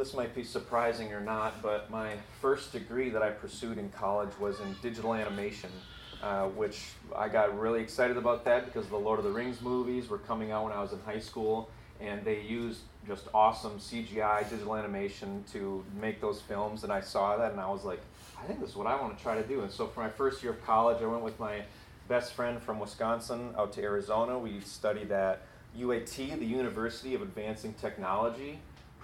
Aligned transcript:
this 0.00 0.14
might 0.14 0.34
be 0.34 0.42
surprising 0.42 1.12
or 1.12 1.20
not, 1.20 1.60
but 1.60 1.90
my 1.90 2.14
first 2.40 2.72
degree 2.72 3.10
that 3.10 3.22
I 3.22 3.28
pursued 3.28 3.76
in 3.76 3.90
college 3.90 4.30
was 4.40 4.58
in 4.60 4.74
digital 4.80 5.12
animation, 5.12 5.68
uh, 6.22 6.46
which 6.46 6.92
I 7.14 7.28
got 7.28 7.58
really 7.60 7.82
excited 7.82 8.16
about 8.16 8.46
that 8.46 8.64
because 8.64 8.88
the 8.88 8.96
Lord 8.96 9.18
of 9.18 9.26
the 9.26 9.30
Rings 9.30 9.60
movies 9.60 10.08
were 10.08 10.16
coming 10.16 10.52
out 10.52 10.64
when 10.64 10.72
I 10.72 10.80
was 10.80 10.94
in 10.94 11.00
high 11.00 11.18
school, 11.18 11.68
and 12.00 12.24
they 12.24 12.40
used 12.40 12.80
just 13.06 13.28
awesome 13.34 13.78
CGI 13.78 14.48
digital 14.48 14.74
animation 14.74 15.44
to 15.52 15.84
make 16.00 16.18
those 16.18 16.40
films, 16.40 16.82
and 16.82 16.90
I 16.90 17.02
saw 17.02 17.36
that 17.36 17.52
and 17.52 17.60
I 17.60 17.68
was 17.68 17.84
like, 17.84 18.00
I 18.42 18.46
think 18.46 18.60
this 18.60 18.70
is 18.70 18.76
what 18.76 18.86
I 18.86 18.98
want 18.98 19.18
to 19.18 19.22
try 19.22 19.34
to 19.34 19.46
do. 19.46 19.60
And 19.60 19.70
so 19.70 19.86
for 19.86 20.00
my 20.00 20.08
first 20.08 20.42
year 20.42 20.52
of 20.52 20.64
college, 20.64 21.02
I 21.02 21.06
went 21.06 21.22
with 21.22 21.38
my 21.38 21.60
best 22.08 22.32
friend 22.32 22.62
from 22.62 22.80
Wisconsin 22.80 23.54
out 23.58 23.74
to 23.74 23.82
Arizona. 23.82 24.38
We 24.38 24.60
studied 24.60 25.12
at 25.12 25.42
UAT, 25.78 26.38
the 26.38 26.46
University 26.46 27.14
of 27.14 27.20
Advancing 27.20 27.74
Technology. 27.74 28.60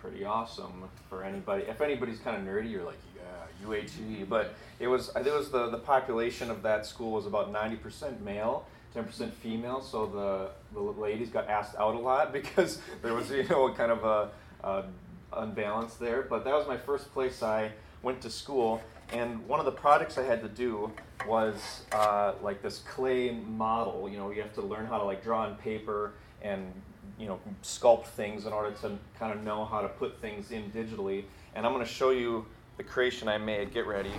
Pretty 0.08 0.24
awesome 0.24 0.84
for 1.10 1.24
anybody. 1.24 1.64
If 1.64 1.80
anybody's 1.80 2.20
kind 2.20 2.36
of 2.36 2.54
nerdy, 2.54 2.70
you're 2.70 2.84
like, 2.84 3.00
yeah, 3.16 3.66
UAT. 3.66 4.28
But 4.28 4.54
it 4.78 4.86
was, 4.86 5.10
it 5.16 5.34
was 5.34 5.50
the, 5.50 5.68
the 5.68 5.78
population 5.78 6.48
of 6.48 6.62
that 6.62 6.86
school 6.86 7.10
was 7.10 7.26
about 7.26 7.52
90% 7.52 8.20
male, 8.20 8.68
10% 8.94 9.32
female. 9.32 9.80
So 9.80 10.06
the, 10.06 10.50
the 10.78 10.80
ladies 10.80 11.28
got 11.28 11.48
asked 11.48 11.74
out 11.74 11.96
a 11.96 11.98
lot 11.98 12.32
because 12.40 12.80
there 13.02 13.14
was, 13.14 13.32
you 13.32 13.48
know, 13.48 13.68
kind 13.74 13.90
of 13.90 14.04
a, 14.04 14.30
a 14.62 14.84
unbalance 15.32 15.94
there. 15.94 16.22
But 16.22 16.44
that 16.44 16.54
was 16.54 16.68
my 16.68 16.76
first 16.76 17.12
place 17.12 17.42
I 17.42 17.72
went 18.04 18.20
to 18.20 18.30
school. 18.30 18.80
And 19.12 19.44
one 19.48 19.58
of 19.58 19.66
the 19.66 19.72
projects 19.72 20.18
I 20.18 20.22
had 20.22 20.40
to 20.42 20.48
do 20.48 20.92
was 21.26 21.82
uh, 21.90 22.34
like 22.44 22.62
this 22.62 22.78
clay 22.78 23.32
model. 23.32 24.08
You 24.08 24.18
know, 24.18 24.30
you 24.30 24.40
have 24.40 24.54
to 24.54 24.62
learn 24.62 24.86
how 24.86 24.98
to 24.98 25.04
like 25.04 25.24
draw 25.24 25.42
on 25.42 25.56
paper 25.56 26.12
and 26.42 26.72
you 27.18 27.26
know 27.26 27.40
sculpt 27.62 28.06
things 28.06 28.46
in 28.46 28.52
order 28.52 28.70
to 28.82 28.98
kind 29.18 29.32
of 29.32 29.42
know 29.42 29.64
how 29.64 29.80
to 29.80 29.88
put 29.88 30.20
things 30.20 30.50
in 30.50 30.70
digitally. 30.70 31.24
And 31.54 31.66
I'm 31.66 31.72
going 31.72 31.84
to 31.84 31.90
show 31.90 32.10
you 32.10 32.46
the 32.76 32.84
creation 32.84 33.28
I 33.28 33.38
made. 33.38 33.72
Get 33.72 33.86
ready. 33.86 34.12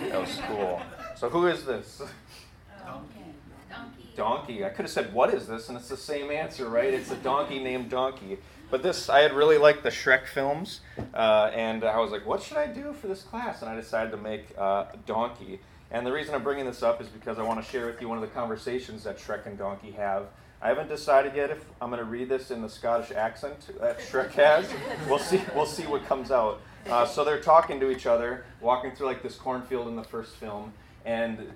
that 0.00 0.20
was 0.20 0.38
cool. 0.46 0.80
So 1.16 1.28
who 1.28 1.46
is 1.46 1.64
this? 1.64 2.02
Donkey. 2.84 3.20
Donkey. 4.16 4.64
I 4.64 4.68
could 4.68 4.84
have 4.84 4.90
said, 4.90 5.12
"What 5.12 5.32
is 5.34 5.46
this?" 5.46 5.68
and 5.68 5.76
it's 5.76 5.88
the 5.88 5.96
same 5.96 6.30
answer, 6.30 6.68
right? 6.68 6.92
It's 6.92 7.10
a 7.10 7.16
donkey 7.16 7.58
named 7.58 7.90
Donkey. 7.90 8.38
But 8.70 8.82
this, 8.82 9.08
I 9.08 9.20
had 9.20 9.32
really 9.32 9.58
liked 9.58 9.82
the 9.82 9.90
Shrek 9.90 10.26
films, 10.26 10.80
uh, 11.14 11.50
and 11.54 11.84
I 11.84 12.00
was 12.00 12.10
like, 12.10 12.26
what 12.26 12.42
should 12.42 12.56
I 12.56 12.66
do 12.66 12.92
for 12.92 13.06
this 13.06 13.22
class? 13.22 13.62
And 13.62 13.70
I 13.70 13.76
decided 13.76 14.10
to 14.10 14.16
make 14.16 14.46
uh, 14.58 14.86
Donkey. 15.06 15.60
And 15.90 16.04
the 16.04 16.12
reason 16.12 16.34
I'm 16.34 16.42
bringing 16.42 16.64
this 16.64 16.82
up 16.82 17.00
is 17.00 17.06
because 17.06 17.38
I 17.38 17.42
want 17.42 17.64
to 17.64 17.70
share 17.70 17.86
with 17.86 18.00
you 18.00 18.08
one 18.08 18.18
of 18.18 18.22
the 18.22 18.34
conversations 18.34 19.04
that 19.04 19.18
Shrek 19.18 19.46
and 19.46 19.56
Donkey 19.56 19.92
have. 19.92 20.26
I 20.64 20.68
haven't 20.68 20.88
decided 20.88 21.36
yet 21.36 21.50
if 21.50 21.62
I'm 21.78 21.90
going 21.90 21.98
to 21.98 22.06
read 22.06 22.30
this 22.30 22.50
in 22.50 22.62
the 22.62 22.70
Scottish 22.70 23.14
accent 23.14 23.68
that 23.80 23.98
Shrek 23.98 24.32
has. 24.32 24.66
We'll 25.06 25.18
see. 25.18 25.42
We'll 25.54 25.66
see 25.66 25.82
what 25.82 26.06
comes 26.06 26.30
out. 26.30 26.62
Uh, 26.88 27.04
so 27.04 27.22
they're 27.22 27.40
talking 27.40 27.78
to 27.80 27.90
each 27.90 28.06
other, 28.06 28.46
walking 28.62 28.92
through 28.92 29.06
like 29.06 29.22
this 29.22 29.36
cornfield 29.36 29.88
in 29.88 29.96
the 29.96 30.02
first 30.02 30.36
film, 30.36 30.72
and 31.04 31.52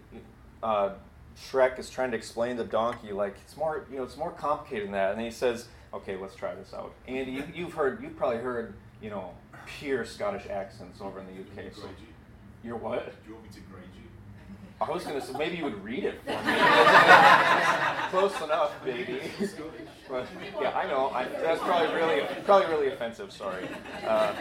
uh, 0.62 0.90
Shrek 1.38 1.78
is 1.78 1.88
trying 1.88 2.10
to 2.10 2.18
explain 2.18 2.58
to 2.58 2.64
Donkey 2.64 3.12
like 3.12 3.36
it's 3.42 3.56
more, 3.56 3.86
you 3.90 3.96
know, 3.96 4.02
it's 4.02 4.18
more 4.18 4.30
complicated 4.30 4.84
than 4.84 4.92
that. 4.92 5.12
And 5.12 5.22
he 5.22 5.30
says, 5.30 5.68
okay, 5.94 6.16
let's 6.16 6.34
try 6.34 6.54
this 6.54 6.74
out. 6.74 6.92
Andy, 7.06 7.32
you, 7.32 7.44
you've 7.54 7.72
heard, 7.72 8.02
you've 8.02 8.16
probably 8.16 8.38
heard, 8.38 8.74
you 9.00 9.08
know, 9.08 9.32
pure 9.78 10.04
Scottish 10.04 10.46
accents 10.50 11.00
over 11.00 11.18
in 11.20 11.26
the 11.26 11.62
UK. 11.62 11.74
So 11.74 11.88
you're 12.62 12.76
what? 12.76 13.06
Do 13.24 13.28
you 13.28 13.34
want 13.36 13.46
me 13.46 13.50
to? 13.54 13.67
I 14.80 14.90
was 14.90 15.04
gonna 15.04 15.20
say 15.20 15.32
maybe 15.36 15.56
you 15.56 15.64
would 15.64 15.82
read 15.82 16.04
it 16.04 16.20
for 16.22 16.30
me. 16.30 16.36
Close 18.10 18.40
enough, 18.42 18.72
baby. 18.84 19.20
But, 20.08 20.26
yeah, 20.60 20.70
I 20.70 20.86
know. 20.86 21.10
I, 21.10 21.24
that's 21.24 21.60
probably 21.60 21.94
really, 21.94 22.26
probably 22.44 22.68
really 22.68 22.88
offensive. 22.88 23.32
Sorry. 23.32 23.68
Uh, 24.06 24.32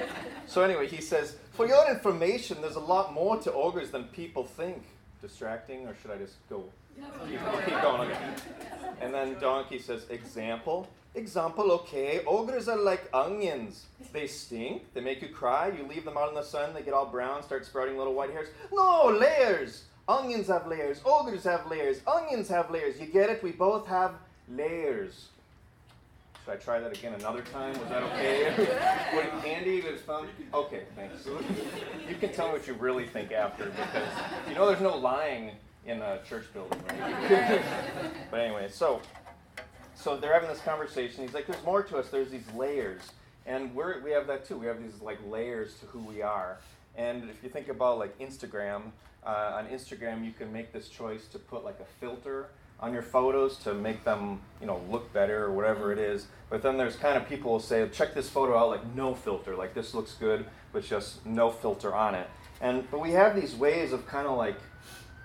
so 0.46 0.62
anyway, 0.62 0.88
he 0.88 1.02
says, 1.02 1.36
for 1.52 1.68
your 1.68 1.90
information, 1.90 2.62
there's 2.62 2.76
a 2.76 2.80
lot 2.80 3.14
more 3.14 3.38
to 3.38 3.52
ogres 3.52 3.92
than 3.92 4.06
people 4.06 4.44
think. 4.44 4.84
Distracting, 5.22 5.88
or 5.88 5.96
should 6.02 6.12
I 6.12 6.18
just 6.18 6.36
go? 6.48 6.64
Keep, 7.28 7.40
keep 7.66 7.82
going. 7.82 8.12
Okay. 8.12 8.30
And 9.02 9.12
then 9.14 9.36
Donkey 9.40 9.80
says, 9.80 10.06
example. 10.10 10.88
Example, 11.16 11.72
okay. 11.72 12.22
Ogres 12.28 12.70
are 12.70 12.78
like 12.78 13.10
onions. 13.12 13.88
They 14.14 14.28
stink. 14.28 14.94
They 14.94 15.02
make 15.02 15.22
you 15.24 15.30
cry. 15.30 15.70
You 15.76 15.88
leave 15.88 16.06
them 16.06 16.16
out 16.16 16.30
in 16.30 16.36
the 16.36 16.44
sun. 16.44 16.76
They 16.76 16.84
get 16.84 16.94
all 16.94 17.08
brown, 17.08 17.42
start 17.42 17.66
sprouting 17.66 17.98
little 17.98 18.14
white 18.14 18.30
hairs. 18.30 18.50
No, 18.72 19.08
layers. 19.08 19.86
Onions 20.08 20.48
have 20.48 20.68
layers. 20.68 21.02
Ogres 21.06 21.44
have 21.44 21.68
layers. 21.68 22.02
Onions 22.08 22.48
have 22.48 22.72
layers. 22.72 23.00
You 23.00 23.08
get 23.08 23.30
it? 23.30 23.44
We 23.44 23.52
both 23.52 23.88
have 23.88 24.14
layers. 24.48 25.28
Should 26.46 26.54
I 26.54 26.56
try 26.58 26.80
that 26.80 26.98
again 26.98 27.14
another 27.14 27.42
time? 27.42 27.78
Was 27.78 27.90
that 27.90 28.04
okay? 28.04 28.50
what, 29.14 29.46
Andy, 29.46 29.82
was 29.82 30.00
fun? 30.00 30.28
Okay, 30.54 30.84
thanks. 30.96 31.28
you 32.08 32.16
can 32.16 32.32
tell 32.32 32.48
me 32.48 32.54
what 32.54 32.68
you 32.68 32.74
really 32.76 33.06
think 33.06 33.34
after 33.34 33.66
because 33.66 34.08
you 34.48 34.56
know 34.56 34.66
there's 34.66 34.80
no 34.80 34.96
lying 34.96 35.52
in 35.86 36.02
a 36.02 36.20
church 36.24 36.46
building, 36.54 36.82
right? 36.88 37.62
but 38.32 38.40
anyway, 38.40 38.70
so 38.70 39.02
so 39.94 40.16
they're 40.16 40.34
having 40.34 40.48
this 40.48 40.62
conversation. 40.62 41.26
He's 41.26 41.34
like, 41.34 41.48
"There's 41.48 41.64
more 41.66 41.84
to 41.84 41.98
us. 41.98 42.10
There's 42.10 42.30
these 42.30 42.50
layers, 42.56 43.02
and 43.46 43.76
we're 43.76 44.02
we 44.02 44.12
have 44.12 44.28
that 44.28 44.46
too. 44.46 44.58
We 44.58 44.68
have 44.68 44.82
these 44.82 45.02
like 45.02 45.20
layers 45.28 45.74
to 45.80 45.86
who 45.88 46.00
we 46.00 46.22
are. 46.22 46.60
And 46.96 47.30
if 47.30 47.44
you 47.44 47.50
think 47.50 47.68
about 47.68 48.00
like 48.00 48.18
Instagram, 48.20 48.84
uh, 49.28 49.58
on 49.58 49.68
Instagram 49.68 50.26
you 50.26 50.32
can 50.32 50.52
make 50.52 50.72
this 50.72 50.88
choice 50.88 51.28
to 51.28 51.38
put 51.38 51.66
like 51.66 51.80
a 51.82 51.86
filter 52.00 52.48
on 52.80 52.94
your 52.94 53.02
photos 53.02 53.58
to 53.58 53.74
make 53.74 54.04
them 54.04 54.40
you 54.62 54.68
know 54.68 54.82
look 54.90 55.12
better 55.12 55.44
or 55.44 55.52
whatever 55.52 55.92
it 55.92 56.00
is. 56.00 56.28
But 56.50 56.62
then 56.62 56.78
there's 56.78 56.96
kind 56.96 57.18
of 57.18 57.28
people 57.28 57.52
will 57.52 57.60
say, 57.60 57.88
check 57.90 58.14
this 58.14 58.30
photo 58.30 58.58
out 58.58 58.70
like 58.70 58.96
no 58.96 59.14
filter, 59.14 59.56
like 59.56 59.74
this 59.74 59.94
looks 59.94 60.14
good, 60.14 60.46
but 60.72 60.84
just 60.84 61.26
no 61.26 61.50
filter 61.52 61.94
on 61.94 62.16
it. 62.16 62.30
And 62.62 62.90
but 62.90 63.00
we 63.02 63.12
have 63.12 63.36
these 63.36 63.56
ways 63.56 63.92
of 63.92 64.08
kind 64.08 64.28
of 64.28 64.38
like 64.38 64.58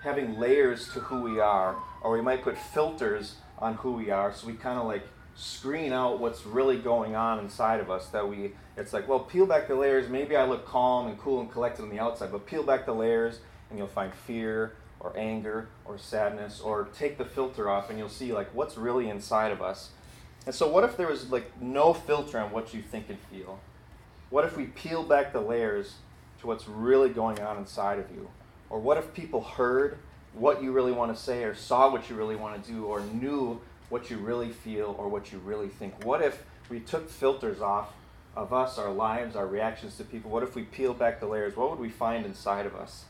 having 0.03 0.37
layers 0.37 0.91
to 0.93 0.99
who 0.99 1.21
we 1.21 1.39
are, 1.39 1.77
or 2.01 2.11
we 2.11 2.21
might 2.21 2.43
put 2.43 2.57
filters 2.57 3.35
on 3.57 3.75
who 3.75 3.93
we 3.93 4.09
are. 4.11 4.33
So 4.33 4.47
we 4.47 4.53
kind 4.53 4.77
of 4.77 4.85
like 4.85 5.07
screen 5.35 5.93
out 5.93 6.19
what's 6.19 6.45
really 6.45 6.77
going 6.77 7.15
on 7.15 7.39
inside 7.39 7.79
of 7.79 7.89
us. 7.89 8.07
That 8.07 8.27
we, 8.27 8.51
it's 8.75 8.91
like, 8.91 9.07
well, 9.07 9.21
peel 9.21 9.45
back 9.45 9.67
the 9.69 9.75
layers. 9.75 10.09
Maybe 10.09 10.35
I 10.35 10.45
look 10.45 10.65
calm 10.65 11.07
and 11.07 11.17
cool 11.17 11.39
and 11.39 11.49
collected 11.49 11.83
on 11.83 11.89
the 11.89 11.99
outside, 11.99 12.31
but 12.31 12.45
peel 12.45 12.63
back 12.63 12.85
the 12.85 12.93
layers 12.93 13.39
and 13.73 13.79
you'll 13.79 13.87
find 13.87 14.13
fear 14.13 14.73
or 14.99 15.17
anger 15.17 15.67
or 15.83 15.97
sadness 15.97 16.61
or 16.61 16.89
take 16.95 17.17
the 17.17 17.25
filter 17.25 17.71
off 17.71 17.89
and 17.89 17.97
you'll 17.97 18.07
see 18.07 18.31
like 18.31 18.53
what's 18.53 18.77
really 18.77 19.09
inside 19.09 19.51
of 19.51 19.63
us. 19.63 19.89
And 20.45 20.53
so 20.53 20.67
what 20.67 20.83
if 20.83 20.95
there 20.95 21.07
was 21.07 21.31
like 21.31 21.59
no 21.59 21.91
filter 21.91 22.37
on 22.39 22.51
what 22.51 22.71
you 22.71 22.83
think 22.83 23.09
and 23.09 23.17
feel? 23.31 23.59
What 24.29 24.45
if 24.45 24.55
we 24.55 24.65
peel 24.65 25.01
back 25.01 25.33
the 25.33 25.41
layers 25.41 25.95
to 26.41 26.47
what's 26.47 26.67
really 26.67 27.09
going 27.09 27.39
on 27.39 27.57
inside 27.57 27.97
of 27.97 28.11
you? 28.11 28.29
Or 28.69 28.79
what 28.79 28.99
if 28.99 29.11
people 29.15 29.41
heard 29.41 29.97
what 30.33 30.61
you 30.61 30.71
really 30.71 30.91
want 30.91 31.15
to 31.15 31.19
say 31.19 31.43
or 31.43 31.55
saw 31.55 31.91
what 31.91 32.11
you 32.11 32.15
really 32.15 32.35
want 32.35 32.63
to 32.63 32.71
do 32.71 32.85
or 32.85 33.01
knew 33.01 33.59
what 33.89 34.11
you 34.11 34.17
really 34.17 34.49
feel 34.49 34.95
or 34.99 35.07
what 35.07 35.31
you 35.31 35.39
really 35.39 35.67
think? 35.67 36.05
What 36.05 36.21
if 36.21 36.43
we 36.69 36.79
took 36.79 37.09
filters 37.09 37.59
off 37.59 37.93
of 38.35 38.53
us, 38.53 38.77
our 38.77 38.91
lives, 38.91 39.35
our 39.35 39.47
reactions 39.47 39.97
to 39.97 40.03
people? 40.03 40.29
What 40.29 40.43
if 40.43 40.55
we 40.55 40.61
peeled 40.61 40.99
back 40.99 41.19
the 41.19 41.25
layers? 41.25 41.55
What 41.55 41.71
would 41.71 41.79
we 41.79 41.89
find 41.89 42.23
inside 42.23 42.67
of 42.67 42.75
us? 42.75 43.05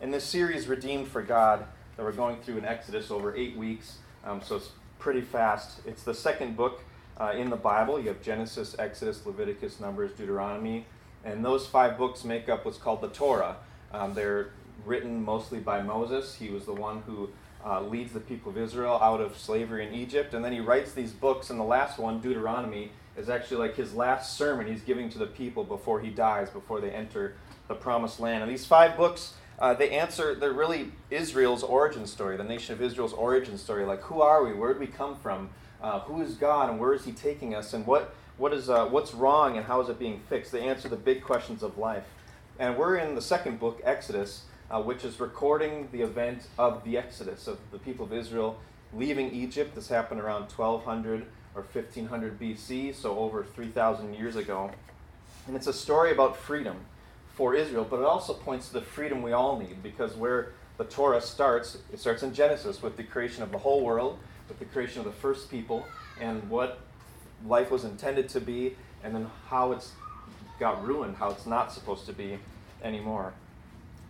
In 0.00 0.10
this 0.10 0.24
series, 0.24 0.66
Redeemed 0.66 1.08
for 1.08 1.20
God, 1.20 1.66
that 1.96 2.02
we're 2.02 2.12
going 2.12 2.40
through 2.40 2.56
in 2.56 2.64
Exodus 2.64 3.10
over 3.10 3.36
eight 3.36 3.54
weeks, 3.54 3.98
um, 4.24 4.40
so 4.42 4.56
it's 4.56 4.70
pretty 4.98 5.20
fast. 5.20 5.82
It's 5.86 6.04
the 6.04 6.14
second 6.14 6.56
book 6.56 6.82
uh, 7.18 7.34
in 7.36 7.50
the 7.50 7.56
Bible. 7.56 8.00
You 8.00 8.08
have 8.08 8.22
Genesis, 8.22 8.74
Exodus, 8.78 9.26
Leviticus, 9.26 9.78
Numbers, 9.78 10.12
Deuteronomy, 10.12 10.86
and 11.22 11.44
those 11.44 11.66
five 11.66 11.98
books 11.98 12.24
make 12.24 12.48
up 12.48 12.64
what's 12.64 12.78
called 12.78 13.02
the 13.02 13.10
Torah. 13.10 13.56
Um, 13.92 14.14
they're 14.14 14.52
written 14.86 15.22
mostly 15.22 15.58
by 15.58 15.82
Moses. 15.82 16.34
He 16.34 16.48
was 16.48 16.64
the 16.64 16.72
one 16.72 17.02
who 17.02 17.28
uh, 17.62 17.82
leads 17.82 18.14
the 18.14 18.20
people 18.20 18.50
of 18.50 18.56
Israel 18.56 18.98
out 19.02 19.20
of 19.20 19.36
slavery 19.36 19.86
in 19.86 19.92
Egypt. 19.92 20.32
And 20.32 20.42
then 20.42 20.52
he 20.52 20.60
writes 20.60 20.92
these 20.92 21.12
books, 21.12 21.50
and 21.50 21.60
the 21.60 21.64
last 21.64 21.98
one, 21.98 22.22
Deuteronomy, 22.22 22.90
is 23.18 23.28
actually 23.28 23.58
like 23.58 23.76
his 23.76 23.92
last 23.92 24.38
sermon 24.38 24.66
he's 24.66 24.80
giving 24.80 25.10
to 25.10 25.18
the 25.18 25.26
people 25.26 25.62
before 25.62 26.00
he 26.00 26.08
dies, 26.08 26.48
before 26.48 26.80
they 26.80 26.90
enter 26.90 27.34
the 27.68 27.74
promised 27.74 28.18
land. 28.18 28.42
And 28.42 28.50
these 28.50 28.64
five 28.64 28.96
books, 28.96 29.34
uh, 29.60 29.74
they 29.74 29.90
answer, 29.90 30.34
they're 30.34 30.52
really 30.52 30.92
Israel's 31.10 31.62
origin 31.62 32.06
story, 32.06 32.36
the 32.36 32.44
nation 32.44 32.74
of 32.74 32.82
Israel's 32.82 33.12
origin 33.12 33.58
story. 33.58 33.84
Like, 33.84 34.02
who 34.02 34.22
are 34.22 34.44
we? 34.44 34.52
Where 34.52 34.72
did 34.72 34.80
we 34.80 34.86
come 34.86 35.16
from? 35.16 35.50
Uh, 35.82 36.00
who 36.00 36.20
is 36.22 36.34
God, 36.34 36.70
and 36.70 36.78
where 36.78 36.92
is 36.94 37.04
he 37.04 37.12
taking 37.12 37.54
us? 37.54 37.72
And 37.72 37.86
what, 37.86 38.14
what 38.36 38.52
is, 38.52 38.68
uh, 38.68 38.86
what's 38.86 39.14
wrong, 39.14 39.56
and 39.56 39.66
how 39.66 39.80
is 39.80 39.88
it 39.88 39.98
being 39.98 40.20
fixed? 40.28 40.52
They 40.52 40.66
answer 40.66 40.88
the 40.88 40.96
big 40.96 41.22
questions 41.22 41.62
of 41.62 41.78
life. 41.78 42.04
And 42.58 42.76
we're 42.76 42.96
in 42.96 43.14
the 43.14 43.22
second 43.22 43.58
book, 43.58 43.80
Exodus 43.84 44.42
uh, 44.70 44.80
which 44.80 45.04
is 45.04 45.18
recording 45.18 45.88
the 45.92 46.02
event 46.02 46.46
of 46.58 46.84
the 46.84 46.96
Exodus 46.96 47.46
of 47.48 47.58
the 47.72 47.78
people 47.78 48.06
of 48.06 48.12
Israel 48.12 48.58
leaving 48.94 49.30
Egypt. 49.32 49.74
This 49.74 49.88
happened 49.88 50.20
around 50.20 50.42
1200 50.42 51.26
or 51.54 51.62
1500 51.62 52.40
BC, 52.40 52.94
so 52.94 53.18
over 53.18 53.44
3,000 53.44 54.14
years 54.14 54.36
ago. 54.36 54.70
And 55.46 55.56
it's 55.56 55.66
a 55.66 55.72
story 55.72 56.12
about 56.12 56.36
freedom 56.36 56.76
for 57.40 57.54
Israel, 57.54 57.86
but 57.88 58.00
it 58.00 58.04
also 58.04 58.34
points 58.34 58.68
to 58.68 58.74
the 58.74 58.82
freedom 58.82 59.22
we 59.22 59.32
all 59.32 59.58
need 59.58 59.82
because 59.82 60.14
where 60.14 60.52
the 60.76 60.84
Torah 60.84 61.22
starts, 61.22 61.78
it 61.90 61.98
starts 61.98 62.22
in 62.22 62.34
Genesis 62.34 62.82
with 62.82 62.98
the 62.98 63.02
creation 63.02 63.42
of 63.42 63.50
the 63.50 63.56
whole 63.56 63.82
world, 63.82 64.18
with 64.46 64.58
the 64.58 64.66
creation 64.66 64.98
of 64.98 65.06
the 65.06 65.18
first 65.22 65.50
people, 65.50 65.86
and 66.20 66.46
what 66.50 66.80
life 67.46 67.70
was 67.70 67.84
intended 67.84 68.28
to 68.28 68.42
be. 68.42 68.76
and 69.02 69.14
then 69.14 69.26
how 69.48 69.72
it's 69.72 69.92
got 70.58 70.86
ruined, 70.86 71.16
how 71.16 71.30
it's 71.30 71.46
not 71.46 71.72
supposed 71.72 72.04
to 72.04 72.12
be 72.12 72.38
anymore. 72.84 73.32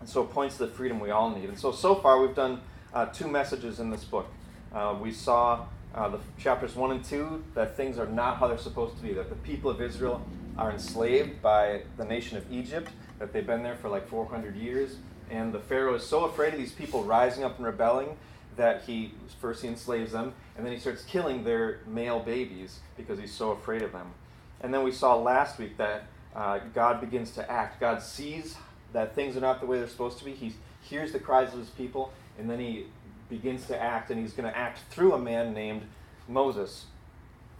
And 0.00 0.08
so 0.08 0.22
it 0.22 0.30
points 0.30 0.56
to 0.56 0.66
the 0.66 0.72
freedom 0.72 0.98
we 0.98 1.12
all 1.12 1.30
need. 1.30 1.48
And 1.48 1.56
so, 1.56 1.70
so 1.70 1.94
far, 1.94 2.20
we've 2.20 2.34
done 2.34 2.60
uh, 2.92 3.06
two 3.06 3.28
messages 3.28 3.78
in 3.78 3.90
this 3.90 4.02
book. 4.02 4.26
Uh, 4.74 4.96
we 5.00 5.12
saw 5.12 5.66
uh, 5.94 6.08
the 6.08 6.18
chapters 6.36 6.74
1 6.74 6.90
and 6.90 7.04
2 7.04 7.44
that 7.54 7.76
things 7.76 7.96
are 7.96 8.06
not 8.06 8.38
how 8.38 8.48
they're 8.48 8.58
supposed 8.58 8.96
to 8.96 9.02
be, 9.04 9.12
that 9.12 9.28
the 9.28 9.36
people 9.36 9.70
of 9.70 9.80
Israel 9.80 10.20
are 10.58 10.72
enslaved 10.72 11.40
by 11.40 11.82
the 11.96 12.04
nation 12.04 12.36
of 12.36 12.52
Egypt, 12.52 12.90
that 13.20 13.32
they've 13.32 13.46
been 13.46 13.62
there 13.62 13.76
for 13.76 13.88
like 13.88 14.08
400 14.08 14.56
years. 14.56 14.96
And 15.30 15.52
the 15.52 15.60
Pharaoh 15.60 15.94
is 15.94 16.04
so 16.04 16.24
afraid 16.24 16.52
of 16.52 16.58
these 16.58 16.72
people 16.72 17.04
rising 17.04 17.44
up 17.44 17.56
and 17.58 17.64
rebelling 17.64 18.16
that 18.56 18.82
he 18.82 19.12
first 19.40 19.62
he 19.62 19.68
enslaves 19.68 20.10
them, 20.10 20.34
and 20.56 20.66
then 20.66 20.72
he 20.72 20.78
starts 20.78 21.04
killing 21.04 21.44
their 21.44 21.80
male 21.86 22.18
babies 22.18 22.80
because 22.96 23.18
he's 23.18 23.32
so 23.32 23.52
afraid 23.52 23.82
of 23.82 23.92
them. 23.92 24.12
And 24.60 24.74
then 24.74 24.82
we 24.82 24.90
saw 24.90 25.14
last 25.14 25.58
week 25.58 25.76
that 25.76 26.04
uh, 26.34 26.58
God 26.74 27.00
begins 27.00 27.30
to 27.32 27.50
act. 27.50 27.80
God 27.80 28.02
sees 28.02 28.56
that 28.92 29.14
things 29.14 29.36
are 29.36 29.40
not 29.40 29.60
the 29.60 29.66
way 29.66 29.78
they're 29.78 29.88
supposed 29.88 30.18
to 30.18 30.24
be. 30.24 30.32
He 30.32 30.54
hears 30.82 31.12
the 31.12 31.20
cries 31.20 31.52
of 31.52 31.60
his 31.60 31.70
people, 31.70 32.12
and 32.38 32.50
then 32.50 32.58
he 32.58 32.86
begins 33.28 33.66
to 33.66 33.80
act, 33.80 34.10
and 34.10 34.20
he's 34.20 34.32
going 34.32 34.50
to 34.50 34.56
act 34.56 34.80
through 34.90 35.12
a 35.12 35.18
man 35.18 35.54
named 35.54 35.82
Moses. 36.28 36.86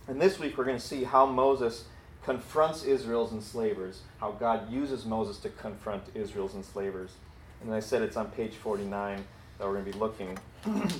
And 0.08 0.20
this 0.20 0.38
week 0.38 0.58
we're 0.58 0.64
going 0.64 0.78
to 0.78 0.84
see 0.84 1.04
how 1.04 1.24
Moses 1.24 1.84
confronts 2.24 2.84
Israel's 2.84 3.32
enslavers, 3.32 4.02
how 4.20 4.32
God 4.32 4.70
uses 4.70 5.04
Moses 5.04 5.38
to 5.38 5.48
confront 5.48 6.04
Israel's 6.14 6.54
enslavers. 6.54 7.12
And 7.62 7.72
I 7.72 7.80
said 7.80 8.02
it's 8.02 8.16
on 8.16 8.30
page 8.30 8.54
49 8.54 9.24
that 9.58 9.66
we're 9.66 9.74
going 9.74 9.84
to 9.84 9.92
be 9.92 9.98
looking. 9.98 10.38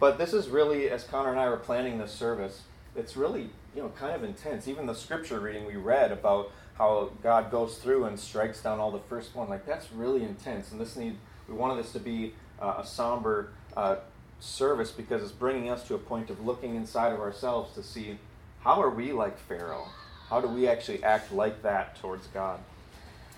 but 0.00 0.18
this 0.18 0.32
is 0.32 0.48
really, 0.48 0.90
as 0.90 1.04
Connor 1.04 1.30
and 1.30 1.40
I 1.40 1.48
were 1.48 1.56
planning 1.56 1.98
this 1.98 2.12
service, 2.12 2.62
it's 2.94 3.16
really, 3.16 3.50
you 3.74 3.82
know, 3.82 3.90
kind 3.90 4.14
of 4.14 4.24
intense. 4.24 4.68
Even 4.68 4.86
the 4.86 4.94
scripture 4.94 5.40
reading 5.40 5.66
we 5.66 5.76
read 5.76 6.12
about 6.12 6.50
how 6.78 7.10
God 7.22 7.50
goes 7.50 7.78
through 7.78 8.04
and 8.04 8.18
strikes 8.18 8.62
down 8.62 8.80
all 8.80 8.90
the 8.90 8.98
firstborn, 8.98 9.48
like 9.48 9.66
that's 9.66 9.92
really 9.92 10.22
intense. 10.22 10.72
And 10.72 10.80
this 10.80 10.96
need, 10.96 11.16
we 11.48 11.54
wanted 11.54 11.82
this 11.82 11.92
to 11.92 12.00
be 12.00 12.34
uh, 12.60 12.76
a 12.78 12.86
somber 12.86 13.50
uh, 13.76 13.96
service 14.40 14.90
because 14.90 15.22
it's 15.22 15.32
bringing 15.32 15.70
us 15.70 15.86
to 15.88 15.94
a 15.94 15.98
point 15.98 16.30
of 16.30 16.44
looking 16.44 16.74
inside 16.74 17.12
of 17.12 17.20
ourselves 17.20 17.74
to 17.74 17.82
see 17.82 18.18
how 18.60 18.82
are 18.82 18.90
we 18.90 19.12
like 19.12 19.38
Pharaoh? 19.38 19.86
How 20.28 20.40
do 20.40 20.48
we 20.48 20.68
actually 20.68 21.02
act 21.04 21.32
like 21.32 21.62
that 21.62 21.96
towards 22.00 22.26
God? 22.28 22.60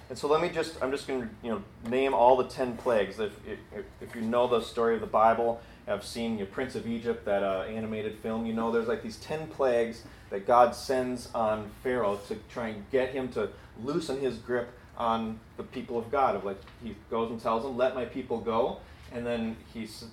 And 0.09 0.17
so 0.17 0.27
let 0.27 0.41
me 0.41 0.49
just, 0.49 0.83
I'm 0.83 0.91
just 0.91 1.07
going 1.07 1.23
to 1.23 1.29
you 1.43 1.51
know, 1.51 1.63
name 1.89 2.15
all 2.15 2.37
the 2.37 2.45
10 2.45 2.79
plagues. 2.79 3.21
If, 3.21 3.33
if, 3.47 3.85
if 4.01 4.15
you 4.15 4.23
know 4.23 4.47
the 4.47 4.63
story 4.63 4.95
of 4.95 5.03
the 5.03 5.07
Bible, 5.07 5.61
have 5.87 6.05
seen 6.05 6.39
you 6.39 6.47
Prince 6.47 6.75
of 6.75 6.87
Egypt, 6.87 7.25
that 7.27 7.43
uh, 7.43 7.65
animated 7.69 8.19
film, 8.19 8.47
you 8.47 8.53
know 8.53 8.71
there's 8.71 8.89
like 8.89 9.03
these 9.03 9.17
10 9.17 9.49
plagues 9.49 10.03
that 10.31 10.47
God 10.47 10.75
sends 10.75 11.31
on 11.35 11.71
Pharaoh 11.83 12.21
to 12.29 12.37
try 12.51 12.69
and 12.69 12.91
get 12.91 13.11
him 13.11 13.29
to 13.33 13.51
loosen 13.83 14.21
his 14.21 14.37
grip 14.39 14.71
on 14.97 15.39
the 15.57 15.63
people 15.63 15.99
of 15.99 16.11
God. 16.11 16.37
Of 16.37 16.45
like, 16.45 16.61
he 16.83 16.95
goes 17.11 17.31
and 17.31 17.41
tells 17.41 17.63
them, 17.63 17.77
let 17.77 17.95
my 17.95 18.05
people 18.05 18.39
go. 18.39 18.79
And 19.13 19.27
then 19.27 19.57
he's, 19.73 20.05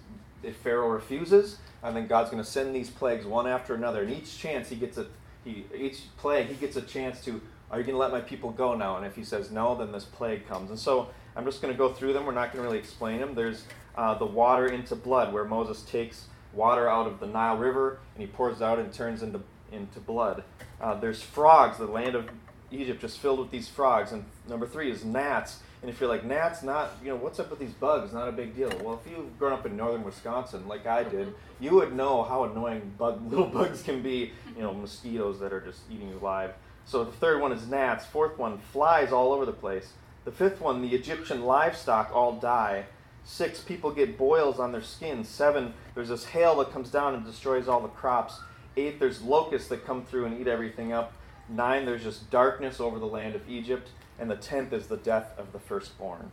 if 0.44 0.56
Pharaoh 0.58 0.90
refuses, 0.90 1.58
and 1.84 1.96
then 1.96 2.08
God's 2.08 2.30
going 2.32 2.44
to 2.44 2.50
send 2.50 2.76
these 2.76 2.90
plagues 2.90 3.26
one 3.26 3.48
after 3.48 3.76
another. 3.76 4.02
And 4.04 4.12
each 4.12 4.38
chance 4.38 4.70
he 4.70 4.76
gets 4.76 4.98
a, 4.98 5.08
he, 5.46 5.66
each 5.74 6.02
plague 6.18 6.48
he 6.48 6.56
gets 6.56 6.76
a 6.76 6.82
chance 6.82 7.24
to 7.24 7.42
are 7.72 7.80
you 7.80 7.84
going 7.84 7.96
to 7.96 8.00
let 8.00 8.12
my 8.12 8.22
people 8.22 8.52
go 8.52 8.76
now? 8.76 8.98
And 8.98 9.06
if 9.06 9.16
he 9.16 9.24
says 9.24 9.52
no, 9.52 9.76
then 9.76 9.92
this 9.92 10.06
plague 10.06 10.48
comes. 10.48 10.70
And 10.70 10.78
so 10.78 11.10
I'm 11.36 11.46
just 11.46 11.62
going 11.62 11.74
to 11.74 11.78
go 11.78 11.92
through 11.92 12.14
them. 12.14 12.26
We're 12.26 12.34
not 12.34 12.54
going 12.54 12.64
to 12.64 12.68
really 12.68 12.78
explain 12.78 13.20
them. 13.20 13.34
There's 13.34 13.64
uh, 13.96 14.16
the 14.18 14.26
water 14.26 14.68
into 14.68 14.96
blood, 14.96 15.34
where 15.34 15.46
Moses 15.46 15.82
takes 15.82 16.28
water 16.54 16.88
out 16.88 17.08
of 17.08 17.20
the 17.20 17.28
Nile 17.28 17.58
River 17.58 18.00
and 18.14 18.22
he 18.22 18.28
pours 18.28 18.58
it 18.58 18.64
out 18.64 18.80
and 18.80 18.94
turns 18.94 19.24
into, 19.24 19.42
into 19.72 20.00
blood. 20.00 20.44
Uh, 20.80 20.94
there's 21.00 21.22
frogs, 21.22 21.78
the 21.78 21.86
land 21.86 22.16
of 22.16 22.30
Egypt 22.72 23.02
just 23.02 23.20
filled 23.20 23.40
with 23.40 23.52
these 23.52 23.68
frogs. 23.68 24.12
And 24.12 24.26
number 24.48 24.68
three 24.68 24.92
is 24.92 25.04
gnats. 25.04 25.60
And 25.82 25.90
if 25.90 26.00
you're 26.00 26.10
like, 26.10 26.26
gnats, 26.26 26.64
not, 26.64 26.92
you 27.04 27.10
know, 27.10 27.16
what's 27.16 27.40
up 27.40 27.50
with 27.50 27.60
these 27.60 27.74
bugs? 27.74 28.14
Not 28.14 28.28
a 28.28 28.32
big 28.32 28.56
deal. 28.56 28.72
Well, 28.82 29.00
if 29.04 29.12
you've 29.12 29.38
grown 29.38 29.54
up 29.54 29.66
in 29.66 29.78
northern 29.78 30.04
Wisconsin, 30.04 30.68
like 30.68 30.88
I 30.88 31.04
did, 31.04 31.34
you 31.60 31.72
would 31.76 31.96
know 31.96 32.24
how 32.24 32.46
annoying 32.46 32.94
bug, 32.98 33.22
little 33.30 33.46
bugs 33.46 33.84
can 33.84 34.02
be, 34.02 34.32
you 34.56 34.64
know, 34.64 34.74
mosquitoes 34.74 35.40
that 35.40 35.54
are 35.54 35.62
just 35.62 35.82
eating 35.92 36.10
you 36.10 36.18
alive. 36.18 36.54
So 36.86 37.04
the 37.04 37.12
third 37.12 37.42
one 37.42 37.52
is 37.52 37.68
gnats. 37.68 38.06
Fourth 38.06 38.38
one, 38.38 38.58
flies 38.58 39.12
all 39.12 39.34
over 39.34 39.46
the 39.46 39.52
place. 39.52 39.94
The 40.24 40.32
fifth 40.32 40.60
one, 40.60 40.82
the 40.82 40.96
Egyptian 40.96 41.44
livestock 41.44 42.12
all 42.14 42.34
die. 42.34 42.86
Six, 43.24 43.60
people 43.60 43.92
get 43.92 44.18
boils 44.18 44.60
on 44.60 44.72
their 44.72 44.84
skin. 44.84 45.24
Seven, 45.24 45.74
there's 45.96 46.10
this 46.10 46.26
hail 46.26 46.56
that 46.58 46.72
comes 46.72 46.90
down 46.90 47.16
and 47.16 47.26
destroys 47.26 47.68
all 47.68 47.82
the 47.82 47.88
crops. 47.88 48.40
Eight, 48.78 49.00
there's 49.00 49.22
locusts 49.22 49.68
that 49.70 49.86
come 49.86 50.04
through 50.06 50.26
and 50.26 50.40
eat 50.40 50.48
everything 50.48 50.94
up. 50.94 51.14
Nine, 51.50 51.86
there's 51.86 52.04
just 52.04 52.30
darkness 52.30 52.80
over 52.80 53.00
the 53.00 53.06
land 53.06 53.36
of 53.36 53.48
Egypt. 53.50 53.90
And 54.20 54.32
the 54.32 54.36
tenth 54.36 54.72
is 54.74 54.88
the 54.88 54.98
death 54.98 55.34
of 55.38 55.52
the 55.52 55.60
firstborn. 55.60 56.32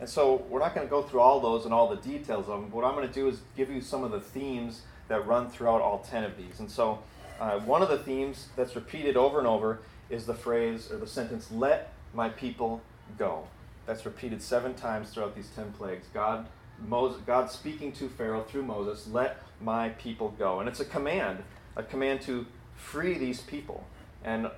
And 0.00 0.08
so 0.08 0.44
we're 0.48 0.60
not 0.60 0.74
going 0.74 0.86
to 0.86 0.90
go 0.90 1.02
through 1.02 1.20
all 1.20 1.40
those 1.40 1.64
and 1.64 1.74
all 1.74 1.88
the 1.88 1.96
details 1.96 2.48
of 2.48 2.60
them. 2.60 2.70
What 2.70 2.84
I'm 2.84 2.94
going 2.94 3.08
to 3.08 3.12
do 3.12 3.28
is 3.28 3.40
give 3.56 3.70
you 3.70 3.80
some 3.80 4.04
of 4.04 4.10
the 4.10 4.20
themes 4.20 4.82
that 5.08 5.26
run 5.26 5.48
throughout 5.48 5.80
all 5.80 5.98
ten 5.98 6.24
of 6.24 6.36
these. 6.36 6.60
And 6.60 6.70
so 6.70 7.00
uh, 7.40 7.58
one 7.60 7.82
of 7.82 7.88
the 7.88 7.98
themes 7.98 8.48
that's 8.56 8.74
repeated 8.76 9.16
over 9.16 9.38
and 9.38 9.46
over 9.46 9.80
is 10.10 10.26
the 10.26 10.34
phrase 10.34 10.90
or 10.90 10.98
the 10.98 11.06
sentence, 11.06 11.50
let 11.50 11.92
my 12.14 12.28
people 12.28 12.80
go. 13.18 13.46
That's 13.86 14.04
repeated 14.04 14.42
seven 14.42 14.74
times 14.74 15.10
throughout 15.10 15.34
these 15.34 15.50
ten 15.56 15.72
plagues. 15.72 16.06
God, 16.12 16.46
Moses, 16.86 17.20
God 17.26 17.50
speaking 17.50 17.92
to 17.92 18.08
Pharaoh 18.08 18.42
through 18.42 18.64
Moses, 18.64 19.08
let 19.08 19.38
my 19.60 19.90
people 19.90 20.34
go. 20.38 20.60
And 20.60 20.68
it's 20.68 20.80
a 20.80 20.84
command, 20.84 21.42
a 21.74 21.82
command 21.82 22.20
to 22.22 22.46
free 22.76 23.18
these 23.18 23.40
people. 23.40 23.84
And 24.24 24.50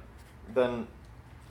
then 0.52 0.86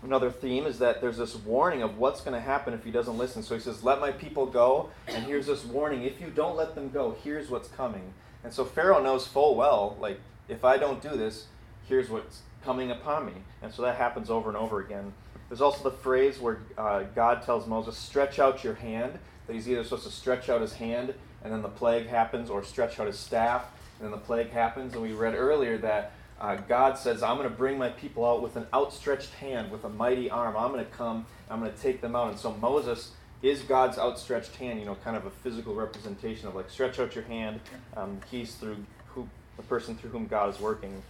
another 0.03 0.31
theme 0.31 0.65
is 0.65 0.79
that 0.79 1.01
there's 1.01 1.17
this 1.17 1.35
warning 1.35 1.81
of 1.81 1.97
what's 1.97 2.21
going 2.21 2.33
to 2.33 2.39
happen 2.39 2.73
if 2.73 2.83
he 2.83 2.91
doesn't 2.91 3.17
listen. 3.17 3.43
So 3.43 3.55
he 3.55 3.61
says, 3.61 3.83
Let 3.83 3.99
my 3.99 4.11
people 4.11 4.45
go. 4.45 4.89
And 5.07 5.25
here's 5.25 5.47
this 5.47 5.65
warning 5.65 6.03
if 6.03 6.19
you 6.21 6.27
don't 6.29 6.55
let 6.55 6.75
them 6.75 6.89
go, 6.89 7.17
here's 7.23 7.49
what's 7.49 7.67
coming. 7.69 8.13
And 8.43 8.53
so 8.53 8.63
Pharaoh 8.63 9.03
knows 9.03 9.27
full 9.27 9.55
well, 9.55 9.97
like, 9.99 10.19
if 10.47 10.63
I 10.63 10.77
don't 10.77 11.01
do 11.01 11.09
this, 11.09 11.47
here's 11.87 12.09
what's 12.09 12.41
coming 12.63 12.91
upon 12.91 13.25
me. 13.25 13.33
And 13.61 13.73
so 13.73 13.81
that 13.81 13.97
happens 13.97 14.29
over 14.29 14.49
and 14.49 14.57
over 14.57 14.79
again. 14.79 15.13
There's 15.49 15.61
also 15.61 15.83
the 15.83 15.95
phrase 15.95 16.39
where 16.39 16.59
uh, 16.77 17.03
God 17.15 17.43
tells 17.43 17.67
Moses, 17.67 17.97
stretch 17.97 18.39
out 18.39 18.63
your 18.63 18.75
hand, 18.75 19.17
that 19.47 19.53
he's 19.53 19.67
either 19.67 19.83
supposed 19.83 20.05
to 20.05 20.11
stretch 20.11 20.49
out 20.49 20.61
his 20.61 20.73
hand 20.73 21.13
and 21.43 21.51
then 21.53 21.61
the 21.61 21.69
plague 21.69 22.07
happens, 22.07 22.49
or 22.49 22.63
stretch 22.63 22.99
out 22.99 23.07
his 23.07 23.17
staff 23.17 23.65
and 23.99 24.05
then 24.05 24.11
the 24.11 24.25
plague 24.25 24.51
happens. 24.51 24.93
And 24.93 25.01
we 25.01 25.13
read 25.13 25.35
earlier 25.35 25.77
that 25.79 26.11
uh, 26.39 26.55
God 26.55 26.97
says, 26.97 27.21
I'm 27.21 27.37
going 27.37 27.49
to 27.49 27.55
bring 27.55 27.77
my 27.77 27.89
people 27.89 28.25
out 28.25 28.41
with 28.41 28.55
an 28.55 28.65
outstretched 28.73 29.33
hand, 29.33 29.71
with 29.71 29.83
a 29.83 29.89
mighty 29.89 30.29
arm. 30.29 30.55
I'm 30.55 30.71
going 30.71 30.85
to 30.85 30.91
come, 30.91 31.25
I'm 31.49 31.59
going 31.59 31.71
to 31.71 31.77
take 31.77 32.01
them 32.01 32.15
out. 32.15 32.29
And 32.29 32.39
so 32.39 32.53
Moses 32.53 33.11
is 33.41 33.61
God's 33.61 33.97
outstretched 33.97 34.55
hand, 34.55 34.79
you 34.79 34.85
know, 34.85 34.95
kind 35.03 35.17
of 35.17 35.25
a 35.25 35.29
physical 35.29 35.75
representation 35.75 36.47
of 36.47 36.55
like, 36.55 36.69
stretch 36.69 36.99
out 36.99 37.15
your 37.15 37.25
hand. 37.25 37.59
Um, 37.95 38.19
he's 38.31 38.55
through 38.55 38.77
who 39.07 39.27
the 39.57 39.63
person 39.63 39.95
through 39.95 40.11
whom 40.11 40.27
God 40.27 40.53
is 40.53 40.61
working. 40.61 41.03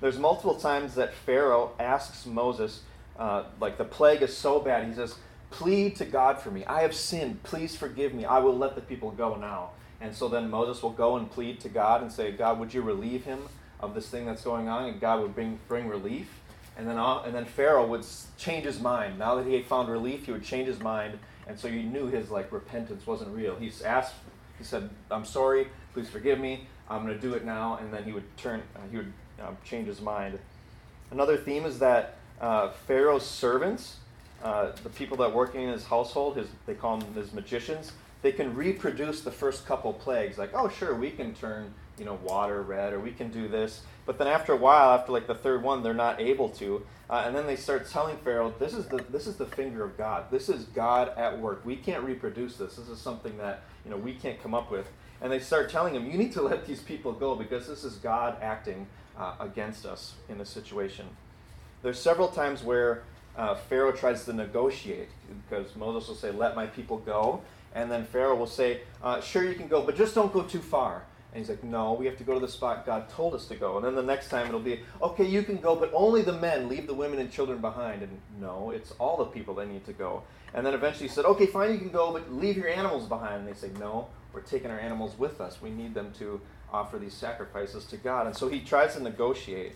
There's 0.00 0.18
multiple 0.18 0.56
times 0.56 0.94
that 0.94 1.14
Pharaoh 1.14 1.72
asks 1.78 2.26
Moses, 2.26 2.82
uh, 3.18 3.44
like 3.60 3.78
the 3.78 3.84
plague 3.84 4.22
is 4.22 4.36
so 4.36 4.60
bad, 4.60 4.86
he 4.86 4.94
says, 4.94 5.16
Plead 5.50 5.96
to 5.96 6.04
God 6.04 6.40
for 6.40 6.50
me. 6.50 6.64
I 6.64 6.82
have 6.82 6.94
sinned. 6.94 7.42
Please 7.44 7.76
forgive 7.76 8.12
me. 8.12 8.24
I 8.24 8.40
will 8.40 8.56
let 8.56 8.74
the 8.74 8.80
people 8.80 9.12
go 9.12 9.36
now. 9.36 9.70
And 10.00 10.14
so 10.14 10.28
then 10.28 10.50
Moses 10.50 10.82
will 10.82 10.90
go 10.90 11.16
and 11.16 11.30
plead 11.30 11.60
to 11.60 11.68
God 11.68 12.02
and 12.02 12.10
say, 12.10 12.32
God, 12.32 12.58
would 12.58 12.74
you 12.74 12.82
relieve 12.82 13.24
him 13.24 13.48
of 13.80 13.94
this 13.94 14.08
thing 14.08 14.26
that's 14.26 14.42
going 14.42 14.68
on? 14.68 14.88
And 14.88 15.00
God 15.00 15.20
would 15.20 15.34
bring, 15.34 15.58
bring 15.68 15.88
relief. 15.88 16.28
And 16.78 16.86
then, 16.86 16.98
uh, 16.98 17.22
and 17.22 17.34
then 17.34 17.46
Pharaoh 17.46 17.86
would 17.86 18.04
change 18.36 18.64
his 18.64 18.80
mind. 18.80 19.18
Now 19.18 19.34
that 19.36 19.46
he 19.46 19.54
had 19.54 19.64
found 19.64 19.88
relief, 19.88 20.26
he 20.26 20.32
would 20.32 20.44
change 20.44 20.68
his 20.68 20.80
mind. 20.80 21.18
And 21.46 21.58
so 21.58 21.68
you 21.68 21.82
knew 21.82 22.06
his 22.06 22.30
like 22.30 22.52
repentance 22.52 23.06
wasn't 23.06 23.34
real. 23.34 23.56
He 23.56 23.72
asked, 23.84 24.14
he 24.58 24.64
said, 24.64 24.90
I'm 25.10 25.24
sorry. 25.24 25.68
Please 25.94 26.08
forgive 26.10 26.38
me. 26.38 26.66
I'm 26.88 27.04
going 27.04 27.14
to 27.14 27.20
do 27.20 27.34
it 27.34 27.44
now, 27.44 27.78
and 27.80 27.92
then 27.92 28.04
he 28.04 28.12
would 28.12 28.36
turn, 28.36 28.62
uh, 28.76 28.80
he 28.90 28.98
would 28.98 29.12
uh, 29.42 29.50
change 29.64 29.86
his 29.88 30.00
mind. 30.00 30.38
Another 31.10 31.36
theme 31.36 31.64
is 31.64 31.78
that 31.80 32.16
uh, 32.40 32.70
Pharaoh's 32.86 33.26
servants, 33.26 33.96
uh, 34.42 34.72
the 34.82 34.90
people 34.90 35.16
that 35.18 35.32
working 35.32 35.62
in 35.62 35.70
his 35.70 35.84
household, 35.84 36.36
his, 36.36 36.48
they 36.66 36.74
call 36.74 36.98
them 36.98 37.14
his 37.14 37.32
magicians, 37.32 37.92
they 38.22 38.32
can 38.32 38.54
reproduce 38.54 39.22
the 39.22 39.30
first 39.30 39.66
couple 39.66 39.92
plagues. 39.92 40.38
Like, 40.38 40.50
oh, 40.54 40.68
sure, 40.68 40.94
we 40.94 41.10
can 41.10 41.34
turn 41.34 41.72
you 41.98 42.04
know 42.04 42.18
water 42.22 42.62
red, 42.62 42.92
or 42.92 43.00
we 43.00 43.12
can 43.12 43.30
do 43.30 43.48
this. 43.48 43.82
But 44.04 44.18
then 44.18 44.26
after 44.26 44.52
a 44.52 44.56
while, 44.56 44.90
after 44.90 45.12
like 45.12 45.26
the 45.26 45.34
third 45.34 45.62
one, 45.62 45.82
they're 45.82 45.94
not 45.94 46.20
able 46.20 46.48
to, 46.50 46.84
uh, 47.10 47.24
and 47.26 47.34
then 47.34 47.46
they 47.46 47.56
start 47.56 47.88
telling 47.88 48.16
Pharaoh, 48.18 48.54
"This 48.58 48.74
is 48.74 48.86
the 48.86 49.04
this 49.10 49.26
is 49.26 49.36
the 49.36 49.46
finger 49.46 49.84
of 49.84 49.96
God. 49.96 50.30
This 50.30 50.48
is 50.48 50.64
God 50.66 51.12
at 51.16 51.38
work. 51.38 51.64
We 51.64 51.76
can't 51.76 52.04
reproduce 52.04 52.56
this. 52.56 52.76
This 52.76 52.88
is 52.88 53.00
something 53.00 53.36
that 53.38 53.62
you 53.84 53.90
know 53.90 53.96
we 53.96 54.14
can't 54.14 54.40
come 54.42 54.54
up 54.54 54.70
with." 54.70 54.86
And 55.20 55.32
they 55.32 55.38
start 55.38 55.70
telling 55.70 55.94
him, 55.94 56.10
You 56.10 56.18
need 56.18 56.32
to 56.32 56.42
let 56.42 56.66
these 56.66 56.80
people 56.80 57.12
go 57.12 57.34
because 57.34 57.66
this 57.66 57.84
is 57.84 57.94
God 57.96 58.36
acting 58.42 58.86
uh, 59.18 59.34
against 59.40 59.86
us 59.86 60.14
in 60.28 60.38
this 60.38 60.50
situation. 60.50 61.06
There's 61.82 61.98
several 61.98 62.28
times 62.28 62.62
where 62.62 63.02
uh, 63.36 63.54
Pharaoh 63.54 63.92
tries 63.92 64.24
to 64.26 64.32
negotiate 64.32 65.08
because 65.48 65.74
Moses 65.76 66.08
will 66.08 66.16
say, 66.16 66.30
Let 66.30 66.54
my 66.54 66.66
people 66.66 66.98
go. 66.98 67.42
And 67.74 67.90
then 67.90 68.04
Pharaoh 68.04 68.36
will 68.36 68.46
say, 68.46 68.80
uh, 69.02 69.20
Sure, 69.20 69.44
you 69.44 69.54
can 69.54 69.68
go, 69.68 69.82
but 69.82 69.96
just 69.96 70.14
don't 70.14 70.32
go 70.32 70.42
too 70.42 70.60
far. 70.60 71.04
And 71.36 71.44
he's 71.44 71.50
like, 71.50 71.62
No, 71.62 71.92
we 71.92 72.06
have 72.06 72.16
to 72.16 72.24
go 72.24 72.32
to 72.32 72.40
the 72.40 72.50
spot 72.50 72.86
God 72.86 73.10
told 73.10 73.34
us 73.34 73.44
to 73.48 73.56
go. 73.56 73.76
And 73.76 73.84
then 73.84 73.94
the 73.94 74.02
next 74.02 74.30
time 74.30 74.46
it'll 74.46 74.58
be, 74.58 74.80
Okay, 75.02 75.26
you 75.26 75.42
can 75.42 75.58
go, 75.58 75.76
but 75.76 75.90
only 75.92 76.22
the 76.22 76.32
men. 76.32 76.66
Leave 76.66 76.86
the 76.86 76.94
women 76.94 77.18
and 77.18 77.30
children 77.30 77.58
behind. 77.58 78.00
And 78.00 78.18
no, 78.40 78.70
it's 78.70 78.92
all 78.92 79.18
the 79.18 79.26
people 79.26 79.54
that 79.56 79.68
need 79.68 79.84
to 79.84 79.92
go. 79.92 80.22
And 80.54 80.64
then 80.64 80.72
eventually 80.72 81.08
he 81.08 81.14
said, 81.14 81.26
Okay, 81.26 81.44
fine, 81.44 81.72
you 81.72 81.78
can 81.78 81.90
go, 81.90 82.10
but 82.10 82.32
leave 82.32 82.56
your 82.56 82.70
animals 82.70 83.06
behind. 83.06 83.40
And 83.40 83.46
they 83.46 83.52
say, 83.52 83.68
No, 83.78 84.08
we're 84.32 84.40
taking 84.40 84.70
our 84.70 84.80
animals 84.80 85.18
with 85.18 85.42
us. 85.42 85.60
We 85.60 85.68
need 85.68 85.92
them 85.92 86.10
to 86.20 86.40
offer 86.72 86.98
these 86.98 87.12
sacrifices 87.12 87.84
to 87.84 87.98
God. 87.98 88.26
And 88.26 88.34
so 88.34 88.48
he 88.48 88.60
tries 88.60 88.94
to 88.94 89.02
negotiate. 89.02 89.72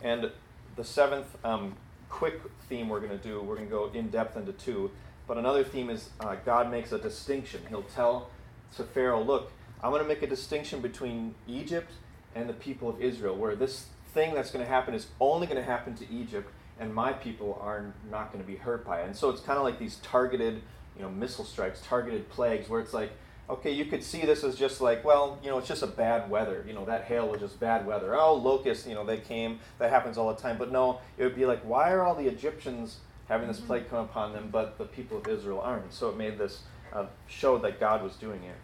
And 0.00 0.30
the 0.76 0.84
seventh 0.84 1.36
um, 1.44 1.76
quick 2.08 2.40
theme 2.70 2.88
we're 2.88 3.00
going 3.00 3.18
to 3.18 3.22
do, 3.22 3.42
we're 3.42 3.56
going 3.56 3.68
to 3.68 3.70
go 3.70 3.90
in 3.92 4.08
depth 4.08 4.38
into 4.38 4.52
two. 4.52 4.90
But 5.26 5.36
another 5.36 5.64
theme 5.64 5.90
is 5.90 6.08
uh, 6.20 6.36
God 6.46 6.70
makes 6.70 6.92
a 6.92 6.98
distinction. 6.98 7.60
He'll 7.68 7.82
tell 7.82 8.30
to 8.76 8.84
Pharaoh, 8.84 9.22
Look, 9.22 9.52
I'm 9.82 9.90
going 9.90 10.02
to 10.02 10.08
make 10.08 10.22
a 10.22 10.26
distinction 10.26 10.80
between 10.80 11.34
Egypt 11.48 11.90
and 12.34 12.48
the 12.48 12.54
people 12.54 12.88
of 12.88 13.00
Israel, 13.00 13.36
where 13.36 13.56
this 13.56 13.86
thing 14.14 14.34
that's 14.34 14.50
going 14.50 14.64
to 14.64 14.70
happen 14.70 14.94
is 14.94 15.08
only 15.20 15.46
going 15.46 15.58
to 15.58 15.64
happen 15.64 15.94
to 15.96 16.10
Egypt, 16.10 16.50
and 16.78 16.94
my 16.94 17.12
people 17.12 17.58
are 17.60 17.92
not 18.10 18.32
going 18.32 18.42
to 18.42 18.48
be 18.48 18.56
hurt 18.56 18.84
by 18.84 19.00
it. 19.00 19.06
And 19.06 19.16
so 19.16 19.30
it's 19.30 19.40
kind 19.40 19.58
of 19.58 19.64
like 19.64 19.78
these 19.78 19.96
targeted, 19.96 20.62
you 20.96 21.02
know, 21.02 21.10
missile 21.10 21.44
strikes, 21.44 21.80
targeted 21.84 22.28
plagues, 22.28 22.68
where 22.68 22.80
it's 22.80 22.94
like, 22.94 23.10
okay, 23.50 23.72
you 23.72 23.84
could 23.84 24.02
see 24.02 24.22
this 24.24 24.44
as 24.44 24.56
just 24.56 24.80
like, 24.80 25.04
well, 25.04 25.38
you 25.42 25.50
know, 25.50 25.58
it's 25.58 25.68
just 25.68 25.82
a 25.82 25.86
bad 25.86 26.30
weather. 26.30 26.64
You 26.66 26.74
know, 26.74 26.84
that 26.84 27.04
hail 27.04 27.28
was 27.28 27.40
just 27.40 27.58
bad 27.58 27.84
weather. 27.84 28.14
Oh, 28.14 28.34
locusts, 28.34 28.86
you 28.86 28.94
know, 28.94 29.04
they 29.04 29.18
came. 29.18 29.58
That 29.78 29.90
happens 29.90 30.16
all 30.16 30.32
the 30.32 30.40
time. 30.40 30.58
But 30.58 30.70
no, 30.70 31.00
it 31.18 31.24
would 31.24 31.34
be 31.36 31.44
like, 31.44 31.60
why 31.62 31.92
are 31.92 32.02
all 32.02 32.14
the 32.14 32.28
Egyptians 32.28 32.98
having 33.28 33.48
this 33.48 33.60
plague 33.60 33.90
come 33.90 34.04
upon 34.04 34.32
them, 34.32 34.48
but 34.50 34.78
the 34.78 34.84
people 34.84 35.18
of 35.18 35.26
Israel 35.26 35.60
aren't? 35.60 35.92
So 35.92 36.08
it 36.08 36.16
made 36.16 36.38
this 36.38 36.60
uh, 36.92 37.06
show 37.26 37.58
that 37.58 37.80
God 37.80 38.02
was 38.02 38.14
doing 38.16 38.42
it. 38.44 38.56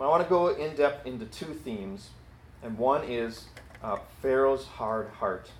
I 0.00 0.06
want 0.06 0.22
to 0.22 0.28
go 0.28 0.48
in 0.48 0.76
depth 0.76 1.06
into 1.06 1.26
two 1.26 1.54
themes, 1.54 2.10
and 2.62 2.78
one 2.78 3.02
is 3.04 3.46
uh, 3.82 3.98
Pharaoh's 4.22 4.64
hard 4.64 5.08
heart. 5.08 5.50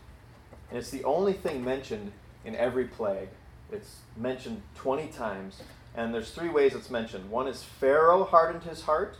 And 0.70 0.78
it's 0.78 0.90
the 0.90 1.02
only 1.02 1.32
thing 1.32 1.64
mentioned 1.64 2.12
in 2.44 2.54
every 2.54 2.84
plague. 2.84 3.28
It's 3.72 3.96
mentioned 4.16 4.62
20 4.76 5.08
times, 5.08 5.60
and 5.96 6.14
there's 6.14 6.30
three 6.30 6.50
ways 6.50 6.74
it's 6.74 6.88
mentioned. 6.88 7.30
One 7.30 7.48
is 7.48 7.64
Pharaoh 7.64 8.24
hardened 8.24 8.62
his 8.62 8.82
heart, 8.82 9.16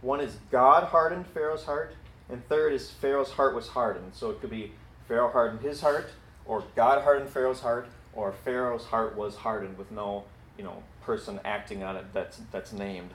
one 0.00 0.20
is 0.20 0.36
God 0.50 0.84
hardened 0.84 1.26
Pharaoh's 1.26 1.64
heart, 1.64 1.94
and 2.30 2.46
third 2.48 2.72
is 2.72 2.90
Pharaoh's 2.90 3.30
heart 3.30 3.54
was 3.54 3.68
hardened. 3.68 4.14
So 4.14 4.30
it 4.30 4.40
could 4.40 4.50
be 4.50 4.72
Pharaoh 5.06 5.30
hardened 5.30 5.60
his 5.60 5.82
heart, 5.82 6.10
or 6.46 6.64
God 6.74 7.02
hardened 7.02 7.28
Pharaoh's 7.28 7.60
heart, 7.60 7.88
or 8.14 8.32
Pharaoh's 8.32 8.84
heart 8.86 9.16
was 9.16 9.36
hardened 9.36 9.76
with 9.76 9.90
no, 9.92 10.24
you 10.56 10.64
know, 10.64 10.82
person 11.02 11.40
acting 11.44 11.82
on 11.82 11.96
it 11.96 12.06
that's 12.14 12.40
that's 12.50 12.72
named. 12.72 13.10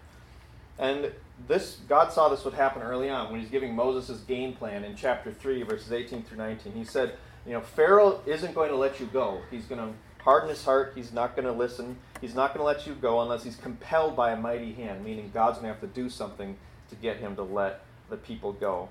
And 0.79 1.11
this 1.47 1.77
God 1.87 2.11
saw 2.11 2.29
this 2.29 2.45
would 2.45 2.53
happen 2.53 2.81
early 2.81 3.09
on 3.09 3.31
when 3.31 3.39
he's 3.39 3.49
giving 3.49 3.75
Moses 3.75 4.07
his 4.07 4.21
game 4.21 4.53
plan 4.53 4.83
in 4.83 4.95
chapter 4.95 5.31
3, 5.31 5.63
verses 5.63 5.91
18 5.91 6.23
through 6.23 6.37
19. 6.37 6.73
He 6.73 6.83
said, 6.83 7.13
You 7.45 7.53
know, 7.53 7.61
Pharaoh 7.61 8.21
isn't 8.25 8.53
going 8.53 8.69
to 8.69 8.75
let 8.75 8.99
you 8.99 9.07
go. 9.07 9.41
He's 9.51 9.65
going 9.65 9.81
to 9.81 9.93
harden 10.23 10.49
his 10.49 10.63
heart. 10.63 10.93
He's 10.95 11.11
not 11.11 11.35
going 11.35 11.45
to 11.45 11.51
listen. 11.51 11.97
He's 12.21 12.35
not 12.35 12.53
going 12.53 12.59
to 12.59 12.65
let 12.65 12.87
you 12.87 12.93
go 12.95 13.21
unless 13.21 13.43
he's 13.43 13.55
compelled 13.55 14.15
by 14.15 14.31
a 14.31 14.35
mighty 14.35 14.73
hand, 14.73 15.03
meaning 15.03 15.31
God's 15.33 15.59
going 15.59 15.73
to 15.73 15.79
have 15.79 15.81
to 15.81 16.01
do 16.01 16.09
something 16.09 16.57
to 16.89 16.95
get 16.95 17.17
him 17.17 17.35
to 17.35 17.43
let 17.43 17.81
the 18.09 18.17
people 18.17 18.53
go. 18.53 18.89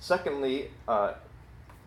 Secondly, 0.00 0.70
uh, 0.88 1.14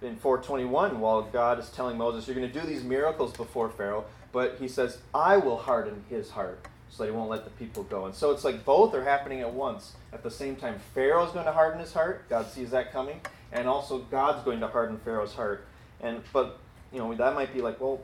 in 0.02 0.16
421, 0.16 1.00
while 1.00 1.24
God 1.24 1.60
is 1.60 1.70
telling 1.70 1.98
Moses, 1.98 2.28
You're 2.28 2.36
going 2.36 2.52
to 2.52 2.60
do 2.60 2.66
these 2.66 2.84
miracles 2.84 3.36
before 3.36 3.70
Pharaoh, 3.70 4.06
but 4.32 4.58
he 4.60 4.68
says, 4.68 5.00
I 5.14 5.38
will 5.38 5.58
harden 5.58 6.04
his 6.10 6.32
heart 6.32 6.68
so 6.90 7.04
that 7.04 7.10
he 7.10 7.16
won't 7.16 7.30
let 7.30 7.44
the 7.44 7.52
people 7.52 7.84
go. 7.84 8.06
And 8.06 8.16
so 8.16 8.32
it's 8.32 8.44
like 8.44 8.64
both 8.66 8.94
are 8.94 9.04
happening 9.04 9.42
at 9.42 9.54
once. 9.54 9.96
At 10.14 10.24
the 10.24 10.32
same 10.32 10.56
time, 10.56 10.80
Pharaoh's 10.94 11.32
going 11.32 11.46
to 11.46 11.52
harden 11.52 11.80
his 11.80 11.94
heart. 11.94 12.28
God 12.30 12.48
sees 12.48 12.72
that 12.72 12.92
coming. 12.92 13.22
And 13.52 13.68
also 13.68 14.00
God's 14.00 14.44
going 14.44 14.60
to 14.62 14.68
harden 14.68 14.98
Pharaoh's 15.00 15.34
heart. 15.34 15.66
And 16.02 16.22
but 16.34 16.60
you 16.92 17.00
know, 17.00 17.14
that 17.14 17.34
might 17.36 17.54
be 17.54 17.62
like, 17.62 17.80
well, 17.80 18.02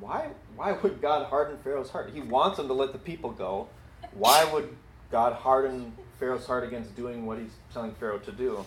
why 0.00 0.28
why 0.56 0.72
would 0.72 1.00
God 1.00 1.26
harden 1.26 1.56
Pharaoh's 1.58 1.90
heart? 1.90 2.10
He 2.12 2.20
wants 2.20 2.58
him 2.58 2.68
to 2.68 2.74
let 2.74 2.92
the 2.92 2.98
people 2.98 3.30
go. 3.30 3.68
Why 4.12 4.44
would 4.52 4.74
God 5.10 5.34
harden 5.34 5.92
Pharaoh's 6.18 6.46
heart 6.46 6.64
against 6.64 6.96
doing 6.96 7.26
what 7.26 7.38
he's 7.38 7.52
telling 7.72 7.92
Pharaoh 7.92 8.18
to 8.18 8.32
do? 8.32 8.64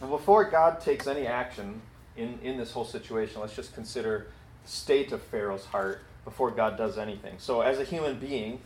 And 0.00 0.10
before 0.10 0.44
God 0.44 0.80
takes 0.80 1.06
any 1.06 1.26
action 1.26 1.82
in, 2.16 2.38
in 2.42 2.56
this 2.56 2.72
whole 2.72 2.84
situation, 2.84 3.40
let's 3.40 3.54
just 3.54 3.74
consider 3.74 4.28
the 4.64 4.70
state 4.70 5.12
of 5.12 5.22
Pharaoh's 5.22 5.66
heart 5.66 6.02
before 6.24 6.50
God 6.50 6.76
does 6.76 6.98
anything. 6.98 7.34
So 7.38 7.60
as 7.60 7.78
a 7.78 7.84
human 7.84 8.18
being, 8.18 8.60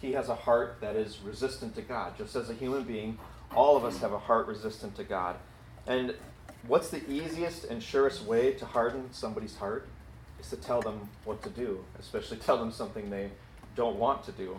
he 0.00 0.12
has 0.12 0.28
a 0.28 0.34
heart 0.34 0.78
that 0.80 0.96
is 0.96 1.18
resistant 1.20 1.74
to 1.74 1.82
God. 1.82 2.16
Just 2.16 2.34
as 2.34 2.48
a 2.48 2.54
human 2.54 2.84
being, 2.84 3.18
all 3.54 3.76
of 3.76 3.84
us 3.84 3.98
have 3.98 4.12
a 4.12 4.18
heart 4.18 4.46
resistant 4.46 4.96
to 4.96 5.04
God. 5.04 5.36
And 5.86 6.14
what's 6.66 6.90
the 6.90 7.08
easiest 7.10 7.64
and 7.64 7.82
surest 7.82 8.24
way 8.24 8.52
to 8.54 8.64
harden 8.64 9.08
somebody's 9.12 9.56
heart? 9.56 9.86
Is 10.38 10.48
to 10.50 10.56
tell 10.56 10.80
them 10.80 11.10
what 11.24 11.42
to 11.42 11.50
do, 11.50 11.84
especially 11.98 12.36
tell 12.46 12.56
them 12.56 12.72
something 12.72 13.10
they 13.10 13.30
don't 13.76 13.96
want 13.96 14.24
to 14.24 14.32
do. 14.32 14.58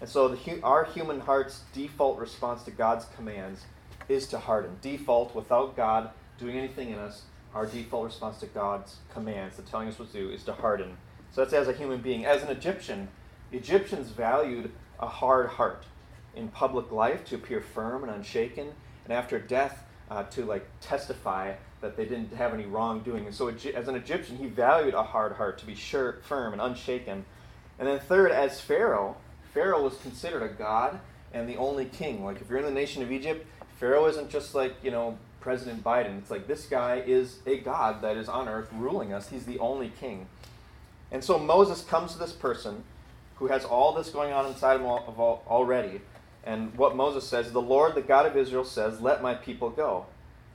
And 0.00 0.08
so 0.08 0.28
the, 0.28 0.60
our 0.62 0.84
human 0.84 1.20
heart's 1.20 1.62
default 1.74 2.18
response 2.18 2.62
to 2.64 2.70
God's 2.70 3.06
commands 3.16 3.64
is 4.08 4.26
to 4.28 4.38
harden. 4.38 4.76
Default, 4.80 5.34
without 5.34 5.76
God 5.76 6.10
doing 6.38 6.56
anything 6.56 6.90
in 6.90 6.98
us, 6.98 7.22
our 7.54 7.66
default 7.66 8.04
response 8.04 8.38
to 8.38 8.46
God's 8.46 8.96
commands, 9.12 9.56
to 9.56 9.62
telling 9.62 9.88
us 9.88 9.98
what 9.98 10.12
to 10.12 10.18
do, 10.18 10.30
is 10.30 10.44
to 10.44 10.52
harden. 10.52 10.96
So 11.32 11.42
that's 11.42 11.54
as 11.54 11.68
a 11.68 11.72
human 11.72 12.00
being. 12.00 12.24
As 12.24 12.42
an 12.42 12.48
Egyptian, 12.48 13.08
Egyptians 13.52 14.10
valued 14.10 14.70
a 14.98 15.06
hard 15.06 15.48
heart 15.48 15.84
in 16.34 16.48
public 16.48 16.92
life 16.92 17.24
to 17.26 17.34
appear 17.34 17.60
firm 17.60 18.02
and 18.02 18.12
unshaken, 18.12 18.68
and 19.04 19.12
after 19.12 19.38
death 19.38 19.84
uh, 20.10 20.22
to 20.24 20.44
like 20.44 20.66
testify 20.80 21.54
that 21.80 21.96
they 21.96 22.04
didn't 22.04 22.32
have 22.34 22.54
any 22.54 22.66
wrongdoing. 22.66 23.26
And 23.26 23.34
so, 23.34 23.48
as 23.48 23.88
an 23.88 23.94
Egyptian, 23.94 24.36
he 24.36 24.46
valued 24.46 24.94
a 24.94 25.02
hard 25.02 25.32
heart 25.32 25.58
to 25.58 25.66
be 25.66 25.74
sure, 25.74 26.18
firm 26.22 26.52
and 26.52 26.62
unshaken. 26.62 27.24
And 27.78 27.88
then 27.88 27.98
third, 27.98 28.32
as 28.32 28.60
Pharaoh, 28.60 29.16
Pharaoh 29.52 29.82
was 29.82 29.96
considered 29.98 30.42
a 30.42 30.48
god 30.48 30.98
and 31.32 31.48
the 31.48 31.56
only 31.56 31.86
king. 31.86 32.24
Like 32.24 32.40
if 32.40 32.48
you're 32.48 32.58
in 32.58 32.64
the 32.64 32.70
nation 32.70 33.02
of 33.02 33.12
Egypt, 33.12 33.46
Pharaoh 33.78 34.06
isn't 34.06 34.30
just 34.30 34.54
like 34.54 34.74
you 34.82 34.90
know 34.90 35.18
President 35.40 35.84
Biden. 35.84 36.18
It's 36.18 36.30
like 36.30 36.46
this 36.46 36.66
guy 36.66 37.02
is 37.06 37.38
a 37.46 37.58
god 37.58 38.02
that 38.02 38.16
is 38.16 38.28
on 38.28 38.48
earth 38.48 38.68
ruling 38.72 39.12
us. 39.12 39.28
He's 39.28 39.46
the 39.46 39.58
only 39.58 39.92
king. 40.00 40.26
And 41.12 41.22
so 41.22 41.38
Moses 41.38 41.82
comes 41.84 42.12
to 42.12 42.18
this 42.18 42.32
person 42.32 42.82
who 43.36 43.46
has 43.48 43.64
all 43.64 43.92
this 43.92 44.10
going 44.10 44.32
on 44.32 44.46
inside 44.46 44.80
him 44.80 44.86
already. 44.86 46.00
And 46.44 46.74
what 46.76 46.96
Moses 46.96 47.28
says, 47.28 47.52
the 47.52 47.60
Lord, 47.60 47.94
the 47.94 48.02
God 48.02 48.26
of 48.26 48.36
Israel, 48.36 48.64
says, 48.64 49.00
Let 49.00 49.22
my 49.22 49.34
people 49.34 49.70
go. 49.70 50.06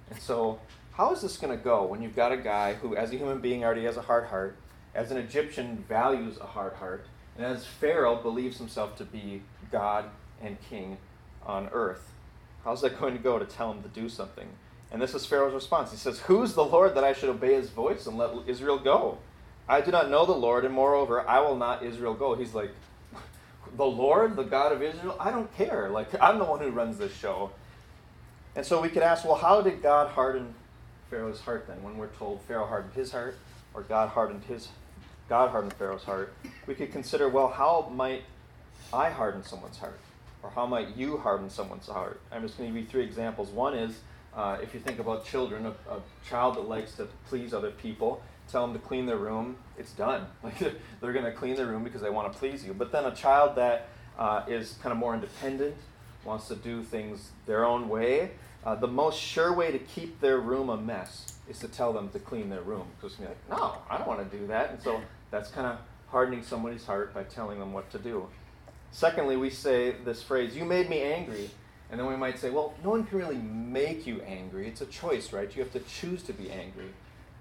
And 0.09 0.19
so, 0.19 0.59
how 0.93 1.13
is 1.13 1.21
this 1.21 1.37
going 1.37 1.57
to 1.57 1.63
go 1.63 1.85
when 1.85 2.01
you've 2.01 2.15
got 2.15 2.31
a 2.31 2.37
guy 2.37 2.73
who, 2.73 2.95
as 2.95 3.11
a 3.11 3.17
human 3.17 3.39
being, 3.39 3.63
already 3.63 3.85
has 3.85 3.97
a 3.97 4.01
hard 4.01 4.25
heart, 4.27 4.57
as 4.95 5.11
an 5.11 5.17
Egyptian, 5.17 5.83
values 5.87 6.37
a 6.39 6.45
hard 6.45 6.73
heart, 6.73 7.05
and 7.37 7.45
as 7.45 7.65
Pharaoh 7.65 8.21
believes 8.21 8.57
himself 8.57 8.95
to 8.97 9.05
be 9.05 9.41
God 9.71 10.05
and 10.41 10.57
king 10.69 10.97
on 11.45 11.69
earth? 11.73 12.11
How's 12.63 12.81
that 12.81 12.99
going 12.99 13.13
to 13.13 13.23
go 13.23 13.39
to 13.39 13.45
tell 13.45 13.71
him 13.71 13.83
to 13.83 13.89
do 13.89 14.09
something? 14.09 14.47
And 14.91 15.01
this 15.01 15.13
is 15.13 15.25
Pharaoh's 15.25 15.53
response. 15.53 15.91
He 15.91 15.97
says, 15.97 16.19
Who's 16.19 16.53
the 16.53 16.65
Lord 16.65 16.95
that 16.95 17.03
I 17.03 17.13
should 17.13 17.29
obey 17.29 17.53
his 17.53 17.69
voice 17.69 18.05
and 18.07 18.17
let 18.17 18.31
Israel 18.47 18.77
go? 18.77 19.17
I 19.67 19.81
do 19.81 19.91
not 19.91 20.09
know 20.09 20.25
the 20.25 20.33
Lord, 20.33 20.65
and 20.65 20.73
moreover, 20.73 21.27
I 21.27 21.39
will 21.39 21.55
not 21.55 21.83
Israel 21.83 22.13
go. 22.13 22.35
He's 22.35 22.53
like, 22.53 22.71
the 23.77 23.85
Lord, 23.85 24.35
the 24.35 24.43
God 24.43 24.71
of 24.71 24.81
Israel? 24.81 25.15
I 25.19 25.31
don't 25.31 25.53
care. 25.55 25.89
Like, 25.89 26.09
I'm 26.21 26.39
the 26.39 26.45
one 26.45 26.59
who 26.59 26.69
runs 26.69 26.97
this 26.97 27.15
show. 27.15 27.51
And 28.55 28.65
so 28.65 28.81
we 28.81 28.89
could 28.89 29.03
ask, 29.03 29.23
well, 29.23 29.35
how 29.35 29.61
did 29.61 29.81
God 29.81 30.09
harden 30.09 30.53
Pharaoh's 31.09 31.39
heart 31.39 31.67
then? 31.67 31.81
When 31.83 31.97
we're 31.97 32.07
told 32.07 32.41
Pharaoh 32.41 32.65
hardened 32.65 32.93
his 32.93 33.11
heart, 33.11 33.37
or 33.73 33.83
God 33.83 34.09
hardened 34.09 34.43
his 34.43 34.67
God 35.29 35.51
hardened 35.51 35.73
Pharaoh's 35.73 36.03
heart, 36.03 36.33
we 36.67 36.75
could 36.75 36.91
consider, 36.91 37.29
well, 37.29 37.47
how 37.47 37.89
might 37.93 38.23
I 38.91 39.09
harden 39.09 39.45
someone's 39.45 39.77
heart? 39.77 39.97
Or 40.43 40.49
how 40.49 40.65
might 40.65 40.97
you 40.97 41.17
harden 41.19 41.49
someone's 41.49 41.87
heart? 41.87 42.19
I'm 42.33 42.41
just 42.41 42.57
going 42.57 42.69
to 42.69 42.73
give 42.73 42.83
you 42.85 42.91
three 42.91 43.03
examples. 43.05 43.49
One 43.49 43.73
is 43.73 43.97
uh, 44.35 44.57
if 44.61 44.73
you 44.73 44.81
think 44.81 44.99
about 44.99 45.25
children, 45.25 45.65
a, 45.65 45.69
a 45.89 46.01
child 46.27 46.55
that 46.55 46.67
likes 46.67 46.93
to 46.93 47.07
please 47.27 47.53
other 47.53 47.71
people, 47.71 48.21
tell 48.51 48.65
them 48.65 48.73
to 48.73 48.85
clean 48.85 49.05
their 49.05 49.17
room, 49.17 49.57
it's 49.77 49.93
done. 49.93 50.25
Like 50.43 50.57
they're 50.59 51.13
going 51.13 51.25
to 51.25 51.31
clean 51.31 51.55
their 51.55 51.67
room 51.67 51.83
because 51.83 52.01
they 52.01 52.09
want 52.09 52.31
to 52.31 52.37
please 52.37 52.65
you. 52.65 52.73
But 52.73 52.91
then 52.91 53.05
a 53.05 53.15
child 53.15 53.55
that 53.55 53.87
uh, 54.17 54.43
is 54.47 54.77
kind 54.81 54.91
of 54.91 54.97
more 54.97 55.13
independent, 55.13 55.75
wants 56.25 56.47
to 56.49 56.55
do 56.55 56.83
things 56.83 57.31
their 57.45 57.65
own 57.65 57.89
way, 57.89 58.31
uh, 58.63 58.75
the 58.75 58.87
most 58.87 59.19
sure 59.19 59.53
way 59.53 59.71
to 59.71 59.79
keep 59.79 60.19
their 60.21 60.39
room 60.39 60.69
a 60.69 60.77
mess 60.77 61.39
is 61.49 61.59
to 61.59 61.67
tell 61.67 61.93
them 61.93 62.09
to 62.09 62.19
clean 62.19 62.49
their 62.49 62.61
room. 62.61 62.85
Because 62.99 63.17
you're 63.19 63.29
like, 63.29 63.49
no, 63.49 63.77
I 63.89 63.97
don't 63.97 64.07
want 64.07 64.29
to 64.29 64.37
do 64.37 64.47
that. 64.47 64.71
And 64.71 64.81
so 64.81 65.01
that's 65.31 65.49
kind 65.49 65.67
of 65.67 65.77
hardening 66.07 66.43
somebody's 66.43 66.85
heart 66.85 67.13
by 67.13 67.23
telling 67.23 67.59
them 67.59 67.73
what 67.73 67.89
to 67.91 67.99
do. 67.99 68.27
Secondly, 68.91 69.37
we 69.37 69.49
say 69.49 69.95
this 70.03 70.21
phrase, 70.21 70.55
you 70.55 70.65
made 70.65 70.89
me 70.89 71.01
angry. 71.01 71.49
And 71.89 71.99
then 71.99 72.07
we 72.07 72.15
might 72.15 72.39
say, 72.39 72.49
well, 72.49 72.73
no 72.83 72.91
one 72.91 73.03
can 73.03 73.17
really 73.17 73.37
make 73.37 74.07
you 74.07 74.21
angry. 74.21 74.67
It's 74.67 74.81
a 74.81 74.85
choice, 74.85 75.33
right? 75.33 75.53
You 75.55 75.63
have 75.63 75.73
to 75.73 75.79
choose 75.79 76.23
to 76.23 76.33
be 76.33 76.49
angry. 76.49 76.89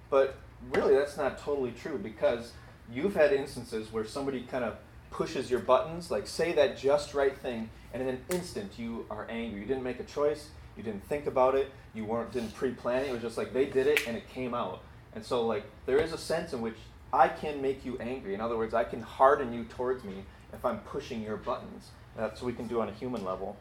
But 0.09 0.37
really 0.73 0.95
that's 0.95 1.17
not 1.17 1.39
totally 1.39 1.73
true 1.73 1.99
because 1.99 2.53
you've 2.93 3.15
had 3.15 3.33
instances 3.33 3.93
where 3.93 4.05
somebody 4.05 4.43
kind 4.43 4.65
of 4.65 4.77
pushes 5.11 5.51
your 5.51 5.61
buttons, 5.61 6.11
like 6.11 6.27
say 6.27 6.53
that 6.53 6.77
just 6.79 7.15
right 7.15 7.37
thing, 7.37 7.69
and 7.93 8.03
in 8.03 8.09
an 8.09 8.21
instant 8.31 8.73
you 8.79 9.07
are 9.11 9.27
angry. 9.29 9.61
You 9.61 9.67
didn't 9.67 9.83
make 9.83 10.01
a 10.01 10.05
choice, 10.05 10.51
you 10.77 10.83
didn't 10.83 11.05
think 11.09 11.27
about 11.27 11.55
it, 11.55 11.71
you 11.95 12.05
weren't 12.05 12.33
didn't 12.33 12.55
pre-plan 12.55 13.05
it. 13.05 13.09
It 13.09 13.13
was 13.13 13.23
just 13.23 13.39
like 13.39 13.53
they 13.53 13.67
did 13.67 13.87
it 13.87 14.07
and 14.07 14.17
it 14.17 14.29
came 14.29 14.55
out. 14.55 14.83
And 15.15 15.25
so 15.25 15.47
like 15.47 15.65
there 15.87 15.99
is 15.99 16.13
a 16.13 16.19
sense 16.19 16.53
in 16.53 16.61
which 16.61 16.77
I 17.13 17.29
can 17.29 17.61
make 17.61 17.85
you 17.85 17.99
angry. 17.99 18.35
In 18.35 18.41
other 18.41 18.57
words, 18.57 18.75
I 18.75 18.85
can 18.85 19.03
harden 19.03 19.53
you 19.53 19.65
towards 19.65 20.05
me 20.05 20.25
if 20.53 20.65
I'm 20.65 20.79
pushing 20.81 21.23
your 21.23 21.37
buttons. 21.37 21.89
That's 22.17 22.41
what 22.41 22.47
we 22.47 22.53
can 22.53 22.69
do 22.69 22.81
on 22.81 22.89
a 22.89 22.93
human 22.93 23.25
level. 23.25 23.57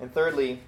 And 0.00 0.12
thirdly, 0.12 0.60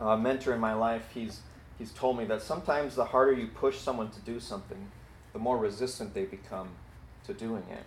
a 0.00 0.16
mentor 0.16 0.54
in 0.54 0.60
my 0.60 0.74
life, 0.74 1.04
he's 1.12 1.40
he's 1.80 1.90
told 1.90 2.16
me 2.16 2.24
that 2.26 2.42
sometimes 2.42 2.94
the 2.94 3.06
harder 3.06 3.32
you 3.32 3.48
push 3.48 3.78
someone 3.78 4.10
to 4.10 4.20
do 4.20 4.38
something, 4.38 4.92
the 5.32 5.40
more 5.40 5.58
resistant 5.58 6.14
they 6.14 6.24
become 6.24 6.68
to 7.26 7.34
doing 7.34 7.64
it. 7.72 7.82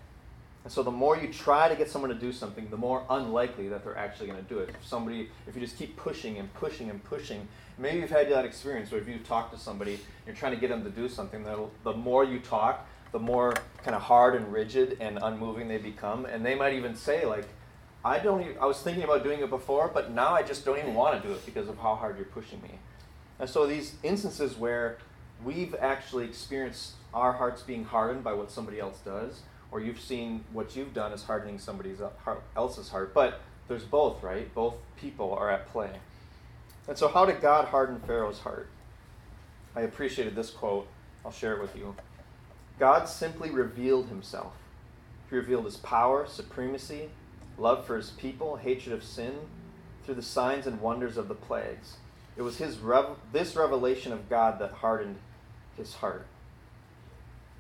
And 0.64 0.72
so 0.72 0.82
the 0.82 0.92
more 0.92 1.16
you 1.18 1.32
try 1.32 1.70
to 1.70 1.76
get 1.76 1.90
someone 1.90 2.10
to 2.10 2.18
do 2.18 2.32
something, 2.32 2.70
the 2.70 2.78
more 2.78 3.04
unlikely 3.10 3.68
that 3.70 3.84
they're 3.84 3.98
actually 3.98 4.28
going 4.28 4.42
to 4.42 4.50
do 4.50 4.60
it. 4.60 4.70
If 4.70 4.86
somebody, 4.86 5.30
if 5.46 5.56
you 5.56 5.62
just 5.62 5.78
keep 5.78 5.96
pushing 5.96 6.38
and 6.38 6.52
pushing 6.54 6.90
and 6.90 7.04
pushing, 7.04 7.48
maybe 7.78 8.00
you've 8.00 8.10
had 8.10 8.30
that 8.32 8.46
experience 8.46 8.92
where 8.92 9.00
if 9.00 9.08
you 9.08 9.20
talk 9.20 9.52
to 9.52 9.58
somebody, 9.58 10.00
you're 10.26 10.36
trying 10.36 10.54
to 10.54 10.60
get 10.60 10.70
them 10.70 10.84
to 10.84 10.90
do 10.90 11.08
something, 11.08 11.46
the 11.84 11.94
more 11.94 12.24
you 12.24 12.40
talk, 12.40 12.88
the 13.12 13.20
more 13.20 13.54
kind 13.84 13.94
of 13.94 14.02
hard 14.02 14.36
and 14.36 14.52
rigid 14.52 14.98
and 15.00 15.20
unmoving 15.22 15.68
they 15.68 15.78
become. 15.78 16.26
And 16.26 16.46
they 16.46 16.56
might 16.56 16.74
even 16.74 16.96
say, 16.96 17.26
like, 17.26 17.48
I 18.04 18.20
don't 18.20 18.42
even, 18.42 18.58
I 18.58 18.66
was 18.66 18.82
thinking 18.82 19.04
about 19.04 19.24
doing 19.24 19.42
it 19.42 19.50
before, 19.50 19.90
but 19.94 20.12
now 20.12 20.34
I 20.34 20.44
just 20.44 20.66
don't 20.66 20.80
even 20.80 20.94
want 20.94 21.22
to 21.22 21.28
do 21.28 21.34
it 21.34 21.46
because 21.46 21.68
of 21.68 21.78
how 21.78 21.96
hard 21.96 22.18
you're 22.18 22.26
pushing 22.26 22.62
me. 22.62 22.80
And 23.44 23.50
so 23.50 23.68
these 23.68 23.96
instances 24.04 24.56
where 24.56 25.00
we've 25.44 25.76
actually 25.76 26.24
experienced 26.24 26.94
our 27.14 27.34
hearts 27.34 27.62
being 27.62 27.84
hardened 27.84 28.24
by 28.24 28.32
what 28.32 28.50
somebody 28.50 28.80
else 28.80 29.00
does, 29.00 29.42
or 29.70 29.82
you've 29.82 30.00
seen 30.00 30.46
what 30.54 30.78
you've 30.78 30.94
done 30.94 31.12
is 31.12 31.24
hardening 31.24 31.60
somebody 31.60 31.94
else's 32.56 32.88
heart. 32.88 33.14
But 33.14 33.42
there's 33.68 33.84
both, 33.84 34.24
right? 34.24 34.56
Both 34.56 34.76
people 34.96 35.34
are 35.34 35.52
at 35.52 35.68
play. 35.74 35.92
And 36.88 36.98
so, 36.98 37.10
how 37.10 37.26
did 37.26 37.42
God 37.42 37.66
harden 37.66 38.00
Pharaoh's 38.08 38.40
heart? 38.40 38.70
I 39.76 39.82
appreciated 39.82 40.36
this 40.36 40.50
quote. 40.50 40.88
I'll 41.26 41.34
share 41.34 41.52
it 41.52 41.62
with 41.62 41.76
you. 41.76 41.98
God 42.80 43.10
simply 43.10 43.50
revealed 43.50 44.08
himself. 44.08 44.54
He 45.30 45.36
revealed 45.36 45.66
his 45.66 45.76
power, 45.76 46.26
supremacy, 46.28 47.10
love 47.58 47.86
for 47.86 47.98
his 47.98 48.12
people, 48.12 48.56
hatred 48.56 48.96
of 48.96 49.04
sin, 49.04 49.34
through 50.06 50.16
the 50.16 50.22
signs 50.22 50.66
and 50.66 50.80
wonders 50.80 51.18
of 51.18 51.28
the 51.28 51.36
plagues. 51.36 51.98
It 52.36 52.42
was 52.42 52.58
his 52.58 52.80
rev- 52.80 53.18
this 53.32 53.56
revelation 53.56 54.12
of 54.12 54.30
God 54.30 54.60
that 54.60 54.72
hardened 54.72 55.18
his 55.78 55.94
heart. 55.96 56.26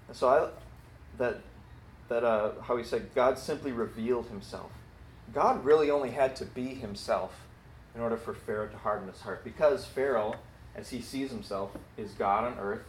And 0.07 0.17
so 0.17 0.29
I 0.29 0.49
that 1.17 1.41
that 2.09 2.23
uh, 2.23 2.51
how 2.61 2.77
he 2.77 2.83
said 2.83 3.13
God 3.15 3.37
simply 3.37 3.71
revealed 3.71 4.27
himself. 4.27 4.71
God 5.33 5.63
really 5.63 5.89
only 5.89 6.11
had 6.11 6.35
to 6.37 6.45
be 6.45 6.67
himself 6.67 7.33
in 7.95 8.01
order 8.01 8.17
for 8.17 8.33
Pharaoh 8.33 8.67
to 8.67 8.77
harden 8.77 9.07
his 9.07 9.21
heart. 9.21 9.43
Because 9.43 9.85
Pharaoh, 9.85 10.35
as 10.75 10.89
he 10.89 11.01
sees 11.01 11.31
himself, 11.31 11.71
is 11.97 12.11
God 12.11 12.43
on 12.43 12.59
earth 12.59 12.83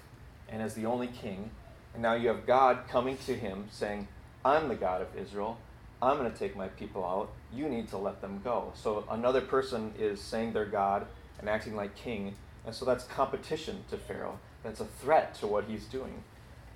and 0.49 0.63
as 0.63 0.75
the 0.75 0.87
only 0.87 1.07
king. 1.07 1.51
And 1.93 2.03
now 2.03 2.15
you 2.15 2.29
have 2.29 2.47
God 2.47 2.81
coming 2.89 3.17
to 3.27 3.35
him 3.35 3.67
saying, 3.71 4.09
I'm 4.45 4.69
the 4.69 4.75
God 4.75 5.01
of 5.01 5.17
Israel. 5.17 5.59
I'm 6.03 6.19
going 6.19 6.31
to 6.31 6.37
take 6.37 6.57
my 6.57 6.69
people 6.69 7.05
out. 7.05 7.31
You 7.53 7.69
need 7.69 7.89
to 7.91 7.99
let 7.99 8.21
them 8.21 8.41
go. 8.43 8.73
So 8.75 9.05
another 9.11 9.41
person 9.41 9.95
is 9.99 10.21
saying 10.21 10.53
they're 10.53 10.67
God 10.67 11.07
and 11.39 11.49
acting 11.49 11.77
like 11.77 11.95
king. 11.95 12.35
And 12.67 12.75
so 12.75 12.85
that's 12.85 13.05
competition 13.05 13.85
to 13.91 13.97
Pharaoh. 13.97 14.39
That's 14.63 14.81
a 14.81 14.87
threat 14.87 15.35
to 15.37 15.47
what 15.47 15.65
he's 15.65 15.85
doing. 15.85 16.23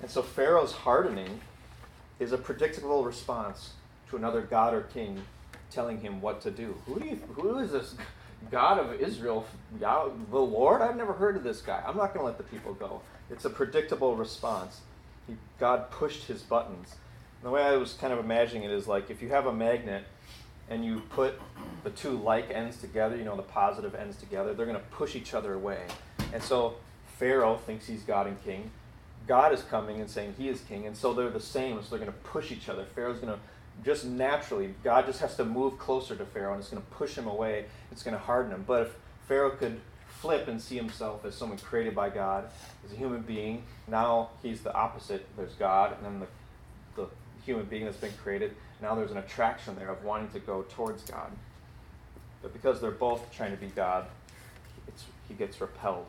And 0.00 0.10
so 0.10 0.22
Pharaoh's 0.22 0.72
hardening 0.72 1.40
is 2.18 2.32
a 2.32 2.38
predictable 2.38 3.04
response 3.04 3.72
to 4.10 4.16
another 4.16 4.42
god 4.42 4.74
or 4.74 4.82
king 4.82 5.22
telling 5.70 6.00
him 6.00 6.20
what 6.20 6.40
to 6.42 6.50
do. 6.50 6.74
Who, 6.86 7.00
do 7.00 7.06
you, 7.06 7.16
who 7.34 7.58
is 7.58 7.72
this 7.72 7.94
God 8.50 8.78
of 8.78 9.00
Israel? 9.00 9.46
the 9.78 10.10
Lord? 10.32 10.82
I've 10.82 10.96
never 10.96 11.12
heard 11.12 11.36
of 11.36 11.44
this 11.44 11.60
guy. 11.60 11.82
I'm 11.86 11.96
not 11.96 12.14
going 12.14 12.20
to 12.20 12.26
let 12.26 12.38
the 12.38 12.44
people 12.44 12.74
go. 12.74 13.00
It's 13.30 13.44
a 13.44 13.50
predictable 13.50 14.16
response. 14.16 14.80
He, 15.26 15.36
God 15.58 15.90
pushed 15.90 16.24
his 16.24 16.42
buttons. 16.42 16.94
And 17.40 17.48
the 17.48 17.50
way 17.50 17.62
I 17.62 17.76
was 17.76 17.92
kind 17.94 18.12
of 18.12 18.18
imagining 18.18 18.64
it 18.64 18.70
is 18.70 18.88
like 18.88 19.10
if 19.10 19.22
you 19.22 19.28
have 19.28 19.46
a 19.46 19.52
magnet 19.52 20.04
and 20.70 20.85
you 20.85 21.02
put 21.11 21.40
the 21.85 21.90
two 21.90 22.11
like 22.11 22.50
ends 22.50 22.78
together, 22.78 23.16
you 23.16 23.24
know, 23.24 23.37
the 23.37 23.42
positive 23.42 23.94
ends 23.94 24.16
together, 24.16 24.54
they're 24.54 24.66
going 24.66 24.78
to 24.78 24.87
push 24.90 25.14
each 25.14 25.35
other 25.35 25.54
away. 25.54 25.83
And 26.33 26.42
so 26.42 26.74
Pharaoh 27.18 27.57
thinks 27.57 27.87
he's 27.87 28.02
God 28.02 28.26
and 28.26 28.42
king. 28.44 28.70
God 29.26 29.52
is 29.52 29.62
coming 29.62 30.00
and 30.00 30.09
saying 30.09 30.35
he 30.38 30.48
is 30.48 30.61
king, 30.62 30.87
and 30.87 30.96
so 30.96 31.12
they're 31.12 31.31
the 31.31 31.40
same, 31.40 31.83
so 31.83 31.90
they're 31.90 31.98
going 31.98 32.11
to 32.11 32.18
push 32.18 32.50
each 32.50 32.68
other. 32.68 32.85
Pharaoh's 32.85 33.18
going 33.18 33.33
to 33.33 33.38
just 33.85 34.04
naturally, 34.04 34.74
God 34.83 35.07
just 35.07 35.20
has 35.20 35.37
to 35.37 35.44
move 35.44 35.78
closer 35.78 36.16
to 36.16 36.24
Pharaoh, 36.24 36.52
and 36.52 36.61
it's 36.61 36.70
going 36.70 36.83
to 36.83 36.88
push 36.90 37.14
him 37.14 37.26
away. 37.26 37.66
It's 37.92 38.02
going 38.02 38.16
to 38.16 38.22
harden 38.22 38.52
him. 38.52 38.64
But 38.66 38.83
if 38.83 38.96
Pharaoh 39.26 39.50
could 39.50 39.81
flip 40.09 40.48
and 40.48 40.61
see 40.61 40.76
himself 40.76 41.24
as 41.24 41.35
someone 41.35 41.59
created 41.59 41.94
by 41.94 42.11
God, 42.11 42.48
as 42.85 42.92
a 42.92 42.96
human 42.96 43.22
being, 43.22 43.64
now 43.87 44.31
he's 44.42 44.62
the 44.62 44.74
opposite. 44.74 45.26
There's 45.37 45.54
God, 45.54 45.96
and 45.96 46.04
then 46.04 46.20
the, 46.96 47.02
the 47.02 47.09
human 47.44 47.66
being 47.66 47.85
that's 47.85 47.98
been 47.98 48.12
created. 48.22 48.54
Now 48.80 48.94
there's 48.94 49.10
an 49.10 49.18
attraction 49.18 49.74
there 49.76 49.90
of 49.90 50.04
wanting 50.04 50.28
to 50.30 50.38
go 50.38 50.64
towards 50.70 51.02
God. 51.02 51.30
But 52.42 52.52
because 52.52 52.80
they're 52.80 52.90
both 52.90 53.32
trying 53.32 53.50
to 53.50 53.56
be 53.56 53.66
God, 53.66 54.06
he 55.28 55.34
gets 55.34 55.60
repelled. 55.60 56.06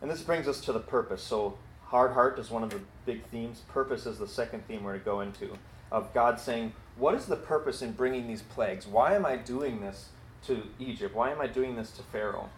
And 0.00 0.10
this 0.10 0.22
brings 0.22 0.46
us 0.46 0.60
to 0.62 0.72
the 0.72 0.80
purpose. 0.80 1.22
So 1.22 1.56
Hard 1.90 2.12
heart 2.12 2.38
is 2.38 2.52
one 2.52 2.62
of 2.62 2.70
the 2.70 2.78
big 3.04 3.24
themes. 3.26 3.62
Purpose 3.66 4.06
is 4.06 4.16
the 4.16 4.28
second 4.28 4.64
theme 4.68 4.84
we're 4.84 4.98
going 4.98 5.32
to 5.32 5.40
go 5.40 5.48
into. 5.48 5.58
Of 5.90 6.14
God 6.14 6.38
saying, 6.38 6.72
What 6.96 7.16
is 7.16 7.26
the 7.26 7.34
purpose 7.34 7.82
in 7.82 7.92
bringing 7.92 8.28
these 8.28 8.42
plagues? 8.42 8.86
Why 8.86 9.16
am 9.16 9.26
I 9.26 9.34
doing 9.34 9.80
this 9.80 10.10
to 10.46 10.62
Egypt? 10.78 11.16
Why 11.16 11.32
am 11.32 11.40
I 11.40 11.48
doing 11.48 11.74
this 11.74 11.90
to 11.92 12.02
Pharaoh? 12.04 12.48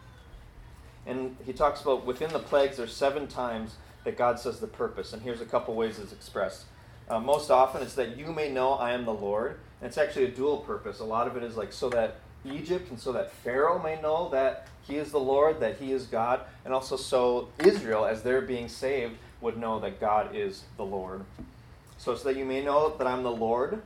And 1.07 1.35
he 1.47 1.55
talks 1.55 1.81
about 1.81 2.05
within 2.05 2.31
the 2.31 2.41
plagues, 2.41 2.77
there's 2.77 2.95
seven 2.95 3.27
times 3.27 3.77
that 4.05 4.19
God 4.19 4.39
says 4.39 4.61
the 4.61 4.67
purpose. 4.67 5.15
And 5.15 5.23
here's 5.23 5.41
a 5.41 5.47
couple 5.47 5.75
ways 5.75 5.99
it's 5.99 6.13
expressed. 6.13 6.67
Uh, 7.13 7.21
most 7.21 7.51
often, 7.51 7.83
it's 7.83 7.93
that 7.93 8.17
you 8.17 8.33
may 8.33 8.51
know 8.51 8.73
I 8.73 8.93
am 8.93 9.05
the 9.05 9.13
Lord. 9.13 9.59
And 9.83 9.89
it's 9.89 9.99
actually 9.99 10.25
a 10.25 10.31
dual 10.31 10.57
purpose. 10.57 11.01
A 11.01 11.05
lot 11.05 11.27
of 11.27 11.37
it 11.37 11.43
is 11.43 11.59
like 11.59 11.71
so 11.71 11.91
that 11.91 12.17
Egypt 12.43 12.89
and 12.89 12.99
so 12.99 13.13
that 13.13 13.31
Pharaoh 13.31 13.83
may 13.83 14.01
know 14.01 14.31
that 14.31 14.67
he 14.81 14.97
is 14.97 15.13
the 15.13 15.21
Lord, 15.21 15.61
that 15.61 15.77
he 15.77 15.93
is 15.93 16.07
God, 16.07 16.41
and 16.65 16.73
also 16.73 16.97
so 16.97 17.49
Israel, 17.63 18.07
as 18.07 18.23
they're 18.23 18.41
being 18.41 18.67
saved, 18.67 19.17
would 19.43 19.59
know 19.59 19.79
that 19.81 20.01
God 20.01 20.35
is 20.35 20.63
the 20.79 20.87
Lord. 20.87 21.27
So, 21.99 22.17
so 22.17 22.25
that 22.29 22.39
you 22.39 22.47
may 22.47 22.65
know 22.65 22.97
that 22.97 23.07
I'm 23.07 23.23
the 23.23 23.31
Lord, 23.31 23.83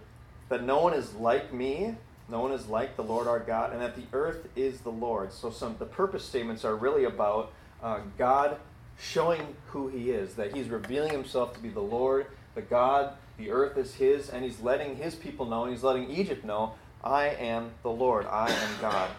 that 0.48 0.62
no 0.62 0.80
one 0.80 0.94
is 0.94 1.12
like 1.14 1.52
me, 1.52 1.96
no 2.28 2.38
one 2.38 2.52
is 2.52 2.68
like 2.68 2.94
the 2.94 3.02
Lord 3.02 3.26
our 3.26 3.40
God, 3.40 3.72
and 3.72 3.82
that 3.82 3.96
the 3.96 4.04
earth 4.12 4.46
is 4.54 4.82
the 4.82 4.92
Lord. 4.92 5.32
So 5.32 5.50
some 5.50 5.74
the 5.80 5.84
purpose 5.84 6.24
statements 6.24 6.64
are 6.64 6.76
really 6.76 7.04
about 7.04 7.52
uh, 7.82 7.98
God 8.16 8.58
showing 9.00 9.56
who 9.68 9.88
He 9.88 10.12
is, 10.12 10.34
that 10.34 10.54
He's 10.54 10.68
revealing 10.68 11.10
Himself 11.10 11.54
to 11.54 11.60
be 11.60 11.70
the 11.70 11.80
Lord, 11.80 12.26
the 12.56 12.62
God, 12.62 13.12
the 13.38 13.52
earth 13.52 13.78
is 13.78 13.94
His, 13.94 14.28
and 14.28 14.42
He's 14.42 14.60
letting 14.60 14.96
His 14.96 15.14
people 15.14 15.46
know, 15.46 15.62
and 15.62 15.72
He's 15.72 15.84
letting 15.84 16.10
Egypt 16.10 16.44
know, 16.44 16.74
I 17.04 17.28
am 17.28 17.70
the 17.84 17.90
Lord, 17.90 18.26
I 18.26 18.50
am 18.50 18.70
God. 18.80 19.10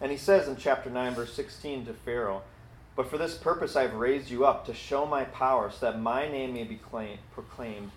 And 0.00 0.10
he 0.10 0.16
says 0.16 0.48
in 0.48 0.56
chapter 0.56 0.88
9, 0.88 1.14
verse 1.14 1.34
16 1.34 1.86
to 1.86 1.92
Pharaoh, 1.92 2.42
But 2.96 3.10
for 3.10 3.18
this 3.18 3.36
purpose 3.36 3.76
I 3.76 3.82
have 3.82 3.94
raised 3.94 4.30
you 4.30 4.46
up, 4.46 4.64
to 4.66 4.74
show 4.74 5.04
my 5.04 5.24
power, 5.24 5.70
so 5.70 5.90
that 5.90 6.00
my 6.00 6.28
name 6.28 6.54
may 6.54 6.64
be 6.64 6.76
claim, 6.76 7.18
proclaimed 7.34 7.90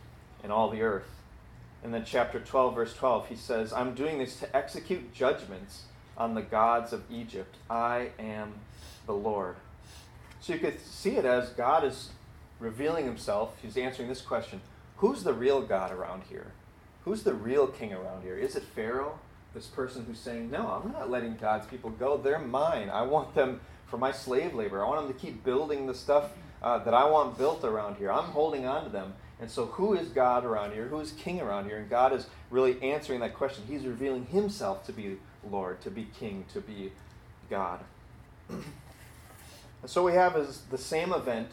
in 0.44 0.52
all 0.52 0.70
the 0.70 0.82
earth. 0.82 1.08
And 1.84 1.94
then 1.94 2.04
chapter 2.06 2.40
12, 2.40 2.76
verse 2.76 2.94
12, 2.96 3.28
he 3.28 3.36
says, 3.36 3.72
I'm 3.72 3.94
doing 3.94 4.18
this 4.18 4.38
to 4.40 4.56
execute 4.56 5.14
judgments 5.14 5.84
on 6.18 6.34
the 6.34 6.42
gods 6.42 6.92
of 6.92 7.04
Egypt. 7.10 7.56
I 7.70 8.10
am 8.20 8.54
the 9.06 9.14
Lord. 9.14 9.56
So 10.42 10.54
you 10.54 10.60
could 10.60 10.80
see 10.82 11.16
it 11.16 11.26
as 11.26 11.50
God 11.50 11.86
is 11.86 12.10
revealing 12.60 13.06
himself. 13.06 13.56
He's 13.62 13.78
answering 13.78 14.10
this 14.10 14.22
question 14.22 14.62
Who's 14.98 15.24
the 15.24 15.34
real 15.34 15.62
God 15.62 15.92
around 15.92 16.24
here? 16.30 16.52
Who's 17.06 17.24
the 17.24 17.34
real 17.34 17.68
king 17.68 17.94
around 17.94 18.24
here? 18.24 18.38
Is 18.38 18.56
it 18.56 18.64
Pharaoh? 18.64 19.20
this 19.54 19.68
person 19.68 20.06
who's 20.06 20.20
saying, 20.20 20.50
No, 20.50 20.68
I'm 20.68 20.92
not 20.92 21.10
letting 21.10 21.36
God's 21.36 21.68
people 21.68 21.92
go. 21.92 22.18
They're 22.18 22.40
mine. 22.40 22.90
I 22.90 23.04
want 23.04 23.36
them 23.36 23.62
for 23.88 23.98
my 23.98 24.12
slave 24.12 24.54
labor. 24.54 24.84
I 24.84 24.88
want 24.88 25.06
them 25.08 25.14
to 25.14 25.20
keep 25.20 25.44
building 25.44 25.88
the 25.88 25.94
stuff 25.94 26.32
uh, 26.62 26.80
that 26.80 26.94
I 26.94 27.06
want 27.10 27.38
built 27.38 27.64
around 27.64 27.98
here. 27.98 28.12
I'm 28.12 28.26
holding 28.26 28.66
on 28.66 28.84
to 28.86 28.90
them. 28.90 29.14
And 29.40 29.50
so, 29.50 29.66
who 29.66 29.94
is 29.94 30.10
God 30.10 30.46
around 30.46 30.74
here? 30.74 30.88
Who 30.88 31.00
is 31.00 31.12
king 31.12 31.42
around 31.42 31.66
here? 31.66 31.78
And 31.78 31.90
God 31.90 32.14
is 32.14 32.28
really 32.50 32.82
answering 32.82 33.20
that 33.20 33.34
question. 33.34 33.64
He's 33.68 33.86
revealing 33.86 34.26
himself 34.28 34.86
to 34.88 34.94
be 34.94 35.18
Lord, 35.50 35.82
to 35.82 35.92
be 35.92 36.08
king, 36.18 36.46
to 36.54 36.62
be 36.62 36.92
God. 37.50 37.82
and 38.50 38.64
so, 39.86 40.04
we 40.04 40.14
have 40.14 40.36
is 40.38 40.62
the 40.72 40.78
same 40.78 41.14
event 41.14 41.50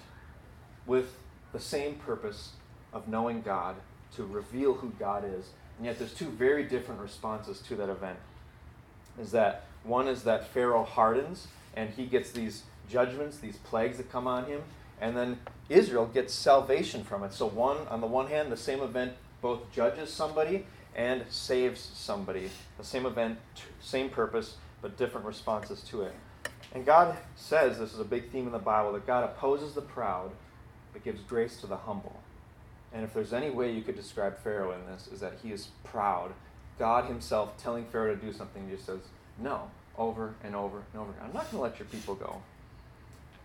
with 0.87 1.17
the 1.53 1.61
same 1.61 1.95
purpose 1.97 2.53
of 2.93 3.09
knowing 3.09 3.43
God, 3.43 3.77
to 4.17 4.25
reveal 4.25 4.75
who 4.75 4.91
God 4.99 5.25
is 5.25 5.51
and 5.81 5.87
yet 5.87 5.99
there's 5.99 6.13
two 6.13 6.29
very 6.29 6.65
different 6.65 7.01
responses 7.01 7.59
to 7.61 7.75
that 7.77 7.89
event. 7.89 8.19
Is 9.19 9.31
that 9.31 9.65
one 9.83 10.09
is 10.09 10.25
that 10.25 10.49
Pharaoh 10.49 10.85
hardens 10.85 11.49
and 11.75 11.89
he 11.89 12.05
gets 12.05 12.33
these 12.33 12.65
judgments, 12.87 13.39
these 13.39 13.57
plagues 13.57 13.97
that 13.97 14.13
come 14.13 14.27
on 14.27 14.45
him, 14.45 14.61
and 15.01 15.17
then 15.17 15.39
Israel 15.71 16.05
gets 16.05 16.35
salvation 16.35 17.03
from 17.03 17.25
it. 17.25 17.33
So 17.33 17.47
one 17.47 17.79
on 17.89 18.03
the 18.03 18.07
one 18.07 18.27
hand, 18.27 18.53
the 18.53 18.59
same 18.59 18.81
event 18.81 19.15
both 19.41 19.73
judges 19.73 20.13
somebody 20.13 20.67
and 20.95 21.25
saves 21.31 21.81
somebody. 21.81 22.51
The 22.77 22.85
same 22.85 23.07
event, 23.07 23.39
same 23.81 24.11
purpose, 24.11 24.57
but 24.83 24.99
different 24.99 25.25
responses 25.25 25.81
to 25.85 26.03
it. 26.03 26.13
And 26.75 26.85
God 26.85 27.17
says, 27.37 27.79
this 27.79 27.95
is 27.95 28.01
a 28.01 28.05
big 28.05 28.31
theme 28.31 28.45
in 28.45 28.53
the 28.53 28.59
Bible, 28.59 28.93
that 28.93 29.07
God 29.07 29.25
opposes 29.25 29.73
the 29.73 29.81
proud, 29.81 30.31
but 30.93 31.05
gives 31.05 31.21
grace 31.23 31.61
to 31.61 31.67
the 31.67 31.77
humble. 31.77 32.21
And 32.93 33.05
if 33.05 33.15
there's 33.15 33.33
any 33.33 33.51
way 33.51 33.73
you 33.73 33.83
could 33.83 33.97
describe 33.97 34.39
Pharaoh 34.39 34.73
in 34.73 34.87
this, 34.93 35.09
is 35.09 35.21
that 35.21 35.35
he 35.43 35.53
is 35.53 35.69
proud. 35.85 36.33
God 36.79 37.05
himself 37.05 37.57
telling 37.57 37.85
Pharaoh 37.87 38.15
to 38.15 38.21
do 38.21 38.33
something, 38.33 38.69
he 38.69 38.75
just 38.75 38.87
says, 38.87 39.01
no, 39.39 39.71
over 39.97 40.35
and 40.43 40.57
over 40.57 40.83
and 40.93 41.01
over. 41.01 41.13
I'm 41.23 41.33
not 41.33 41.51
going 41.51 41.57
to 41.57 41.61
let 41.61 41.79
your 41.79 41.87
people 41.87 42.15
go. 42.15 42.43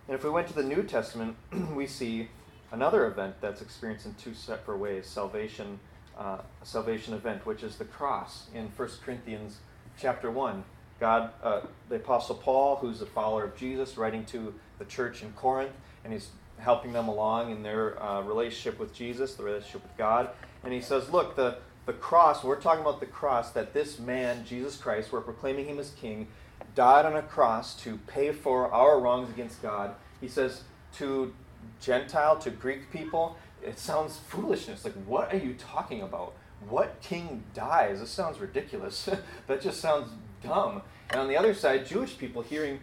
And 0.08 0.14
if 0.16 0.24
we 0.24 0.30
went 0.30 0.48
to 0.48 0.54
the 0.54 0.62
New 0.62 0.82
Testament, 0.82 1.36
we 1.74 1.86
see 1.86 2.28
another 2.72 3.06
event 3.06 3.36
that's 3.40 3.60
experienced 3.60 4.06
in 4.06 4.14
two 4.14 4.34
separate 4.34 4.78
ways 4.78 5.06
salvation, 5.06 5.78
uh, 6.18 6.38
salvation 6.62 7.14
event, 7.14 7.46
which 7.46 7.62
is 7.62 7.76
the 7.76 7.84
cross 7.84 8.46
in 8.54 8.68
1 8.76 8.88
Corinthians 9.04 9.58
chapter 9.98 10.30
1. 10.30 10.64
God, 10.98 11.30
uh, 11.42 11.60
the 11.88 11.96
Apostle 11.96 12.36
Paul, 12.36 12.76
who's 12.76 13.02
a 13.02 13.06
follower 13.06 13.44
of 13.44 13.56
Jesus, 13.56 13.98
writing 13.98 14.24
to 14.26 14.54
the 14.78 14.84
church 14.86 15.22
in 15.22 15.32
Corinth, 15.32 15.72
and 16.04 16.12
he's 16.12 16.28
helping 16.58 16.92
them 16.92 17.08
along 17.08 17.50
in 17.50 17.62
their 17.62 18.02
uh, 18.02 18.22
relationship 18.22 18.78
with 18.78 18.94
Jesus, 18.94 19.34
the 19.34 19.44
relationship 19.44 19.82
with 19.82 19.96
God. 19.96 20.30
And 20.64 20.72
he 20.72 20.80
says, 20.80 21.10
Look, 21.10 21.36
the, 21.36 21.58
the 21.86 21.92
cross, 21.92 22.42
we're 22.42 22.60
talking 22.60 22.82
about 22.82 23.00
the 23.00 23.06
cross, 23.06 23.50
that 23.50 23.72
this 23.72 23.98
man, 23.98 24.44
Jesus 24.44 24.76
Christ, 24.76 25.12
we're 25.12 25.20
proclaiming 25.20 25.66
him 25.66 25.78
as 25.78 25.90
king, 25.90 26.28
died 26.74 27.06
on 27.06 27.16
a 27.16 27.22
cross 27.22 27.74
to 27.82 27.98
pay 28.06 28.32
for 28.32 28.70
our 28.72 28.98
wrongs 29.00 29.30
against 29.30 29.62
God. 29.62 29.94
He 30.20 30.28
says, 30.28 30.62
to 30.96 31.34
Gentile, 31.80 32.38
to 32.38 32.50
Greek 32.50 32.90
people, 32.90 33.36
it 33.62 33.78
sounds 33.78 34.18
foolishness. 34.28 34.84
Like, 34.84 34.94
what 35.06 35.32
are 35.32 35.38
you 35.38 35.54
talking 35.54 36.02
about? 36.02 36.34
What 36.68 37.00
king 37.00 37.44
dies? 37.54 38.00
This 38.00 38.10
sounds 38.10 38.38
ridiculous. 38.38 39.08
that 39.46 39.60
just 39.60 39.80
sounds 39.80 40.08
dumb. 40.42 40.82
And 41.10 41.20
on 41.20 41.28
the 41.28 41.36
other 41.36 41.54
side, 41.54 41.86
Jewish 41.86 42.16
people 42.16 42.42
hearing 42.42 42.80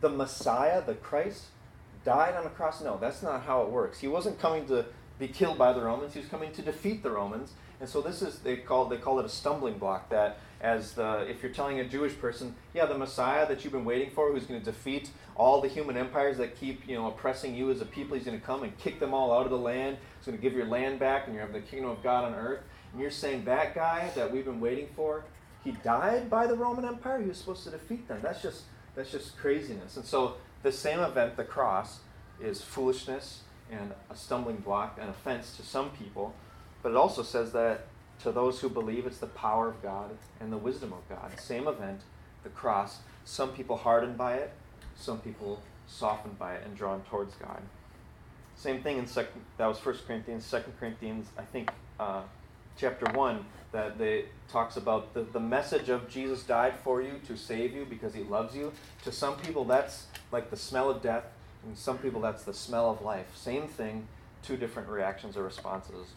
the 0.00 0.08
Messiah, 0.08 0.82
the 0.84 0.94
Christ, 0.94 1.44
died 2.04 2.34
on 2.34 2.46
a 2.46 2.50
cross. 2.50 2.82
No, 2.82 2.98
that's 3.00 3.22
not 3.22 3.42
how 3.42 3.62
it 3.62 3.70
works. 3.70 4.00
He 4.00 4.08
wasn't 4.08 4.38
coming 4.38 4.66
to 4.66 4.86
be 5.18 5.28
killed 5.28 5.58
by 5.58 5.72
the 5.72 5.80
Romans. 5.80 6.14
He 6.14 6.20
was 6.20 6.28
coming 6.28 6.52
to 6.52 6.62
defeat 6.62 7.02
the 7.02 7.10
Romans. 7.10 7.52
And 7.80 7.88
so 7.88 8.00
this 8.00 8.22
is 8.22 8.38
they 8.38 8.56
call 8.56 8.86
they 8.86 8.96
call 8.96 9.18
it 9.18 9.26
a 9.26 9.28
stumbling 9.28 9.78
block. 9.78 10.08
That 10.10 10.38
as 10.60 10.92
the 10.92 11.26
if 11.28 11.42
you're 11.42 11.52
telling 11.52 11.80
a 11.80 11.84
Jewish 11.84 12.16
person, 12.18 12.54
yeah, 12.74 12.86
the 12.86 12.96
Messiah 12.96 13.46
that 13.48 13.64
you've 13.64 13.72
been 13.72 13.84
waiting 13.84 14.10
for, 14.10 14.30
who's 14.30 14.46
going 14.46 14.60
to 14.60 14.64
defeat 14.64 15.10
all 15.34 15.60
the 15.60 15.68
human 15.68 15.96
empires 15.96 16.36
that 16.38 16.58
keep 16.58 16.88
you 16.88 16.94
know 16.94 17.08
oppressing 17.08 17.54
you 17.54 17.70
as 17.70 17.80
a 17.80 17.84
people, 17.84 18.16
he's 18.16 18.24
going 18.24 18.38
to 18.38 18.46
come 18.46 18.62
and 18.62 18.76
kick 18.78 19.00
them 19.00 19.12
all 19.12 19.32
out 19.36 19.44
of 19.44 19.50
the 19.50 19.58
land. 19.58 19.96
He's 20.18 20.26
going 20.26 20.38
to 20.38 20.42
give 20.42 20.52
your 20.52 20.66
land 20.66 21.00
back, 21.00 21.26
and 21.26 21.34
you 21.34 21.40
have 21.40 21.52
the 21.52 21.60
kingdom 21.60 21.90
of 21.90 22.02
God 22.02 22.24
on 22.24 22.34
earth. 22.34 22.60
And 22.92 23.00
you're 23.00 23.10
saying 23.10 23.44
that 23.46 23.74
guy 23.74 24.10
that 24.14 24.30
we've 24.30 24.44
been 24.44 24.60
waiting 24.60 24.88
for, 24.94 25.24
he 25.64 25.72
died 25.72 26.30
by 26.30 26.46
the 26.46 26.54
Roman 26.54 26.84
Empire. 26.84 27.20
He 27.20 27.28
was 27.28 27.38
supposed 27.38 27.64
to 27.64 27.70
defeat 27.70 28.06
them. 28.06 28.20
That's 28.22 28.42
just 28.42 28.62
that's 28.94 29.10
just 29.10 29.36
craziness. 29.36 29.96
And 29.96 30.04
so 30.04 30.36
the 30.62 30.72
same 30.72 31.00
event, 31.00 31.36
the 31.36 31.44
cross, 31.44 32.00
is 32.40 32.62
foolishness 32.62 33.42
and 33.70 33.92
a 34.10 34.16
stumbling 34.16 34.56
block, 34.56 34.98
an 35.00 35.08
offense 35.08 35.56
to 35.56 35.62
some 35.62 35.90
people. 35.90 36.34
But 36.82 36.90
it 36.90 36.96
also 36.96 37.22
says 37.22 37.52
that 37.52 37.86
to 38.22 38.32
those 38.32 38.60
who 38.60 38.68
believe, 38.68 39.06
it's 39.06 39.18
the 39.18 39.26
power 39.26 39.68
of 39.68 39.82
God 39.82 40.10
and 40.40 40.52
the 40.52 40.56
wisdom 40.58 40.92
of 40.92 41.08
God. 41.08 41.38
Same 41.40 41.66
event, 41.66 42.02
the 42.42 42.50
cross. 42.50 42.98
Some 43.24 43.50
people 43.52 43.76
hardened 43.76 44.16
by 44.16 44.34
it, 44.34 44.52
some 44.96 45.20
people 45.20 45.62
softened 45.86 46.38
by 46.38 46.54
it 46.54 46.62
and 46.64 46.76
drawn 46.76 47.02
towards 47.02 47.34
God. 47.34 47.62
Same 48.56 48.82
thing 48.82 48.98
in 48.98 49.06
second. 49.06 49.40
That 49.58 49.66
was 49.66 49.78
First 49.78 50.06
Corinthians, 50.06 50.44
Second 50.44 50.74
Corinthians. 50.78 51.28
I 51.36 51.42
think 51.42 51.70
uh, 51.98 52.22
chapter 52.76 53.06
one 53.16 53.44
that 53.72 53.98
they 53.98 54.26
talks 54.50 54.76
about 54.76 55.14
the, 55.14 55.22
the 55.22 55.40
message 55.40 55.88
of 55.88 56.08
Jesus 56.08 56.42
died 56.42 56.74
for 56.84 57.02
you 57.02 57.20
to 57.26 57.36
save 57.36 57.74
you 57.74 57.86
because 57.88 58.14
he 58.14 58.22
loves 58.22 58.54
you. 58.54 58.72
To 59.04 59.12
some 59.12 59.36
people, 59.36 59.64
that's 59.64 60.06
like 60.30 60.50
the 60.50 60.56
smell 60.56 60.90
of 60.90 61.02
death, 61.02 61.24
and 61.66 61.76
some 61.76 61.98
people, 61.98 62.20
that's 62.20 62.44
the 62.44 62.54
smell 62.54 62.90
of 62.90 63.02
life. 63.02 63.26
Same 63.34 63.66
thing, 63.66 64.06
two 64.42 64.56
different 64.56 64.88
reactions 64.88 65.36
or 65.36 65.42
responses. 65.42 66.08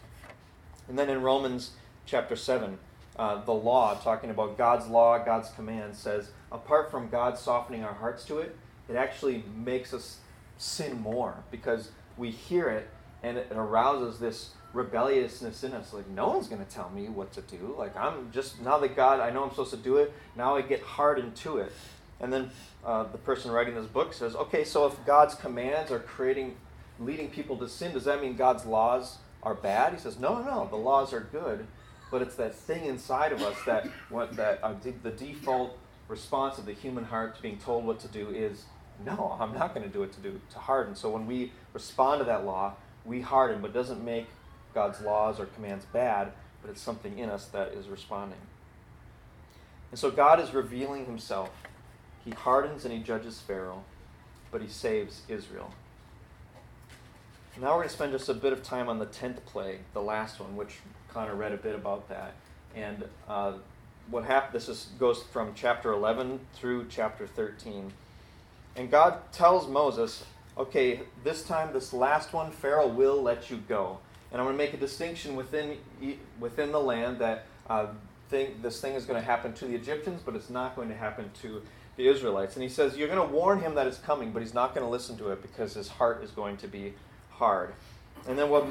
And 0.88 0.98
then 0.98 1.08
in 1.08 1.22
Romans 1.22 1.72
chapter 2.04 2.36
7, 2.36 2.78
uh, 3.18 3.42
the 3.44 3.52
law, 3.52 3.94
talking 3.94 4.30
about 4.30 4.58
God's 4.58 4.86
law, 4.86 5.18
God's 5.18 5.48
command, 5.50 5.96
says 5.96 6.30
apart 6.52 6.90
from 6.90 7.08
God 7.08 7.38
softening 7.38 7.82
our 7.82 7.94
hearts 7.94 8.24
to 8.26 8.38
it, 8.38 8.54
it 8.88 8.96
actually 8.96 9.42
makes 9.56 9.94
us 9.94 10.18
sin 10.58 11.00
more 11.00 11.36
because 11.50 11.90
we 12.16 12.30
hear 12.30 12.68
it 12.68 12.88
and 13.22 13.38
it 13.38 13.48
arouses 13.50 14.18
this 14.18 14.50
rebelliousness 14.76 15.64
in 15.64 15.72
us. 15.72 15.92
Like, 15.92 16.08
no 16.08 16.28
one's 16.28 16.48
going 16.48 16.64
to 16.64 16.70
tell 16.70 16.90
me 16.90 17.08
what 17.08 17.32
to 17.32 17.40
do. 17.40 17.74
Like, 17.78 17.96
I'm 17.96 18.30
just, 18.30 18.60
now 18.60 18.78
that 18.78 18.94
God, 18.94 19.20
I 19.20 19.30
know 19.30 19.42
I'm 19.42 19.50
supposed 19.50 19.70
to 19.70 19.76
do 19.76 19.96
it, 19.96 20.12
now 20.36 20.56
I 20.56 20.62
get 20.62 20.82
hardened 20.82 21.34
to 21.36 21.58
it. 21.58 21.72
And 22.20 22.32
then 22.32 22.50
uh, 22.84 23.04
the 23.04 23.18
person 23.18 23.50
writing 23.50 23.74
this 23.74 23.86
book 23.86 24.12
says, 24.12 24.36
okay, 24.36 24.64
so 24.64 24.86
if 24.86 25.04
God's 25.04 25.34
commands 25.34 25.90
are 25.90 25.98
creating, 25.98 26.56
leading 27.00 27.30
people 27.30 27.56
to 27.58 27.68
sin, 27.68 27.92
does 27.92 28.04
that 28.04 28.20
mean 28.20 28.36
God's 28.36 28.64
laws 28.66 29.18
are 29.42 29.54
bad? 29.54 29.92
He 29.94 29.98
says, 29.98 30.18
no, 30.18 30.42
no, 30.42 30.66
the 30.70 30.76
laws 30.76 31.12
are 31.12 31.20
good, 31.20 31.66
but 32.10 32.22
it's 32.22 32.36
that 32.36 32.54
thing 32.54 32.84
inside 32.84 33.32
of 33.32 33.42
us 33.42 33.56
that 33.66 33.86
what 34.08 34.36
that 34.36 34.62
uh, 34.62 34.74
the 35.02 35.10
default 35.10 35.76
response 36.08 36.56
of 36.58 36.66
the 36.66 36.72
human 36.72 37.04
heart 37.04 37.36
to 37.36 37.42
being 37.42 37.58
told 37.58 37.84
what 37.84 37.98
to 38.00 38.08
do 38.08 38.30
is, 38.30 38.64
no, 39.04 39.36
I'm 39.40 39.52
not 39.52 39.74
going 39.74 39.86
to 39.86 39.92
do 39.92 40.02
it 40.02 40.12
to 40.12 40.20
do 40.20 40.40
to 40.52 40.58
harden. 40.58 40.94
So 40.94 41.10
when 41.10 41.26
we 41.26 41.52
respond 41.72 42.20
to 42.20 42.24
that 42.26 42.46
law, 42.46 42.74
we 43.04 43.20
harden, 43.20 43.60
but 43.60 43.74
doesn't 43.74 44.04
make 44.04 44.26
God's 44.76 45.00
laws 45.00 45.40
or 45.40 45.46
commands 45.46 45.86
bad, 45.86 46.32
but 46.60 46.70
it's 46.70 46.82
something 46.82 47.18
in 47.18 47.30
us 47.30 47.46
that 47.46 47.72
is 47.72 47.88
responding. 47.88 48.38
And 49.90 49.98
so 49.98 50.10
God 50.10 50.38
is 50.38 50.52
revealing 50.52 51.06
himself 51.06 51.50
he 52.26 52.32
hardens 52.32 52.84
and 52.84 52.92
he 52.92 53.00
judges 53.00 53.40
Pharaoh, 53.40 53.84
but 54.50 54.60
he 54.60 54.68
saves 54.68 55.22
Israel. 55.28 55.72
Now 57.58 57.68
we're 57.68 57.76
going 57.76 57.88
to 57.88 57.94
spend 57.94 58.12
just 58.12 58.28
a 58.28 58.34
bit 58.34 58.52
of 58.52 58.62
time 58.62 58.90
on 58.90 58.98
the 58.98 59.06
10th 59.06 59.42
plague, 59.46 59.78
the 59.94 60.02
last 60.02 60.40
one, 60.40 60.56
which 60.56 60.74
Connor 61.08 61.34
read 61.34 61.52
a 61.52 61.56
bit 61.56 61.74
about 61.74 62.08
that. 62.10 62.34
And 62.74 63.04
uh, 63.28 63.54
what 64.10 64.24
happened, 64.24 64.60
this 64.60 64.68
is, 64.68 64.88
goes 64.98 65.22
from 65.22 65.52
chapter 65.54 65.92
11 65.92 66.40
through 66.52 66.88
chapter 66.90 67.26
13. 67.26 67.92
And 68.74 68.90
God 68.90 69.32
tells 69.32 69.68
Moses, 69.68 70.24
okay, 70.58 71.00
this 71.24 71.44
time, 71.44 71.72
this 71.72 71.94
last 71.94 72.34
one, 72.34 72.50
Pharaoh 72.50 72.88
will 72.88 73.22
let 73.22 73.50
you 73.50 73.56
go. 73.68 74.00
And 74.32 74.40
I'm 74.40 74.46
going 74.46 74.56
to 74.56 74.64
make 74.64 74.74
a 74.74 74.78
distinction 74.78 75.36
within, 75.36 75.78
within 76.40 76.72
the 76.72 76.80
land 76.80 77.18
that 77.20 77.46
uh, 77.68 77.86
this 78.30 78.80
thing 78.80 78.94
is 78.94 79.04
going 79.04 79.20
to 79.20 79.24
happen 79.24 79.52
to 79.54 79.66
the 79.66 79.74
Egyptians, 79.74 80.22
but 80.24 80.34
it's 80.34 80.50
not 80.50 80.74
going 80.76 80.88
to 80.88 80.96
happen 80.96 81.30
to 81.42 81.62
the 81.96 82.08
Israelites. 82.08 82.54
And 82.54 82.62
he 82.62 82.68
says, 82.68 82.96
You're 82.96 83.08
going 83.08 83.26
to 83.26 83.34
warn 83.34 83.60
him 83.60 83.74
that 83.74 83.86
it's 83.86 83.98
coming, 83.98 84.32
but 84.32 84.42
he's 84.42 84.54
not 84.54 84.74
going 84.74 84.84
to 84.84 84.90
listen 84.90 85.16
to 85.18 85.30
it 85.30 85.42
because 85.42 85.74
his 85.74 85.88
heart 85.88 86.22
is 86.22 86.30
going 86.30 86.56
to 86.58 86.68
be 86.68 86.94
hard. 87.30 87.72
And 88.28 88.38
then 88.38 88.50
what 88.50 88.66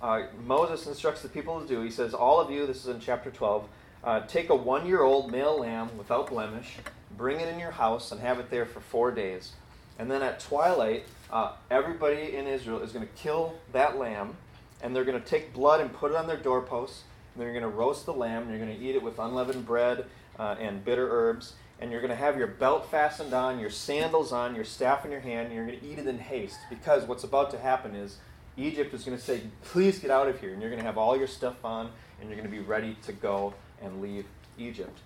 uh, 0.00 0.24
Moses 0.44 0.86
instructs 0.86 1.22
the 1.22 1.28
people 1.28 1.60
to 1.60 1.66
do, 1.66 1.82
he 1.82 1.90
says, 1.90 2.14
All 2.14 2.40
of 2.40 2.50
you, 2.50 2.66
this 2.66 2.78
is 2.78 2.88
in 2.88 3.00
chapter 3.00 3.30
12, 3.30 3.68
uh, 4.04 4.20
take 4.26 4.50
a 4.50 4.56
one 4.56 4.86
year 4.86 5.02
old 5.02 5.30
male 5.30 5.60
lamb 5.60 5.90
without 5.96 6.28
blemish, 6.28 6.76
bring 7.16 7.40
it 7.40 7.48
in 7.48 7.58
your 7.58 7.70
house, 7.70 8.10
and 8.10 8.20
have 8.20 8.40
it 8.40 8.50
there 8.50 8.66
for 8.66 8.80
four 8.80 9.10
days. 9.10 9.52
And 9.98 10.10
then 10.10 10.22
at 10.22 10.40
twilight, 10.40 11.04
uh, 11.30 11.52
everybody 11.70 12.34
in 12.34 12.46
Israel 12.46 12.80
is 12.80 12.92
going 12.92 13.06
to 13.06 13.12
kill 13.14 13.54
that 13.72 13.98
lamb, 13.98 14.36
and 14.82 14.94
they're 14.94 15.04
going 15.04 15.20
to 15.20 15.26
take 15.26 15.52
blood 15.52 15.80
and 15.80 15.92
put 15.92 16.10
it 16.10 16.16
on 16.16 16.26
their 16.26 16.36
doorposts. 16.36 17.04
And 17.34 17.42
they're 17.42 17.52
going 17.52 17.62
to 17.62 17.68
roast 17.68 18.04
the 18.04 18.12
lamb, 18.12 18.42
and 18.42 18.50
you're 18.50 18.64
going 18.64 18.76
to 18.76 18.84
eat 18.84 18.94
it 18.94 19.02
with 19.02 19.18
unleavened 19.18 19.64
bread 19.64 20.04
uh, 20.38 20.56
and 20.60 20.84
bitter 20.84 21.08
herbs 21.10 21.54
and 21.82 21.90
you're 21.90 22.00
going 22.00 22.12
to 22.12 22.16
have 22.16 22.38
your 22.38 22.46
belt 22.46 22.88
fastened 22.92 23.34
on, 23.34 23.58
your 23.58 23.68
sandals 23.68 24.30
on, 24.30 24.54
your 24.54 24.64
staff 24.64 25.04
in 25.04 25.10
your 25.10 25.20
hand, 25.20 25.46
and 25.46 25.54
you're 25.56 25.66
going 25.66 25.80
to 25.80 25.84
eat 25.84 25.98
it 25.98 26.06
in 26.06 26.16
haste. 26.16 26.58
Because 26.70 27.08
what's 27.08 27.24
about 27.24 27.50
to 27.50 27.58
happen 27.58 27.96
is 27.96 28.18
Egypt 28.56 28.94
is 28.94 29.02
going 29.02 29.18
to 29.18 29.22
say, 29.22 29.40
Please 29.64 29.98
get 29.98 30.08
out 30.08 30.28
of 30.28 30.38
here. 30.38 30.52
And 30.52 30.62
you're 30.62 30.70
going 30.70 30.80
to 30.80 30.86
have 30.86 30.96
all 30.96 31.16
your 31.16 31.26
stuff 31.26 31.56
on, 31.64 31.90
and 32.20 32.28
you're 32.28 32.38
going 32.38 32.48
to 32.48 32.56
be 32.56 32.62
ready 32.62 32.96
to 33.02 33.12
go 33.12 33.52
and 33.82 34.00
leave 34.00 34.26
Egypt. 34.56 34.96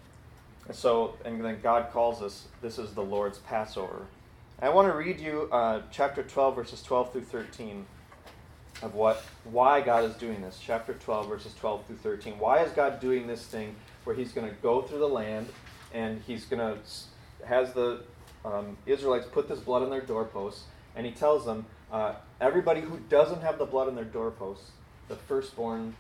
And 0.67 0.77
so, 0.77 1.15
and 1.25 1.43
then 1.43 1.61
God 1.63 1.89
calls 1.93 2.21
us, 2.21 2.47
this 2.61 2.79
is 2.79 2.93
the 2.93 3.03
Lord's 3.03 3.39
Passover. 3.39 4.03
I 4.61 4.69
want 4.69 4.93
to 4.93 4.95
read 4.95 5.19
you 5.19 5.49
uh, 5.51 5.81
chapter 5.91 6.23
12, 6.23 6.57
verses 6.57 6.83
12 6.83 7.11
through 7.11 7.23
13 7.23 7.87
of 8.83 8.95
what 8.95 9.23
why 9.45 9.81
God 9.81 10.05
is 10.05 10.15
doing 10.17 10.43
this. 10.43 10.59
Chapter 10.65 10.95
12, 10.95 11.29
verses 11.29 11.55
12 11.59 11.87
through 11.87 11.97
13. 11.97 12.39
Why 12.39 12.63
is 12.63 12.73
God 12.73 13.01
doing 13.01 13.27
this 13.27 13.47
thing 13.47 13.75
where 14.05 14.15
He's 14.15 14.33
going 14.33 14.49
to 14.49 14.55
go 14.57 14.83
through 14.83 14.99
the 14.99 15.09
land 15.09 15.49
and 15.93 16.21
he's 16.27 16.45
going 16.45 16.61
to 16.61 16.79
has 17.47 17.73
the 17.73 18.03
um, 18.45 18.77
Israelites 18.87 19.27
put 19.27 19.49
this 19.49 19.61
blood 19.61 19.83
on 19.83 19.91
their 19.91 20.01
doorposts, 20.01 20.65
and 20.95 21.07
he 21.07 21.13
tells 21.13 21.45
them, 21.45 21.67
uh, 21.91 22.15
everybody 22.41 22.81
who 22.81 22.99
doesn't 23.09 23.41
have 23.41 23.59
the 23.59 23.65
blood 23.65 23.89
on 23.89 23.95
their 23.95 24.05
doorposts, 24.05 24.71
the 25.09 25.17
firstborn 25.17 25.97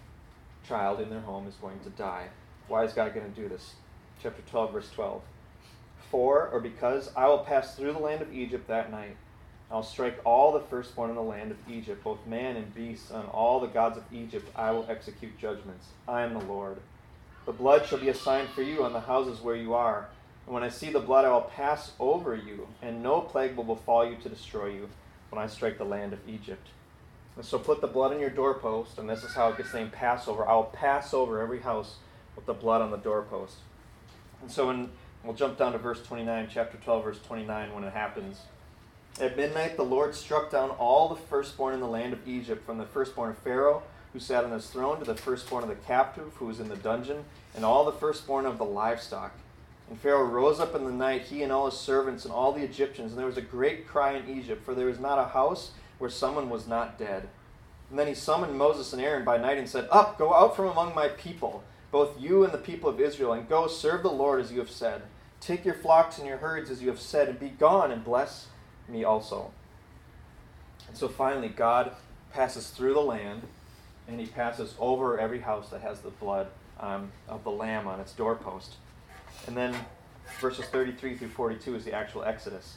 child 0.66 1.00
in 1.00 1.10
their 1.10 1.20
home 1.20 1.46
is 1.46 1.54
going 1.54 1.78
to 1.80 1.90
die. 1.90 2.28
Why 2.68 2.84
is 2.84 2.92
God 2.92 3.14
going 3.14 3.32
to 3.32 3.40
do 3.40 3.48
this? 3.48 3.74
Chapter 4.22 4.42
12, 4.50 4.72
verse 4.72 4.90
12. 4.90 5.22
For, 6.10 6.48
or 6.48 6.60
because, 6.60 7.10
I 7.16 7.26
will 7.26 7.38
pass 7.38 7.74
through 7.74 7.92
the 7.92 7.98
land 7.98 8.22
of 8.22 8.32
Egypt 8.32 8.68
that 8.68 8.90
night. 8.90 9.16
I'll 9.70 9.82
strike 9.82 10.20
all 10.24 10.52
the 10.52 10.60
firstborn 10.60 11.10
in 11.10 11.16
the 11.16 11.22
land 11.22 11.50
of 11.50 11.56
Egypt, 11.68 12.04
both 12.04 12.24
man 12.26 12.56
and 12.56 12.72
beast, 12.74 13.10
and 13.10 13.28
all 13.30 13.58
the 13.58 13.66
gods 13.66 13.98
of 13.98 14.04
Egypt 14.12 14.48
I 14.54 14.70
will 14.70 14.86
execute 14.88 15.38
judgments. 15.38 15.88
I 16.06 16.22
am 16.22 16.34
the 16.34 16.44
Lord. 16.44 16.76
The 17.46 17.52
blood 17.52 17.86
shall 17.86 17.98
be 17.98 18.08
a 18.08 18.14
sign 18.14 18.46
for 18.46 18.62
you 18.62 18.84
on 18.84 18.92
the 18.92 19.00
houses 19.00 19.40
where 19.40 19.56
you 19.56 19.74
are. 19.74 20.08
And 20.46 20.54
when 20.54 20.62
I 20.62 20.68
see 20.68 20.90
the 20.90 21.00
blood, 21.00 21.24
I 21.24 21.30
will 21.32 21.42
pass 21.42 21.92
over 21.98 22.36
you, 22.36 22.68
and 22.80 23.02
no 23.02 23.20
plague 23.20 23.56
will 23.56 23.64
befall 23.64 24.08
you 24.08 24.16
to 24.22 24.28
destroy 24.28 24.68
you 24.68 24.88
when 25.30 25.42
I 25.42 25.48
strike 25.48 25.78
the 25.78 25.84
land 25.84 26.12
of 26.12 26.28
Egypt. 26.28 26.68
And 27.34 27.44
so 27.44 27.58
put 27.58 27.80
the 27.80 27.88
blood 27.88 28.12
on 28.12 28.20
your 28.20 28.30
doorpost, 28.30 28.98
and 28.98 29.10
this 29.10 29.24
is 29.24 29.34
how 29.34 29.48
it 29.48 29.56
gets 29.56 29.74
named 29.74 29.92
Passover. 29.92 30.48
I 30.48 30.54
will 30.54 30.64
pass 30.64 31.12
over 31.12 31.40
every 31.40 31.60
house 31.60 31.96
with 32.36 32.46
the 32.46 32.54
blood 32.54 32.82
on 32.82 32.92
the 32.92 32.96
doorpost. 32.96 33.56
And 34.40 34.50
so 34.50 34.68
when 34.68 34.90
we'll 35.24 35.34
jump 35.34 35.58
down 35.58 35.72
to 35.72 35.78
verse 35.78 36.02
29, 36.06 36.48
chapter 36.50 36.78
12, 36.78 37.04
verse 37.04 37.20
29, 37.26 37.74
when 37.74 37.84
it 37.84 37.92
happens. 37.92 38.42
At 39.18 39.36
midnight, 39.36 39.78
the 39.78 39.82
Lord 39.82 40.14
struck 40.14 40.50
down 40.50 40.70
all 40.70 41.08
the 41.08 41.16
firstborn 41.16 41.72
in 41.72 41.80
the 41.80 41.88
land 41.88 42.12
of 42.12 42.28
Egypt, 42.28 42.66
from 42.66 42.76
the 42.76 42.84
firstborn 42.84 43.30
of 43.30 43.38
Pharaoh, 43.38 43.82
who 44.12 44.20
sat 44.20 44.44
on 44.44 44.50
his 44.50 44.66
throne, 44.66 44.98
to 44.98 45.06
the 45.06 45.14
firstborn 45.14 45.62
of 45.62 45.70
the 45.70 45.74
captive, 45.74 46.34
who 46.34 46.46
was 46.46 46.60
in 46.60 46.68
the 46.68 46.76
dungeon, 46.76 47.24
and 47.54 47.64
all 47.64 47.86
the 47.86 47.92
firstborn 47.92 48.44
of 48.44 48.58
the 48.58 48.64
livestock. 48.64 49.32
And 49.88 49.98
Pharaoh 49.98 50.24
rose 50.24 50.60
up 50.60 50.74
in 50.74 50.84
the 50.84 50.92
night, 50.92 51.22
he 51.22 51.42
and 51.42 51.50
all 51.50 51.64
his 51.64 51.78
servants 51.78 52.26
and 52.26 52.34
all 52.34 52.52
the 52.52 52.62
Egyptians, 52.62 53.12
and 53.12 53.18
there 53.18 53.26
was 53.26 53.38
a 53.38 53.42
great 53.42 53.86
cry 53.86 54.12
in 54.12 54.28
Egypt, 54.28 54.62
for 54.62 54.74
there 54.74 54.86
was 54.86 55.00
not 55.00 55.18
a 55.18 55.28
house 55.28 55.70
where 55.96 56.10
someone 56.10 56.50
was 56.50 56.66
not 56.66 56.98
dead. 56.98 57.26
And 57.88 57.98
then 57.98 58.08
he 58.08 58.14
summoned 58.14 58.58
Moses 58.58 58.92
and 58.92 59.00
Aaron 59.00 59.24
by 59.24 59.38
night 59.38 59.56
and 59.56 59.68
said, 59.68 59.88
Up, 59.90 60.18
go 60.18 60.34
out 60.34 60.54
from 60.54 60.66
among 60.66 60.94
my 60.94 61.08
people, 61.08 61.64
both 61.90 62.20
you 62.20 62.44
and 62.44 62.52
the 62.52 62.58
people 62.58 62.90
of 62.90 63.00
Israel, 63.00 63.32
and 63.32 63.48
go 63.48 63.66
serve 63.66 64.02
the 64.02 64.10
Lord 64.10 64.42
as 64.42 64.52
you 64.52 64.58
have 64.58 64.70
said. 64.70 65.02
Take 65.40 65.64
your 65.64 65.74
flocks 65.74 66.18
and 66.18 66.26
your 66.26 66.38
herds 66.38 66.68
as 66.68 66.82
you 66.82 66.88
have 66.88 67.00
said, 67.00 67.28
and 67.30 67.40
be 67.40 67.48
gone 67.48 67.90
and 67.90 68.04
bless 68.04 68.48
me 68.88 69.04
also. 69.04 69.50
And 70.88 70.96
so 70.96 71.08
finally, 71.08 71.48
God 71.48 71.92
passes 72.32 72.70
through 72.70 72.94
the 72.94 73.00
land, 73.00 73.42
and 74.08 74.20
he 74.20 74.26
passes 74.26 74.74
over 74.78 75.18
every 75.18 75.40
house 75.40 75.68
that 75.70 75.80
has 75.80 76.00
the 76.00 76.10
blood 76.10 76.48
um, 76.78 77.10
of 77.28 77.44
the 77.44 77.50
lamb 77.50 77.88
on 77.88 78.00
its 78.00 78.12
doorpost. 78.12 78.74
And 79.46 79.56
then 79.56 79.74
verses 80.40 80.64
33 80.66 81.16
through 81.16 81.28
42 81.28 81.76
is 81.76 81.84
the 81.84 81.92
actual 81.92 82.24
Exodus. 82.24 82.76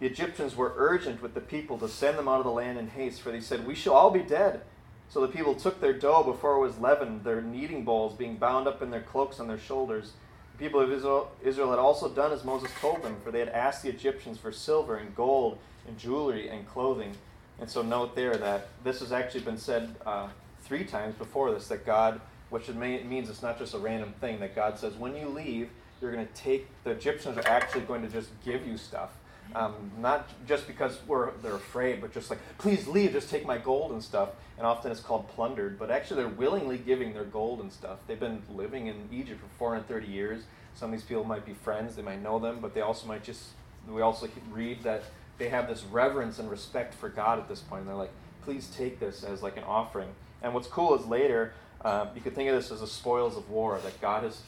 The 0.00 0.06
Egyptians 0.06 0.56
were 0.56 0.74
urgent 0.76 1.22
with 1.22 1.34
the 1.34 1.40
people 1.40 1.78
to 1.78 1.88
send 1.88 2.18
them 2.18 2.28
out 2.28 2.38
of 2.38 2.44
the 2.44 2.50
land 2.50 2.78
in 2.78 2.88
haste, 2.88 3.20
for 3.20 3.30
they 3.30 3.40
said, 3.40 3.66
We 3.66 3.74
shall 3.74 3.94
all 3.94 4.10
be 4.10 4.22
dead. 4.22 4.62
So 5.08 5.20
the 5.20 5.28
people 5.28 5.54
took 5.54 5.80
their 5.80 5.92
dough 5.92 6.24
before 6.24 6.56
it 6.56 6.60
was 6.60 6.78
leavened, 6.78 7.24
their 7.24 7.40
kneading 7.40 7.84
bowls 7.84 8.16
being 8.16 8.36
bound 8.36 8.66
up 8.66 8.82
in 8.82 8.90
their 8.90 9.02
cloaks 9.02 9.38
on 9.38 9.46
their 9.46 9.58
shoulders. 9.58 10.12
The 10.56 10.64
people 10.64 10.80
of 10.80 10.92
Israel, 10.92 11.32
Israel 11.42 11.70
had 11.70 11.78
also 11.78 12.08
done 12.08 12.32
as 12.32 12.44
Moses 12.44 12.70
told 12.80 13.02
them, 13.02 13.16
for 13.24 13.30
they 13.30 13.40
had 13.40 13.48
asked 13.48 13.82
the 13.82 13.88
Egyptians 13.88 14.38
for 14.38 14.52
silver 14.52 14.96
and 14.96 15.14
gold 15.14 15.58
and 15.88 15.98
jewelry 15.98 16.48
and 16.48 16.68
clothing. 16.68 17.12
And 17.60 17.68
so 17.68 17.82
note 17.82 18.14
there 18.14 18.36
that 18.36 18.68
this 18.84 19.00
has 19.00 19.12
actually 19.12 19.40
been 19.40 19.58
said 19.58 19.94
uh, 20.06 20.28
three 20.62 20.84
times 20.84 21.14
before 21.16 21.52
this 21.52 21.68
that 21.68 21.84
God, 21.84 22.20
which 22.50 22.68
it, 22.68 22.76
means 22.76 23.28
it's 23.28 23.42
not 23.42 23.58
just 23.58 23.74
a 23.74 23.78
random 23.78 24.14
thing, 24.20 24.40
that 24.40 24.54
God 24.54 24.78
says, 24.78 24.94
when 24.94 25.16
you 25.16 25.28
leave, 25.28 25.70
you're 26.00 26.12
going 26.12 26.26
to 26.26 26.34
take, 26.34 26.68
the 26.84 26.90
Egyptians 26.90 27.36
are 27.36 27.48
actually 27.48 27.82
going 27.82 28.02
to 28.02 28.08
just 28.08 28.30
give 28.44 28.66
you 28.66 28.76
stuff. 28.76 29.10
Um, 29.54 29.92
not 30.00 30.28
just 30.48 30.66
because 30.66 30.98
they're 31.08 31.54
afraid, 31.54 32.00
but 32.00 32.12
just 32.12 32.28
like, 32.28 32.40
please 32.58 32.88
leave, 32.88 33.12
just 33.12 33.30
take 33.30 33.46
my 33.46 33.56
gold 33.56 33.92
and 33.92 34.02
stuff. 34.02 34.30
And 34.58 34.66
often 34.66 34.90
it's 34.90 35.00
called 35.00 35.28
plundered, 35.28 35.78
but 35.78 35.90
actually 35.90 36.22
they're 36.22 36.32
willingly 36.32 36.78
giving 36.78 37.12
their 37.14 37.24
gold 37.24 37.60
and 37.60 37.72
stuff. 37.72 37.98
They've 38.08 38.18
been 38.18 38.42
living 38.52 38.88
in 38.88 39.08
Egypt 39.12 39.40
for 39.40 39.48
430 39.58 40.06
years. 40.06 40.42
Some 40.74 40.92
of 40.92 40.98
these 40.98 41.06
people 41.06 41.22
might 41.22 41.46
be 41.46 41.54
friends, 41.54 41.94
they 41.94 42.02
might 42.02 42.20
know 42.20 42.40
them, 42.40 42.58
but 42.60 42.74
they 42.74 42.80
also 42.80 43.06
might 43.06 43.22
just, 43.22 43.50
we 43.88 44.02
also 44.02 44.28
read 44.50 44.82
that 44.82 45.04
they 45.38 45.48
have 45.48 45.68
this 45.68 45.84
reverence 45.84 46.38
and 46.38 46.50
respect 46.50 46.94
for 46.94 47.08
God 47.08 47.38
at 47.38 47.48
this 47.48 47.60
point. 47.60 47.80
And 47.80 47.88
they're 47.88 47.96
like, 47.96 48.12
please 48.42 48.68
take 48.76 48.98
this 48.98 49.22
as 49.22 49.42
like 49.42 49.56
an 49.56 49.64
offering. 49.64 50.08
And 50.42 50.52
what's 50.52 50.68
cool 50.68 50.98
is 50.98 51.06
later, 51.06 51.52
uh, 51.84 52.06
you 52.14 52.20
could 52.20 52.34
think 52.34 52.48
of 52.48 52.56
this 52.56 52.70
as 52.70 52.80
the 52.80 52.86
spoils 52.86 53.36
of 53.36 53.48
war, 53.50 53.78
that 53.82 54.00
God 54.00 54.24
has 54.24 54.40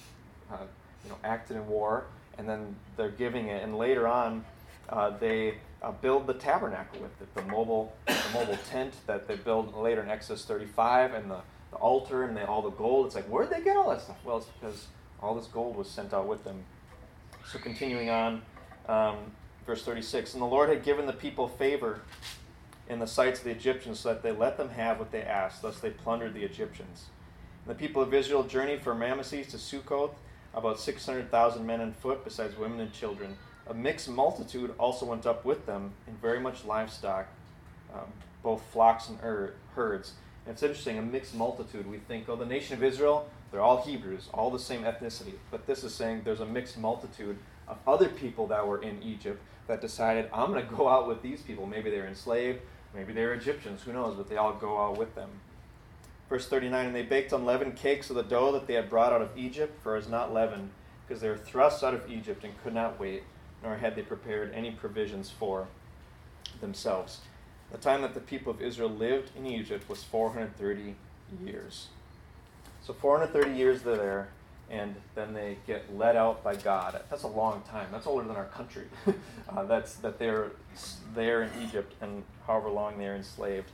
uh, 0.52 0.58
you 1.04 1.10
know, 1.10 1.16
acted 1.24 1.56
in 1.56 1.66
war, 1.68 2.04
and 2.38 2.48
then 2.48 2.76
they're 2.96 3.10
giving 3.10 3.46
it. 3.48 3.62
And 3.62 3.76
later 3.76 4.06
on, 4.06 4.44
they 5.20 5.54
uh, 5.82 5.92
build 5.92 6.26
the 6.26 6.34
tabernacle 6.34 7.00
with 7.00 7.20
it, 7.20 7.34
the 7.34 7.42
mobile, 7.42 7.94
the 8.06 8.16
mobile 8.32 8.58
tent 8.68 8.94
that 9.06 9.28
they 9.28 9.36
build 9.36 9.74
later 9.76 10.02
in 10.02 10.08
Exodus 10.08 10.44
35, 10.44 11.14
and 11.14 11.30
the, 11.30 11.40
the 11.70 11.76
altar 11.76 12.24
and 12.24 12.36
the, 12.36 12.46
all 12.46 12.62
the 12.62 12.70
gold. 12.70 13.06
It's 13.06 13.14
like, 13.14 13.26
where'd 13.26 13.50
they 13.50 13.62
get 13.62 13.76
all 13.76 13.90
that 13.90 14.00
stuff? 14.00 14.16
Well, 14.24 14.38
it's 14.38 14.46
because 14.46 14.86
all 15.20 15.34
this 15.34 15.46
gold 15.46 15.76
was 15.76 15.88
sent 15.88 16.12
out 16.12 16.26
with 16.26 16.44
them. 16.44 16.64
So 17.50 17.58
continuing 17.58 18.10
on, 18.10 18.42
um, 18.88 19.16
verse 19.66 19.84
36, 19.84 20.34
and 20.34 20.42
the 20.42 20.46
Lord 20.46 20.68
had 20.68 20.84
given 20.84 21.06
the 21.06 21.12
people 21.12 21.48
favor 21.48 22.00
in 22.88 22.98
the 22.98 23.06
sights 23.06 23.40
of 23.40 23.44
the 23.44 23.50
Egyptians, 23.50 24.00
so 24.00 24.10
that 24.10 24.22
they 24.22 24.32
let 24.32 24.56
them 24.56 24.68
have 24.70 24.98
what 24.98 25.10
they 25.10 25.22
asked, 25.22 25.62
thus 25.62 25.80
they 25.80 25.90
plundered 25.90 26.34
the 26.34 26.44
Egyptians. 26.44 27.06
And 27.64 27.74
the 27.74 27.78
people 27.78 28.00
of 28.00 28.14
Israel 28.14 28.44
journeyed 28.44 28.82
from 28.82 29.00
Ramesses 29.00 29.50
to 29.50 29.58
Succoth, 29.58 30.14
about 30.54 30.78
600,000 30.78 31.66
men 31.66 31.80
on 31.80 31.92
foot, 31.92 32.24
besides 32.24 32.56
women 32.56 32.80
and 32.80 32.92
children. 32.92 33.36
A 33.68 33.74
mixed 33.74 34.08
multitude 34.08 34.72
also 34.78 35.06
went 35.06 35.26
up 35.26 35.44
with 35.44 35.66
them, 35.66 35.92
and 36.06 36.20
very 36.20 36.38
much 36.38 36.64
livestock, 36.64 37.26
um, 37.92 38.12
both 38.42 38.62
flocks 38.72 39.08
and 39.08 39.18
er- 39.24 39.54
herds. 39.74 40.12
And 40.44 40.52
it's 40.52 40.62
interesting, 40.62 40.98
a 40.98 41.02
mixed 41.02 41.34
multitude. 41.34 41.90
We 41.90 41.98
think, 41.98 42.28
oh, 42.28 42.36
the 42.36 42.46
nation 42.46 42.74
of 42.76 42.84
Israel, 42.84 43.28
they're 43.50 43.60
all 43.60 43.82
Hebrews, 43.82 44.28
all 44.32 44.50
the 44.50 44.58
same 44.58 44.82
ethnicity. 44.82 45.34
But 45.50 45.66
this 45.66 45.82
is 45.82 45.94
saying 45.94 46.22
there's 46.24 46.40
a 46.40 46.46
mixed 46.46 46.78
multitude 46.78 47.38
of 47.66 47.78
other 47.86 48.08
people 48.08 48.46
that 48.48 48.66
were 48.66 48.80
in 48.80 49.02
Egypt 49.02 49.42
that 49.66 49.80
decided, 49.80 50.28
I'm 50.32 50.52
going 50.52 50.64
to 50.64 50.74
go 50.74 50.88
out 50.88 51.08
with 51.08 51.22
these 51.22 51.42
people. 51.42 51.66
Maybe 51.66 51.90
they're 51.90 52.06
enslaved, 52.06 52.60
maybe 52.94 53.12
they're 53.12 53.34
Egyptians, 53.34 53.82
who 53.82 53.92
knows, 53.92 54.14
but 54.16 54.28
they 54.28 54.36
all 54.36 54.52
go 54.52 54.78
out 54.78 54.96
with 54.96 55.16
them. 55.16 55.30
Verse 56.28 56.48
39 56.48 56.86
And 56.86 56.94
they 56.94 57.02
baked 57.02 57.32
unleavened 57.32 57.76
cakes 57.76 58.10
of 58.10 58.16
the 58.16 58.22
dough 58.22 58.52
that 58.52 58.68
they 58.68 58.74
had 58.74 58.88
brought 58.88 59.12
out 59.12 59.22
of 59.22 59.36
Egypt, 59.36 59.76
for 59.82 59.96
it 59.96 60.00
is 60.00 60.08
not 60.08 60.32
leavened, 60.32 60.70
because 61.06 61.20
they 61.20 61.28
were 61.28 61.36
thrust 61.36 61.82
out 61.82 61.94
of 61.94 62.08
Egypt 62.10 62.44
and 62.44 62.52
could 62.62 62.74
not 62.74 63.00
wait 63.00 63.24
nor 63.66 63.76
had 63.76 63.96
they 63.96 64.02
prepared 64.02 64.54
any 64.54 64.70
provisions 64.70 65.28
for 65.28 65.66
themselves. 66.60 67.18
The 67.72 67.78
time 67.78 68.00
that 68.02 68.14
the 68.14 68.20
people 68.20 68.52
of 68.52 68.62
Israel 68.62 68.88
lived 68.88 69.32
in 69.36 69.44
Egypt 69.44 69.88
was 69.88 70.04
430 70.04 70.94
years. 71.44 71.88
So 72.84 72.92
430 72.94 73.58
years 73.58 73.82
they're 73.82 73.96
there, 73.96 74.28
and 74.70 74.94
then 75.16 75.34
they 75.34 75.58
get 75.66 75.96
led 75.96 76.14
out 76.14 76.44
by 76.44 76.54
God. 76.54 77.02
That's 77.10 77.24
a 77.24 77.28
long 77.28 77.62
time. 77.68 77.88
That's 77.90 78.06
older 78.06 78.26
than 78.26 78.36
our 78.36 78.44
country. 78.44 78.84
uh, 79.48 79.64
that's 79.64 79.96
that 79.96 80.20
they're 80.20 80.52
there 81.14 81.42
in 81.42 81.50
Egypt 81.64 81.92
and 82.00 82.22
however 82.46 82.70
long 82.70 82.98
they're 82.98 83.16
enslaved. 83.16 83.70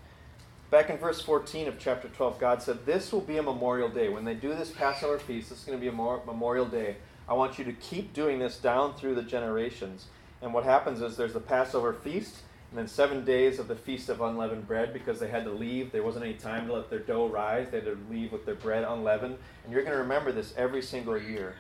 Back 0.71 0.89
in 0.89 0.97
verse 0.97 1.21
14 1.21 1.69
of 1.69 1.79
chapter 1.79 2.09
12, 2.09 2.41
God 2.41 2.63
said, 2.63 2.87
This 2.87 3.13
will 3.13 3.21
be 3.21 3.37
a 3.37 3.43
memorial 3.43 3.91
day. 3.91 4.09
When 4.09 4.25
they 4.25 4.33
do 4.33 4.55
this 4.55 4.71
Passover 4.71 5.19
feast, 5.19 5.51
this 5.51 5.59
is 5.59 5.65
going 5.67 5.79
to 5.79 5.83
be 5.83 5.89
a 5.89 5.93
memorial 5.93 6.65
day 6.65 6.97
I 7.33 7.35
want 7.35 7.59
you 7.59 7.65
to 7.65 7.73
keep 7.73 8.13
doing 8.13 8.39
this 8.39 8.59
down 8.59 8.93
through 8.93 9.15
the 9.15 9.23
generations. 9.23 10.05
And 10.43 10.53
what 10.53 10.65
happens 10.65 11.01
is 11.01 11.17
there's 11.17 11.33
the 11.33 11.41
Passover 11.41 11.95
feast, 11.95 12.43
and 12.69 12.79
then 12.79 12.87
seven 12.87 13.25
days 13.25 13.59
of 13.59 13.69
the 13.69 13.75
Feast 13.75 14.11
of 14.11 14.21
Unleavened 14.21 14.69
Bread 14.69 14.93
because 14.93 15.19
they 15.19 15.29
had 15.29 15.45
to 15.45 15.51
leave. 15.51 15.93
There 15.93 16.03
wasn't 16.03 16.27
any 16.27 16.35
time 16.35 16.67
to 16.67 16.75
let 16.75 16.91
their 16.91 16.99
dough 16.99 17.29
rise. 17.29 17.71
They 17.71 17.79
had 17.79 17.87
to 17.87 17.97
leave 18.11 18.33
with 18.33 18.45
their 18.45 18.57
bread 18.57 18.85
unleavened. 18.85 19.39
And 19.65 19.73
you're 19.73 19.81
going 19.81 19.95
to 19.95 20.03
remember 20.03 20.31
this 20.31 20.53
every 20.59 20.83
single 20.83 21.17
year. 21.17 21.55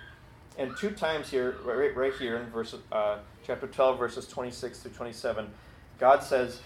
And 0.58 0.76
two 0.76 0.90
times 0.90 1.30
here, 1.30 1.56
right, 1.64 1.96
right 1.96 2.12
here 2.18 2.36
in 2.36 2.50
verse, 2.50 2.74
uh, 2.92 3.20
chapter 3.42 3.66
12, 3.66 3.98
verses 3.98 4.28
26 4.28 4.80
through 4.80 4.90
27, 4.90 5.50
God 5.98 6.22
says, 6.22 6.60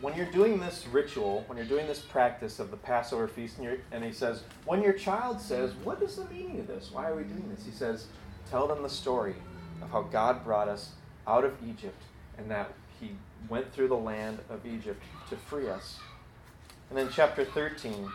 when 0.00 0.16
you're 0.16 0.30
doing 0.30 0.60
this 0.60 0.86
ritual, 0.92 1.42
when 1.48 1.58
you're 1.58 1.66
doing 1.66 1.88
this 1.88 2.00
practice 2.00 2.60
of 2.60 2.70
the 2.70 2.76
Passover 2.76 3.26
feast, 3.26 3.58
and, 3.58 3.78
and 3.90 4.04
he 4.04 4.12
says, 4.12 4.42
when 4.64 4.80
your 4.82 4.92
child 4.92 5.40
says, 5.40 5.72
What 5.82 6.02
is 6.02 6.16
the 6.16 6.26
meaning 6.26 6.60
of 6.60 6.66
this? 6.66 6.90
Why 6.92 7.08
are 7.08 7.16
we 7.16 7.22
doing 7.24 7.48
this? 7.48 7.64
He 7.64 7.72
says, 7.72 8.06
Tell 8.50 8.66
them 8.66 8.82
the 8.82 8.88
story 8.88 9.34
of 9.82 9.90
how 9.90 10.02
God 10.02 10.44
brought 10.44 10.68
us 10.68 10.90
out 11.26 11.44
of 11.44 11.54
Egypt 11.66 12.02
and 12.38 12.50
that 12.50 12.72
He 13.00 13.12
went 13.48 13.72
through 13.72 13.88
the 13.88 13.96
land 13.96 14.38
of 14.50 14.66
Egypt 14.66 15.02
to 15.30 15.36
free 15.36 15.68
us. 15.68 15.98
And 16.90 16.98
then, 16.98 17.08
chapter 17.10 17.44
13, 17.44 18.10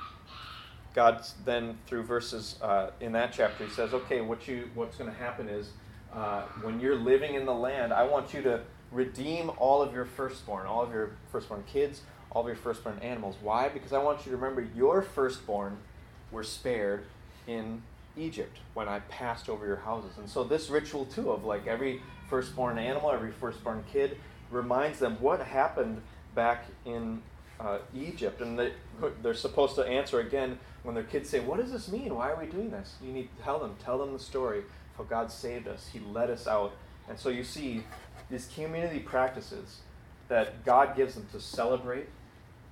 God 0.94 1.26
then, 1.46 1.78
through 1.88 2.04
verses 2.04 2.58
uh, 2.62 2.92
in 3.02 3.12
that 3.14 3.34
chapter, 3.34 3.66
He 3.66 3.72
says, 3.72 3.94
Okay, 3.94 4.22
what 4.22 4.48
you, 4.48 4.70
what's 4.76 4.98
going 4.98 5.10
to 5.10 5.18
happen 5.18 5.50
is 5.50 5.72
uh, 6.14 6.44
when 6.62 6.80
you're 6.80 6.96
living 6.96 7.36
in 7.36 7.46
the 7.46 7.54
land, 7.54 7.94
I 7.94 8.04
want 8.04 8.34
you 8.34 8.42
to 8.44 8.62
redeem 8.92 9.52
all 9.58 9.82
of 9.82 9.94
your 9.94 10.06
firstborn, 10.06 10.66
all 10.66 10.82
of 10.82 10.92
your 10.92 11.12
firstborn 11.32 11.64
kids, 11.72 12.02
all 12.32 12.42
of 12.42 12.48
your 12.48 12.56
firstborn 12.56 13.00
animals. 13.00 13.36
Why? 13.42 13.70
Because 13.70 13.94
I 13.94 14.02
want 14.02 14.26
you 14.26 14.32
to 14.32 14.38
remember 14.38 14.68
your 14.76 15.02
firstborn 15.02 15.78
were 16.32 16.44
spared 16.44 17.06
in 17.48 17.82
Egypt 18.18 18.58
when 18.74 18.88
I 18.88 19.00
passed 19.02 19.50
over 19.50 19.66
your 19.66 19.78
houses. 19.78 20.18
And 20.18 20.30
so 20.30 20.44
this 20.44 20.70
ritual 20.70 21.06
too 21.06 21.32
of 21.32 21.46
like 21.46 21.68
every 21.68 22.02
firstborn 22.30 22.78
animal, 22.78 23.12
every 23.12 23.32
firstborn 23.32 23.84
kid 23.92 24.18
reminds 24.52 25.00
them 25.00 25.18
what 25.20 25.40
happened 25.42 26.02
back 26.36 26.66
in 26.86 27.22
uh, 27.60 27.80
Egypt. 27.96 28.42
And 28.42 28.58
they, 28.58 28.74
they're 29.22 29.34
supposed 29.34 29.76
to 29.76 29.84
answer 29.84 30.20
again 30.20 30.60
when 30.84 30.96
their 30.96 31.04
kids 31.04 31.30
say, 31.30 31.40
What 31.40 31.60
does 31.60 31.72
this 31.72 31.88
mean? 31.88 32.16
Why 32.16 32.32
are 32.32 32.40
we 32.40 32.46
doing 32.46 32.72
this? 32.72 32.96
You 33.04 33.12
need 33.12 33.30
to 33.38 33.44
tell 33.44 33.60
them, 33.60 33.76
tell 33.84 33.98
them 33.98 34.14
the 34.14 34.20
story 34.20 34.64
how 34.98 35.04
God 35.04 35.32
saved 35.32 35.68
us. 35.68 35.90
He 35.92 36.00
led 36.00 36.30
us 36.30 36.48
out. 36.48 36.74
And 37.08 37.18
so 37.18 37.30
you 37.30 37.44
see 37.44 37.84
these 38.30 38.48
community 38.54 39.00
practices 39.00 39.80
that 40.28 40.64
God 40.64 40.96
gives 40.96 41.16
them 41.16 41.28
to 41.32 41.40
celebrate 41.40 42.08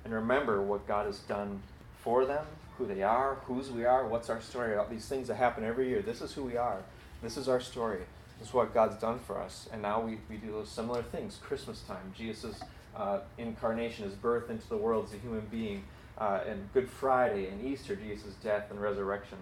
and 0.06 0.13
remember 0.13 0.62
what 0.62 0.88
God 0.88 1.06
has 1.06 1.19
done 1.19 1.62
for 2.00 2.26
them, 2.26 2.45
who 2.77 2.85
they 2.85 3.03
are, 3.03 3.35
whose 3.45 3.71
we 3.71 3.85
are, 3.85 4.07
what's 4.07 4.29
our 4.29 4.41
story, 4.41 4.75
all 4.75 4.87
these 4.87 5.07
things 5.07 5.27
that 5.27 5.35
happen 5.35 5.63
every 5.63 5.89
year. 5.89 6.01
This 6.01 6.21
is 6.21 6.33
who 6.33 6.43
we 6.43 6.57
are. 6.57 6.79
This 7.21 7.37
is 7.37 7.49
our 7.49 7.59
story. 7.59 8.01
This 8.39 8.49
is 8.49 8.53
what 8.53 8.73
God's 8.73 8.97
done 8.97 9.19
for 9.19 9.39
us. 9.39 9.67
And 9.73 9.81
now 9.81 9.99
we, 9.99 10.19
we 10.29 10.37
do 10.37 10.51
those 10.51 10.69
similar 10.69 11.01
things. 11.01 11.39
Christmas 11.41 11.81
time, 11.81 12.13
Jesus' 12.15 12.61
uh, 12.95 13.19
incarnation, 13.37 14.05
his 14.05 14.13
birth 14.13 14.49
into 14.49 14.67
the 14.69 14.77
world 14.77 15.05
as 15.05 15.13
a 15.13 15.17
human 15.17 15.45
being, 15.49 15.83
uh, 16.17 16.41
and 16.47 16.71
Good 16.73 16.89
Friday 16.89 17.47
and 17.47 17.65
Easter, 17.65 17.95
Jesus' 17.95 18.33
death 18.43 18.69
and 18.69 18.79
resurrection. 18.79 19.37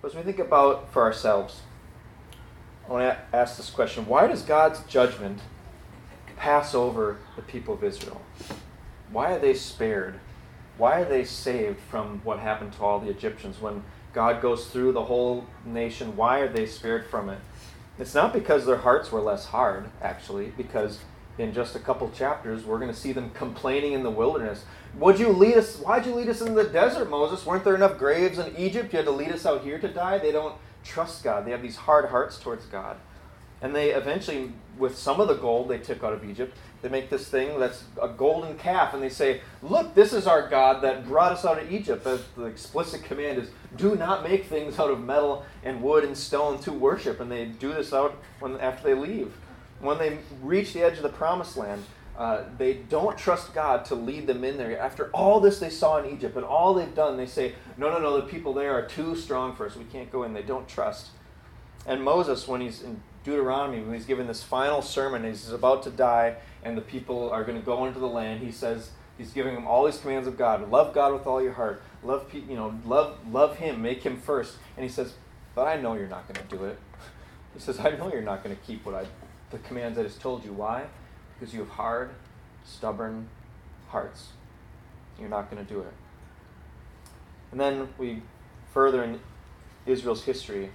But 0.00 0.12
as 0.12 0.16
we 0.16 0.22
think 0.22 0.38
about 0.38 0.92
for 0.92 1.02
ourselves, 1.02 1.62
I 2.88 2.92
want 2.92 3.16
to 3.16 3.36
ask 3.36 3.56
this 3.56 3.70
question 3.70 4.06
why 4.06 4.28
does 4.28 4.42
God's 4.42 4.80
judgment 4.84 5.40
pass 6.36 6.74
over 6.74 7.18
the 7.36 7.42
people 7.42 7.74
of 7.74 7.82
Israel? 7.82 8.20
Why 9.10 9.32
are 9.32 9.38
they 9.38 9.54
spared? 9.54 10.20
Why 10.78 11.00
are 11.00 11.04
they 11.04 11.24
saved 11.24 11.80
from 11.90 12.20
what 12.24 12.38
happened 12.38 12.72
to 12.74 12.84
all 12.84 13.00
the 13.00 13.10
Egyptians 13.10 13.60
when 13.60 13.82
God 14.12 14.40
goes 14.40 14.68
through 14.68 14.92
the 14.92 15.04
whole 15.04 15.44
nation? 15.64 16.16
Why 16.16 16.38
are 16.38 16.48
they 16.48 16.66
spared 16.66 17.06
from 17.06 17.28
it? 17.28 17.38
It's 17.98 18.14
not 18.14 18.32
because 18.32 18.64
their 18.64 18.76
hearts 18.76 19.10
were 19.10 19.20
less 19.20 19.46
hard, 19.46 19.90
actually, 20.00 20.52
because 20.56 21.00
in 21.36 21.52
just 21.52 21.74
a 21.74 21.80
couple 21.80 22.10
chapters 22.10 22.64
we're 22.64 22.78
going 22.78 22.92
to 22.92 22.96
see 22.96 23.12
them 23.12 23.30
complaining 23.34 23.92
in 23.92 24.04
the 24.04 24.10
wilderness. 24.10 24.64
Would 24.98 25.18
you 25.18 25.30
lead 25.30 25.56
us? 25.56 25.76
Why'd 25.76 26.06
you 26.06 26.14
lead 26.14 26.28
us 26.28 26.40
in 26.40 26.54
the 26.54 26.64
desert, 26.64 27.10
Moses? 27.10 27.44
Weren't 27.44 27.64
there 27.64 27.74
enough 27.74 27.98
graves 27.98 28.38
in 28.38 28.56
Egypt? 28.56 28.92
You 28.92 28.98
had 28.98 29.06
to 29.06 29.12
lead 29.12 29.32
us 29.32 29.44
out 29.44 29.62
here 29.62 29.78
to 29.78 29.88
die. 29.88 30.18
They 30.18 30.32
don't 30.32 30.54
trust 30.84 31.24
God. 31.24 31.44
They 31.44 31.50
have 31.50 31.62
these 31.62 31.76
hard 31.76 32.06
hearts 32.06 32.38
towards 32.38 32.64
God. 32.66 32.96
And 33.60 33.74
they 33.74 33.90
eventually, 33.90 34.52
with 34.78 34.96
some 34.96 35.20
of 35.20 35.26
the 35.26 35.34
gold 35.34 35.68
they 35.68 35.78
took 35.78 36.04
out 36.04 36.12
of 36.12 36.24
Egypt, 36.24 36.56
they 36.80 36.88
make 36.88 37.10
this 37.10 37.28
thing 37.28 37.58
that's 37.58 37.84
a 38.00 38.08
golden 38.08 38.56
calf, 38.56 38.94
and 38.94 39.02
they 39.02 39.08
say, 39.08 39.40
Look, 39.62 39.94
this 39.94 40.12
is 40.12 40.26
our 40.26 40.48
God 40.48 40.82
that 40.82 41.06
brought 41.06 41.32
us 41.32 41.44
out 41.44 41.60
of 41.60 41.72
Egypt. 41.72 42.04
The, 42.04 42.20
the 42.36 42.44
explicit 42.44 43.02
command 43.02 43.38
is, 43.38 43.50
Do 43.76 43.96
not 43.96 44.22
make 44.22 44.46
things 44.46 44.78
out 44.78 44.90
of 44.90 45.02
metal 45.02 45.44
and 45.64 45.82
wood 45.82 46.04
and 46.04 46.16
stone 46.16 46.60
to 46.60 46.72
worship. 46.72 47.18
And 47.18 47.30
they 47.30 47.46
do 47.46 47.74
this 47.74 47.92
out 47.92 48.16
when, 48.38 48.60
after 48.60 48.86
they 48.86 48.94
leave. 48.94 49.32
When 49.80 49.98
they 49.98 50.18
reach 50.42 50.72
the 50.72 50.82
edge 50.82 50.96
of 50.96 51.02
the 51.02 51.08
promised 51.08 51.56
land, 51.56 51.84
uh, 52.16 52.44
they 52.56 52.74
don't 52.74 53.16
trust 53.16 53.54
God 53.54 53.84
to 53.86 53.94
lead 53.94 54.26
them 54.26 54.42
in 54.44 54.56
there. 54.56 54.78
After 54.78 55.08
all 55.10 55.40
this 55.40 55.58
they 55.58 55.70
saw 55.70 55.98
in 55.98 56.12
Egypt 56.12 56.36
and 56.36 56.44
all 56.44 56.74
they've 56.74 56.94
done, 56.94 57.16
they 57.16 57.26
say, 57.26 57.54
No, 57.76 57.90
no, 57.90 57.98
no, 57.98 58.20
the 58.20 58.26
people 58.26 58.54
there 58.54 58.74
are 58.74 58.86
too 58.86 59.16
strong 59.16 59.54
for 59.56 59.66
us. 59.66 59.76
We 59.76 59.84
can't 59.84 60.12
go 60.12 60.22
in. 60.22 60.32
They 60.32 60.42
don't 60.42 60.68
trust. 60.68 61.08
And 61.86 62.02
Moses, 62.02 62.46
when 62.46 62.60
he's 62.60 62.82
in 62.82 63.00
Deuteronomy, 63.24 63.82
when 63.82 63.94
he's 63.94 64.06
given 64.06 64.26
this 64.26 64.42
final 64.42 64.82
sermon, 64.82 65.24
he's 65.24 65.50
about 65.50 65.82
to 65.84 65.90
die, 65.90 66.36
and 66.62 66.76
the 66.76 66.82
people 66.82 67.30
are 67.30 67.44
going 67.44 67.58
to 67.58 67.64
go 67.64 67.86
into 67.86 67.98
the 67.98 68.08
land, 68.08 68.40
he 68.42 68.52
says, 68.52 68.90
He's 69.16 69.32
giving 69.32 69.56
them 69.56 69.66
all 69.66 69.84
these 69.84 69.98
commands 69.98 70.28
of 70.28 70.38
God. 70.38 70.70
Love 70.70 70.94
God 70.94 71.12
with 71.12 71.26
all 71.26 71.42
your 71.42 71.54
heart. 71.54 71.82
Love, 72.04 72.32
you 72.32 72.54
know, 72.54 72.72
love, 72.86 73.18
love 73.28 73.56
Him. 73.56 73.82
Make 73.82 74.04
Him 74.04 74.16
first. 74.16 74.54
And 74.76 74.84
he 74.84 74.88
says, 74.88 75.14
"But 75.56 75.66
I 75.66 75.74
know 75.74 75.94
you're 75.94 76.06
not 76.06 76.28
going 76.28 76.46
to 76.48 76.56
do 76.56 76.64
it." 76.66 76.78
He 77.52 77.58
says, 77.58 77.80
"I 77.80 77.90
know 77.96 78.12
you're 78.12 78.22
not 78.22 78.44
going 78.44 78.54
to 78.54 78.62
keep 78.62 78.86
what 78.86 78.94
I, 78.94 79.06
the 79.50 79.58
commands 79.58 79.98
I 79.98 80.04
just 80.04 80.20
told 80.20 80.44
you. 80.44 80.52
Why? 80.52 80.84
because 81.38 81.54
you 81.54 81.60
have 81.60 81.70
hard, 81.70 82.10
stubborn 82.64 83.28
hearts. 83.88 84.28
You're 85.18 85.28
not 85.28 85.50
going 85.50 85.64
to 85.64 85.72
do 85.72 85.80
it. 85.80 85.92
And 87.50 87.60
then 87.60 87.88
we 87.96 88.22
further 88.72 89.02
in 89.02 89.20
Israel's 89.86 90.24
history, 90.24 90.70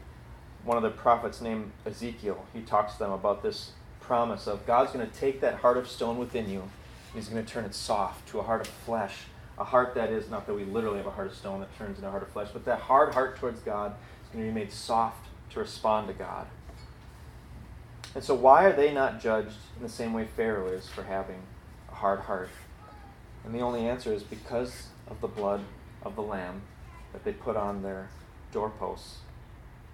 one 0.63 0.77
of 0.77 0.83
the 0.83 0.89
prophets 0.89 1.41
named 1.41 1.71
Ezekiel, 1.85 2.45
he 2.53 2.61
talks 2.61 2.93
to 2.93 2.99
them 2.99 3.11
about 3.11 3.43
this 3.43 3.71
promise 3.99 4.47
of 4.47 4.65
God's 4.65 4.91
going 4.91 5.09
to 5.09 5.13
take 5.13 5.41
that 5.41 5.55
heart 5.55 5.77
of 5.77 5.87
stone 5.87 6.17
within 6.17 6.49
you 6.49 6.61
and 6.61 7.21
he's 7.21 7.27
going 7.27 7.43
to 7.43 7.51
turn 7.51 7.65
it 7.65 7.75
soft 7.75 8.27
to 8.29 8.39
a 8.39 8.43
heart 8.43 8.61
of 8.61 8.67
flesh. 8.67 9.25
A 9.57 9.63
heart 9.63 9.93
that 9.95 10.09
is, 10.09 10.29
not 10.29 10.47
that 10.47 10.53
we 10.53 10.63
literally 10.63 10.97
have 10.97 11.05
a 11.05 11.11
heart 11.11 11.27
of 11.27 11.35
stone 11.35 11.59
that 11.59 11.77
turns 11.77 11.97
into 11.97 12.07
a 12.07 12.11
heart 12.11 12.23
of 12.23 12.29
flesh, 12.29 12.49
but 12.51 12.65
that 12.65 12.79
hard 12.79 13.13
heart 13.13 13.37
towards 13.37 13.59
God 13.61 13.95
is 14.23 14.29
going 14.31 14.45
to 14.45 14.51
be 14.51 14.59
made 14.59 14.71
soft 14.71 15.27
to 15.51 15.59
respond 15.59 16.07
to 16.07 16.13
God. 16.13 16.47
And 18.15 18.23
so, 18.23 18.33
why 18.33 18.65
are 18.65 18.73
they 18.73 18.91
not 18.91 19.21
judged 19.21 19.57
in 19.77 19.83
the 19.83 19.89
same 19.89 20.13
way 20.13 20.25
Pharaoh 20.25 20.67
is 20.67 20.89
for 20.89 21.03
having 21.03 21.41
a 21.91 21.95
hard 21.95 22.21
heart? 22.21 22.49
And 23.45 23.53
the 23.53 23.59
only 23.59 23.87
answer 23.87 24.11
is 24.13 24.23
because 24.23 24.87
of 25.07 25.21
the 25.21 25.27
blood 25.27 25.61
of 26.03 26.15
the 26.15 26.21
Lamb 26.21 26.61
that 27.11 27.23
they 27.23 27.33
put 27.33 27.55
on 27.55 27.83
their 27.83 28.09
doorposts. 28.51 29.17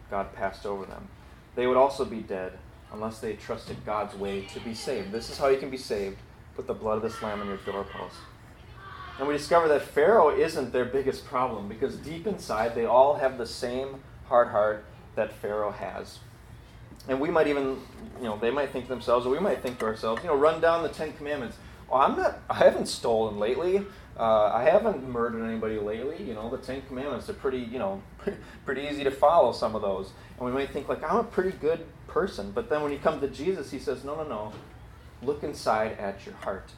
God 0.10 0.34
passed 0.34 0.66
over 0.66 0.86
them. 0.86 1.08
They 1.56 1.68
would 1.68 1.78
also 1.78 2.06
be 2.06 2.22
dead 2.22 2.54
unless 2.92 3.20
they 3.20 3.34
trusted 3.34 3.86
God's 3.86 4.16
way 4.16 4.42
to 4.54 4.60
be 4.60 4.74
saved. 4.74 5.12
This 5.12 5.30
is 5.30 5.38
how 5.38 5.48
you 5.48 5.58
can 5.58 5.70
be 5.70 5.78
saved 5.78 6.18
put 6.56 6.68
the 6.68 6.74
blood 6.74 6.98
of 6.98 7.04
this 7.04 7.22
lamb 7.22 7.40
on 7.40 7.48
your 7.48 7.58
doorpost. 7.58 8.18
And 9.18 9.28
we 9.28 9.34
discover 9.34 9.68
that 9.70 9.82
Pharaoh 9.82 10.30
isn't 10.30 10.72
their 10.72 10.86
biggest 10.86 11.26
problem 11.26 11.68
because 11.68 11.96
deep 11.98 12.26
inside 12.26 12.76
they 12.76 12.86
all 12.86 13.16
have 13.16 13.38
the 13.38 13.46
same 13.46 14.02
hard 14.28 14.50
heart 14.50 14.86
that 15.16 15.34
Pharaoh 15.34 15.72
has. 15.72 16.20
And 17.08 17.20
we 17.20 17.30
might 17.30 17.48
even, 17.48 17.82
you 18.18 18.26
know, 18.26 18.38
they 18.38 18.52
might 18.52 18.72
think 18.72 18.86
to 18.86 18.90
themselves, 18.90 19.26
or 19.26 19.30
we 19.30 19.40
might 19.40 19.62
think 19.62 19.80
to 19.80 19.86
ourselves, 19.86 20.22
you 20.24 20.30
know, 20.30 20.36
run 20.36 20.62
down 20.62 20.84
the 20.84 20.90
Ten 20.90 21.14
Commandments. 21.14 21.58
Well, 21.90 22.02
I'm 22.02 22.18
not, 22.18 22.40
I 22.50 22.56
haven't 22.56 22.88
stolen 22.88 23.40
lately. 23.40 23.86
Uh, 24.20 24.52
I 24.54 24.64
haven't 24.64 25.08
murdered 25.08 25.46
anybody 25.46 25.80
lately. 25.80 26.22
You 26.22 26.34
know, 26.34 26.50
the 26.50 26.58
Ten 26.58 26.82
Commandments 26.82 27.30
are 27.30 27.34
pretty, 27.34 27.60
you 27.60 27.80
know, 27.80 28.02
pretty 28.66 28.82
easy 28.82 29.06
to 29.06 29.12
follow 29.12 29.54
some 29.54 29.76
of 29.76 29.82
those. 29.82 30.12
And 30.38 30.46
we 30.46 30.52
might 30.52 30.72
think, 30.72 30.90
like, 30.90 31.02
I'm 31.10 31.16
a 31.16 31.24
pretty 31.24 31.58
good 31.58 31.86
person. 32.08 32.52
But 32.52 32.70
then 32.70 32.84
when 32.84 32.92
you 32.92 33.00
come 33.00 33.22
to 33.22 33.30
Jesus, 33.30 33.72
he 33.72 33.80
says, 33.80 34.04
no, 34.04 34.16
no, 34.16 34.28
no. 34.28 34.52
Look 35.24 35.44
inside 35.44 35.98
at 35.98 36.26
your 36.26 36.36
heart. 36.36 36.70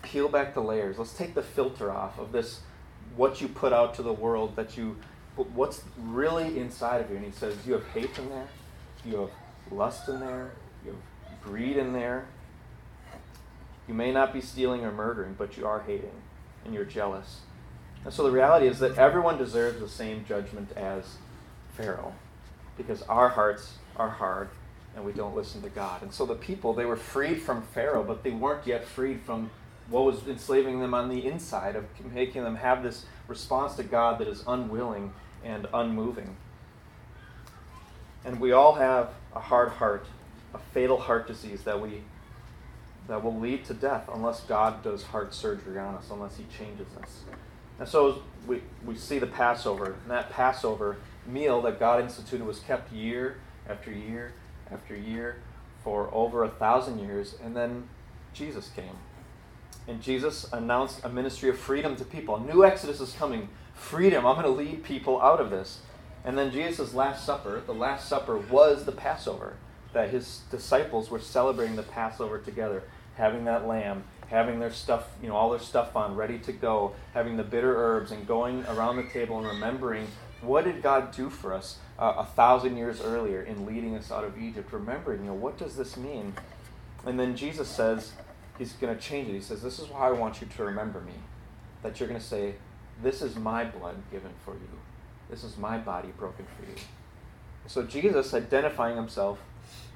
Peel 0.00 0.28
back 0.28 0.54
the 0.54 0.62
layers. 0.62 0.98
Let's 0.98 1.12
take 1.12 1.34
the 1.34 1.42
filter 1.42 1.90
off 1.90 2.18
of 2.18 2.32
this, 2.32 2.60
what 3.14 3.42
you 3.42 3.48
put 3.48 3.74
out 3.74 3.92
to 3.96 4.02
the 4.02 4.12
world, 4.12 4.56
that 4.56 4.78
you, 4.78 4.96
what's 5.36 5.82
really 5.98 6.58
inside 6.58 7.02
of 7.02 7.10
you. 7.10 7.16
And 7.16 7.26
he 7.26 7.32
says, 7.32 7.54
you 7.66 7.74
have 7.74 7.86
hate 7.88 8.18
in 8.18 8.30
there. 8.30 8.48
You 9.04 9.20
have 9.20 9.30
lust 9.70 10.08
in 10.08 10.20
there, 10.20 10.52
you 10.84 10.92
have 10.92 11.40
greed 11.42 11.76
in 11.76 11.92
there. 11.92 12.26
You 13.86 13.94
may 13.94 14.12
not 14.12 14.32
be 14.32 14.40
stealing 14.40 14.82
or 14.84 14.90
murdering, 14.90 15.34
but 15.38 15.56
you 15.56 15.66
are 15.66 15.80
hating 15.80 16.10
and 16.66 16.74
you're 16.74 16.84
jealous. 16.84 17.40
And 18.04 18.12
so 18.12 18.22
the 18.22 18.30
reality 18.30 18.66
is 18.66 18.78
that 18.80 18.98
everyone 18.98 19.38
deserves 19.38 19.80
the 19.80 19.88
same 19.88 20.24
judgment 20.28 20.72
as 20.76 21.16
Pharaoh 21.76 22.12
because 22.76 23.02
our 23.02 23.30
hearts 23.30 23.74
are 23.96 24.10
hard 24.10 24.48
and 24.94 25.04
we 25.04 25.12
don't 25.12 25.34
listen 25.34 25.62
to 25.62 25.68
God. 25.68 26.02
And 26.02 26.12
so 26.12 26.26
the 26.26 26.34
people, 26.34 26.72
they 26.72 26.84
were 26.84 26.96
freed 26.96 27.40
from 27.42 27.62
Pharaoh, 27.62 28.02
but 28.02 28.22
they 28.22 28.30
weren't 28.30 28.66
yet 28.66 28.84
freed 28.84 29.22
from 29.22 29.50
what 29.88 30.04
was 30.04 30.26
enslaving 30.26 30.80
them 30.80 30.94
on 30.94 31.08
the 31.08 31.26
inside, 31.26 31.76
of 31.76 31.84
making 32.12 32.42
them 32.42 32.56
have 32.56 32.82
this 32.82 33.06
response 33.28 33.76
to 33.76 33.84
God 33.84 34.18
that 34.18 34.26
is 34.26 34.42
unwilling 34.46 35.12
and 35.44 35.66
unmoving. 35.72 36.36
And 38.24 38.40
we 38.40 38.52
all 38.52 38.74
have 38.74 39.10
a 39.34 39.40
hard 39.40 39.68
heart, 39.68 40.06
a 40.54 40.58
fatal 40.58 40.98
heart 40.98 41.28
disease 41.28 41.62
that 41.64 41.80
we 41.80 42.02
that 43.08 43.22
will 43.22 43.38
lead 43.38 43.64
to 43.66 43.74
death 43.74 44.08
unless 44.12 44.40
God 44.40 44.82
does 44.82 45.04
heart 45.04 45.34
surgery 45.34 45.78
on 45.78 45.94
us, 45.94 46.06
unless 46.10 46.36
He 46.36 46.44
changes 46.56 46.88
us. 47.00 47.20
And 47.78 47.88
so 47.88 48.22
we, 48.46 48.62
we 48.84 48.96
see 48.96 49.18
the 49.18 49.26
Passover, 49.26 49.96
and 50.02 50.10
that 50.10 50.30
Passover 50.30 50.96
meal 51.26 51.60
that 51.62 51.78
God 51.78 52.02
instituted 52.02 52.46
was 52.46 52.60
kept 52.60 52.92
year 52.92 53.36
after 53.68 53.90
year 53.90 54.32
after 54.70 54.96
year 54.96 55.36
for 55.84 56.08
over 56.12 56.42
a 56.42 56.48
thousand 56.48 56.98
years, 56.98 57.36
and 57.44 57.56
then 57.56 57.88
Jesus 58.32 58.70
came. 58.74 58.96
And 59.88 60.02
Jesus 60.02 60.46
announced 60.52 61.04
a 61.04 61.08
ministry 61.08 61.48
of 61.48 61.58
freedom 61.58 61.94
to 61.96 62.04
people. 62.04 62.36
A 62.36 62.40
new 62.40 62.64
Exodus 62.64 63.00
is 63.00 63.12
coming. 63.12 63.48
Freedom. 63.74 64.26
I'm 64.26 64.34
going 64.34 64.46
to 64.46 64.50
lead 64.50 64.82
people 64.82 65.20
out 65.20 65.40
of 65.40 65.50
this. 65.50 65.80
And 66.24 66.36
then 66.36 66.50
Jesus' 66.50 66.92
Last 66.92 67.24
Supper, 67.24 67.62
the 67.64 67.74
Last 67.74 68.08
Supper 68.08 68.36
was 68.36 68.84
the 68.84 68.92
Passover, 68.92 69.54
that 69.92 70.10
his 70.10 70.40
disciples 70.50 71.08
were 71.08 71.20
celebrating 71.20 71.76
the 71.76 71.84
Passover 71.84 72.38
together, 72.38 72.82
having 73.16 73.44
that 73.44 73.66
lamb, 73.66 74.04
having 74.28 74.58
their 74.60 74.72
stuff, 74.72 75.08
you 75.22 75.28
know, 75.28 75.34
all 75.34 75.50
their 75.50 75.60
stuff 75.60 75.96
on, 75.96 76.14
ready 76.16 76.38
to 76.38 76.52
go, 76.52 76.94
having 77.14 77.36
the 77.36 77.42
bitter 77.42 77.76
herbs, 77.76 78.12
and 78.12 78.26
going 78.26 78.64
around 78.66 78.96
the 78.96 79.04
table 79.04 79.38
and 79.38 79.46
remembering 79.46 80.06
what 80.42 80.64
did 80.64 80.82
God 80.82 81.12
do 81.12 81.30
for 81.30 81.52
us 81.52 81.78
uh, 81.98 82.14
a 82.18 82.24
thousand 82.24 82.76
years 82.76 83.00
earlier 83.00 83.42
in 83.42 83.66
leading 83.66 83.96
us 83.96 84.12
out 84.12 84.24
of 84.24 84.38
Egypt, 84.38 84.72
remembering, 84.72 85.20
you 85.20 85.26
know, 85.28 85.34
what 85.34 85.56
does 85.58 85.76
this 85.76 85.96
mean? 85.96 86.34
And 87.04 87.18
then 87.18 87.36
Jesus 87.36 87.68
says, 87.68 88.12
he's 88.58 88.72
going 88.74 88.94
to 88.94 89.00
change 89.00 89.28
it. 89.28 89.32
He 89.32 89.40
says, 89.40 89.62
this 89.62 89.78
is 89.78 89.88
why 89.88 90.08
I 90.08 90.12
want 90.12 90.40
you 90.40 90.46
to 90.46 90.64
remember 90.64 91.00
me. 91.00 91.14
That 91.82 91.98
you're 91.98 92.08
going 92.08 92.20
to 92.20 92.26
say, 92.26 92.54
this 93.02 93.22
is 93.22 93.36
my 93.36 93.64
blood 93.64 93.96
given 94.10 94.32
for 94.44 94.54
you. 94.54 94.78
This 95.30 95.42
is 95.42 95.56
my 95.56 95.78
body 95.78 96.08
broken 96.16 96.46
for 96.56 96.70
you. 96.70 96.76
So 97.66 97.82
Jesus 97.82 98.32
identifying 98.34 98.96
himself 98.96 99.38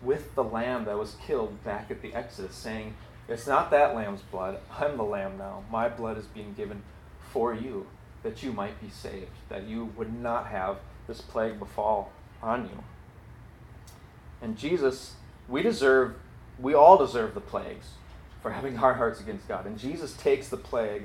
with 0.02 0.34
the 0.34 0.44
lamb 0.44 0.86
that 0.86 0.98
was 0.98 1.16
killed 1.26 1.62
back 1.62 1.90
at 1.90 2.02
the 2.02 2.14
Exodus, 2.14 2.54
saying, 2.54 2.94
It's 3.30 3.46
not 3.46 3.70
that 3.70 3.94
lamb's 3.94 4.22
blood. 4.22 4.58
I'm 4.76 4.96
the 4.96 5.04
lamb 5.04 5.38
now. 5.38 5.62
My 5.70 5.88
blood 5.88 6.18
is 6.18 6.26
being 6.26 6.52
given 6.54 6.82
for 7.32 7.54
you, 7.54 7.86
that 8.24 8.42
you 8.42 8.52
might 8.52 8.80
be 8.80 8.90
saved, 8.90 9.30
that 9.48 9.68
you 9.68 9.92
would 9.96 10.12
not 10.12 10.48
have 10.48 10.78
this 11.06 11.20
plague 11.20 11.60
befall 11.60 12.10
on 12.42 12.64
you. 12.64 12.82
And 14.42 14.58
Jesus, 14.58 15.14
we 15.48 15.62
deserve, 15.62 16.14
we 16.58 16.74
all 16.74 16.98
deserve 16.98 17.34
the 17.34 17.40
plagues 17.40 17.90
for 18.42 18.50
having 18.50 18.76
our 18.78 18.94
hearts 18.94 19.20
against 19.20 19.46
God. 19.46 19.64
And 19.64 19.78
Jesus 19.78 20.14
takes 20.14 20.48
the 20.48 20.56
plague 20.56 21.04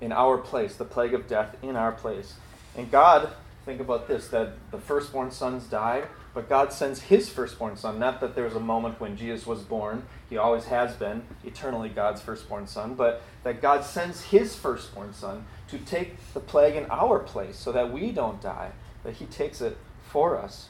in 0.00 0.12
our 0.12 0.38
place, 0.38 0.76
the 0.76 0.84
plague 0.84 1.12
of 1.12 1.26
death 1.26 1.56
in 1.60 1.74
our 1.74 1.92
place. 1.92 2.34
And 2.76 2.88
God, 2.88 3.30
think 3.64 3.80
about 3.80 4.06
this 4.06 4.28
that 4.28 4.52
the 4.70 4.78
firstborn 4.78 5.32
sons 5.32 5.64
died, 5.64 6.06
but 6.34 6.48
God 6.48 6.72
sends 6.72 7.02
his 7.02 7.28
firstborn 7.28 7.76
son. 7.76 8.00
Not 8.00 8.20
that 8.20 8.34
there 8.34 8.44
was 8.44 8.56
a 8.56 8.60
moment 8.60 9.00
when 9.00 9.16
Jesus 9.16 9.46
was 9.46 9.60
born, 9.60 10.02
he 10.28 10.36
always 10.36 10.64
has 10.64 10.94
been, 10.96 11.22
eternally 11.44 11.88
God's 11.88 12.20
firstborn 12.20 12.66
son, 12.66 12.94
but 12.94 13.22
that 13.44 13.62
God 13.62 13.84
sends 13.84 14.24
his 14.24 14.56
firstborn 14.56 15.14
son 15.14 15.46
to 15.68 15.78
take 15.78 16.16
the 16.34 16.40
plague 16.40 16.74
in 16.74 16.86
our 16.90 17.20
place 17.20 17.56
so 17.56 17.70
that 17.70 17.92
we 17.92 18.10
don't 18.10 18.40
die, 18.40 18.72
that 19.04 19.14
he 19.14 19.26
takes 19.26 19.60
it 19.60 19.78
for 20.02 20.36
us. 20.36 20.68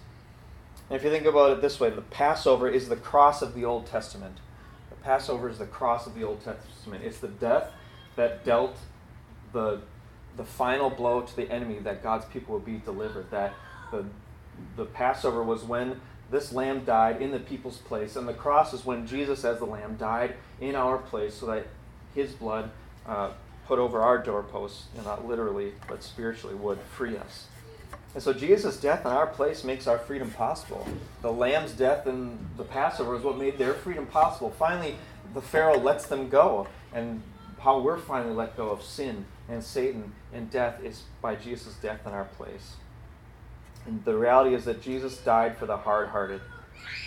And 0.90 0.98
if 0.98 1.04
you 1.04 1.10
think 1.10 1.24
about 1.24 1.52
it 1.52 1.62
this 1.62 1.80
way, 1.80 1.88
the 1.88 2.02
Passover 2.02 2.68
is 2.68 2.88
the 2.88 2.96
cross 2.96 3.40
of 3.40 3.54
the 3.54 3.64
Old 3.64 3.86
Testament. 3.86 4.38
The 4.90 4.96
Passover 4.96 5.48
is 5.48 5.58
the 5.58 5.66
cross 5.66 6.06
of 6.06 6.14
the 6.14 6.24
Old 6.24 6.44
Testament. 6.44 7.04
It's 7.04 7.18
the 7.18 7.28
death 7.28 7.70
that 8.16 8.44
dealt 8.44 8.76
the, 9.54 9.80
the 10.36 10.44
final 10.44 10.90
blow 10.90 11.22
to 11.22 11.36
the 11.36 11.50
enemy 11.50 11.78
that 11.78 12.02
God's 12.02 12.26
people 12.26 12.54
would 12.54 12.66
be 12.66 12.76
delivered. 12.76 13.30
That 13.30 13.54
the, 13.90 14.04
the 14.76 14.84
Passover 14.84 15.42
was 15.42 15.62
when 15.62 16.00
this 16.30 16.52
lamb 16.52 16.84
died 16.84 17.20
in 17.20 17.30
the 17.30 17.38
people's 17.38 17.78
place, 17.78 18.16
and 18.16 18.26
the 18.26 18.34
cross 18.34 18.72
is 18.72 18.84
when 18.84 19.07
Jesus, 19.07 19.44
as 19.44 19.59
the 19.59 19.66
lamb, 19.66 19.96
died 19.96 20.34
in 20.61 20.74
our 20.74 20.98
place 20.98 21.34
so 21.34 21.46
that 21.46 21.66
his 22.14 22.32
blood 22.32 22.70
uh, 23.07 23.30
put 23.66 23.78
over 23.78 24.00
our 24.00 24.18
doorposts, 24.18 24.86
and 24.96 25.05
not 25.05 25.26
literally, 25.26 25.72
but 25.88 26.02
spiritually, 26.02 26.55
would 26.55 26.78
free 26.96 27.16
us. 27.16 27.46
And 28.14 28.22
so 28.22 28.32
Jesus' 28.32 28.78
death 28.78 29.05
in 29.05 29.11
our 29.11 29.26
place 29.26 29.64
makes 29.64 29.86
our 29.86 29.98
freedom 29.98 30.30
possible. 30.30 30.86
The 31.22 31.32
lamb's 31.32 31.72
death 31.72 32.07
in 32.07 32.38
the 32.57 32.64
Passover 32.64 33.16
is 33.16 33.22
what 33.22 33.36
made 33.36 33.59
their 33.59 33.74
freedom 33.74 34.07
possible. 34.07 34.50
Finally, 34.50 34.96
the 35.34 35.42
Pharaoh 35.42 35.78
lets 35.78 36.07
them 36.07 36.28
go. 36.28 36.68
And 36.92 37.22
how 37.64 37.80
we're 37.80 37.98
finally 37.98 38.34
let 38.34 38.57
go 38.57 38.68
of 38.68 38.82
sin 38.82 39.24
and 39.48 39.64
Satan 39.64 40.12
and 40.34 40.50
death 40.50 40.82
is 40.84 41.02
by 41.22 41.34
Jesus' 41.34 41.74
death 41.76 42.07
in 42.07 42.12
our 42.12 42.24
place. 42.24 42.76
And 43.87 44.05
the 44.05 44.16
reality 44.16 44.55
is 44.55 44.64
that 44.64 44.82
Jesus 44.82 45.18
died 45.18 45.57
for 45.59 45.66
the 45.66 45.76
hard 45.76 46.09
hearted, 46.09 46.41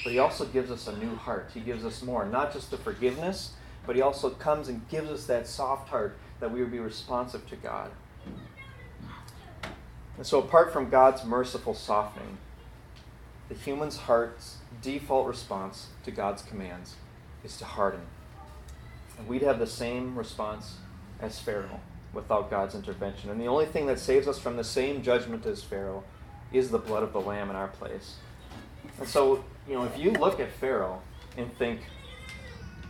but 0.04 0.14
he 0.14 0.20
also 0.20 0.46
gives 0.46 0.70
us 0.70 0.88
a 0.88 0.98
new 0.98 1.16
heart. 1.16 1.50
He 1.54 1.60
gives 1.60 1.84
us 1.86 2.04
more, 2.04 2.26
not 2.26 2.54
just 2.54 2.72
the 2.72 2.78
forgiveness, 2.78 3.54
but 3.86 3.96
he 3.96 4.02
also 4.02 4.30
comes 4.30 4.68
and 4.68 4.88
gives 4.90 5.10
us 5.10 5.26
that 5.26 5.48
soft 5.48 5.90
heart 5.90 6.18
that 6.40 6.52
we 6.52 6.62
would 6.62 6.72
be 6.72 6.80
responsive 6.80 7.48
to 7.50 7.56
God. 7.56 7.90
And 10.18 10.26
so, 10.26 10.40
apart 10.40 10.74
from 10.74 10.90
God's 10.90 11.24
merciful 11.24 11.74
softening, 11.74 12.38
the 13.50 13.56
human's 13.56 13.98
heart's 13.98 14.58
default 14.82 15.28
response 15.28 15.88
to 16.04 16.12
God's 16.12 16.42
commands 16.42 16.96
is 17.44 17.58
to 17.58 17.66
harden. 17.66 18.02
And 19.18 19.28
we'd 19.28 19.44
have 19.44 19.60
the 19.60 19.68
same 19.68 20.18
response 20.18 20.76
as 21.20 21.40
Pharaoh 21.40 21.80
without 22.14 22.50
God's 22.50 22.76
intervention. 22.76 23.30
And 23.30 23.40
the 23.40 23.48
only 23.48 23.66
thing 23.66 23.86
that 23.88 24.00
saves 24.00 24.28
us 24.28 24.40
from 24.40 24.58
the 24.58 24.64
same 24.64 25.02
judgment 25.02 25.46
as 25.46 25.64
Pharaoh 25.64 26.04
is 26.54 26.70
the 26.70 26.80
blood 26.80 27.04
of 27.04 27.14
the 27.14 27.22
Lamb 27.22 27.50
in 27.50 27.56
our 27.56 27.68
place. 27.68 28.16
And 29.00 29.08
so, 29.08 29.43
you 29.68 29.74
know, 29.74 29.84
if 29.84 29.98
you 29.98 30.12
look 30.12 30.39
at 30.39 30.52
Pharaoh 30.54 31.02
and 31.38 31.56
think, 31.58 31.82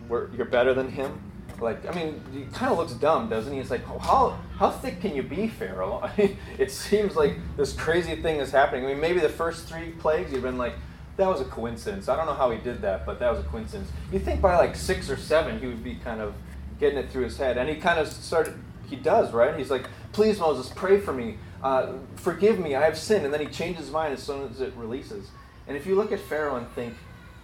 you're 0.09 0.45
better 0.45 0.73
than 0.73 0.89
him, 0.89 1.19
like 1.59 1.87
I 1.87 1.91
mean, 1.93 2.21
he 2.31 2.43
kind 2.55 2.71
of 2.71 2.77
looks 2.77 2.93
dumb, 2.93 3.29
doesn't 3.29 3.51
he? 3.51 3.59
It's 3.59 3.71
like, 3.71 3.85
how 3.85 4.37
how 4.57 4.69
thick 4.69 5.01
can 5.01 5.15
you 5.15 5.23
be, 5.23 5.47
Pharaoh? 5.47 6.01
I 6.03 6.11
mean, 6.17 6.37
it 6.57 6.71
seems 6.71 7.15
like 7.15 7.35
this 7.55 7.73
crazy 7.73 8.15
thing 8.15 8.39
is 8.39 8.51
happening. 8.51 8.85
I 8.85 8.89
mean, 8.89 8.99
maybe 8.99 9.19
the 9.19 9.29
first 9.29 9.67
three 9.67 9.91
plagues 9.91 10.31
you've 10.31 10.43
been 10.43 10.57
like, 10.57 10.73
that 11.17 11.27
was 11.27 11.41
a 11.41 11.45
coincidence. 11.45 12.09
I 12.09 12.15
don't 12.15 12.27
know 12.27 12.33
how 12.33 12.51
he 12.51 12.59
did 12.59 12.81
that, 12.81 13.05
but 13.05 13.19
that 13.19 13.31
was 13.31 13.39
a 13.39 13.47
coincidence. 13.47 13.89
You 14.11 14.19
think 14.19 14.41
by 14.41 14.55
like 14.55 14.75
six 14.75 15.09
or 15.09 15.17
seven, 15.17 15.59
he 15.59 15.65
would 15.65 15.83
be 15.83 15.95
kind 15.95 16.21
of 16.21 16.35
getting 16.79 16.99
it 16.99 17.09
through 17.09 17.23
his 17.23 17.37
head, 17.37 17.57
and 17.57 17.67
he 17.67 17.75
kind 17.75 17.99
of 17.99 18.07
started. 18.07 18.53
He 18.87 18.95
does, 18.95 19.33
right? 19.33 19.57
He's 19.57 19.69
like, 19.69 19.89
please, 20.13 20.39
Moses, 20.39 20.71
pray 20.73 20.99
for 20.99 21.11
me. 21.11 21.37
Uh, 21.63 21.93
forgive 22.15 22.59
me, 22.59 22.75
I 22.75 22.83
have 22.83 22.97
sinned. 22.97 23.25
And 23.25 23.33
then 23.33 23.41
he 23.41 23.47
changes 23.47 23.85
his 23.85 23.91
mind 23.91 24.13
as 24.13 24.21
soon 24.21 24.49
as 24.49 24.61
it 24.61 24.73
releases. 24.75 25.29
And 25.67 25.75
if 25.75 25.85
you 25.85 25.95
look 25.95 26.11
at 26.11 26.19
Pharaoh 26.19 26.55
and 26.55 26.67
think, 26.71 26.93